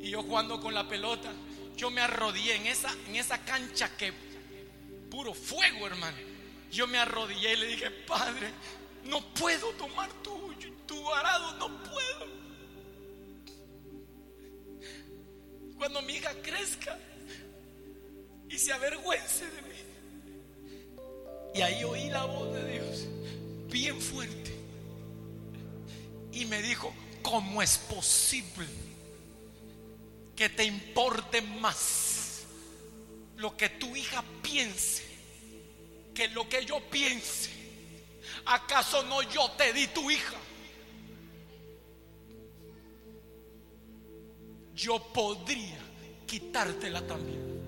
[0.00, 1.30] Y yo jugando con la pelota,
[1.76, 4.12] yo me arrodillé en esa, en esa cancha que
[5.10, 6.16] puro fuego, hermano.
[6.70, 8.50] Yo me arrodillé y le dije, Padre,
[9.04, 10.54] no puedo tomar tu,
[10.86, 12.40] tu arado, no puedo.
[15.76, 16.98] Cuando mi hija crezca
[18.48, 19.68] y se avergüence de mí.
[21.54, 23.06] Y ahí oí la voz de Dios,
[23.68, 24.54] bien fuerte.
[26.32, 28.66] Y me dijo, ¿cómo es posible
[30.40, 32.46] que te importe más
[33.36, 35.04] lo que tu hija piense
[36.14, 37.50] que lo que yo piense?
[38.46, 40.36] ¿Acaso no yo te di tu hija?
[44.74, 45.76] Yo podría
[46.26, 47.60] quitártela también.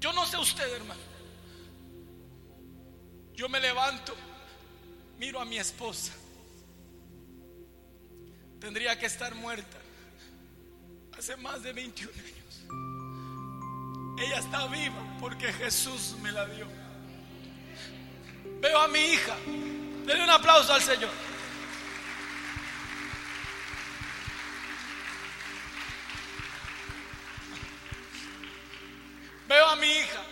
[0.00, 1.02] Yo no sé usted, hermano.
[3.34, 4.14] Yo me levanto,
[5.18, 6.23] miro a mi esposa.
[8.64, 9.76] Tendría que estar muerta
[11.18, 12.64] hace más de 21 años.
[14.26, 16.66] Ella está viva porque Jesús me la dio.
[18.62, 19.36] Veo a mi hija.
[20.06, 21.10] Denle un aplauso al Señor.
[29.46, 30.24] Veo a mi hija.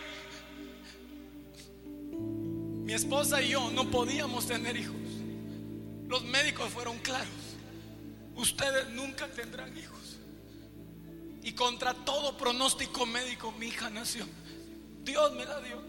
[2.83, 4.95] Mi esposa y yo no podíamos tener hijos.
[6.07, 7.42] Los médicos fueron claros.
[8.43, 10.17] Ustedes nunca tendrán hijos.
[11.43, 14.27] Y contra todo pronóstico médico mi hija nació.
[15.01, 15.81] Dios me la dio.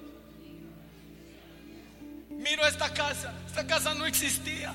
[2.31, 3.35] Miro esta casa.
[3.45, 4.73] Esta casa no existía.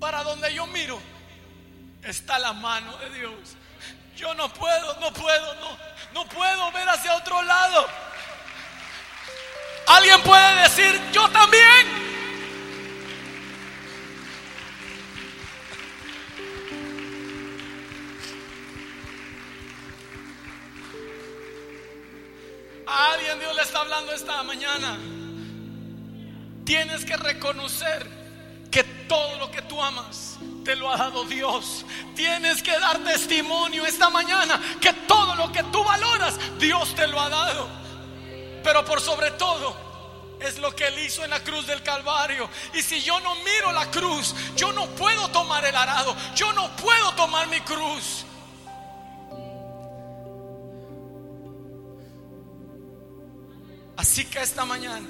[0.00, 0.98] Para donde yo miro
[2.02, 3.34] está la mano de Dios.
[4.16, 5.76] Yo no puedo, no puedo, no,
[6.14, 7.86] no puedo ver hacia otro lado.
[9.88, 12.05] Alguien puede decir, yo también.
[23.34, 24.96] Dios le está hablando esta mañana.
[26.64, 28.06] Tienes que reconocer
[28.70, 31.84] que todo lo que tú amas te lo ha dado Dios.
[32.14, 37.20] Tienes que dar testimonio esta mañana que todo lo que tú valoras, Dios te lo
[37.20, 37.68] ha dado.
[38.62, 39.76] Pero por sobre todo,
[40.40, 42.48] es lo que Él hizo en la cruz del Calvario.
[42.74, 46.74] Y si yo no miro la cruz, yo no puedo tomar el arado, yo no
[46.76, 48.24] puedo tomar mi cruz.
[53.96, 55.06] Así que esta mañana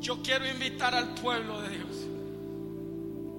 [0.00, 1.96] yo quiero invitar al pueblo de Dios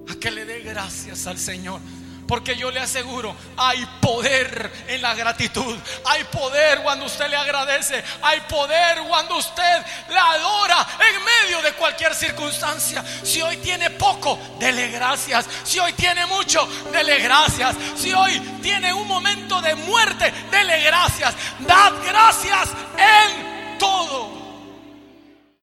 [0.08, 1.80] a que le dé gracias al Señor
[2.26, 5.76] Porque yo le aseguro, hay poder en la gratitud.
[6.06, 8.02] Hay poder cuando usted le agradece.
[8.22, 13.04] Hay poder cuando usted le adora en medio de cualquier circunstancia.
[13.22, 15.46] Si hoy tiene poco, dele gracias.
[15.64, 17.76] Si hoy tiene mucho, dele gracias.
[17.96, 21.34] Si hoy tiene un momento de muerte, dele gracias.
[21.60, 23.51] Dad gracias en
[23.82, 24.41] todo.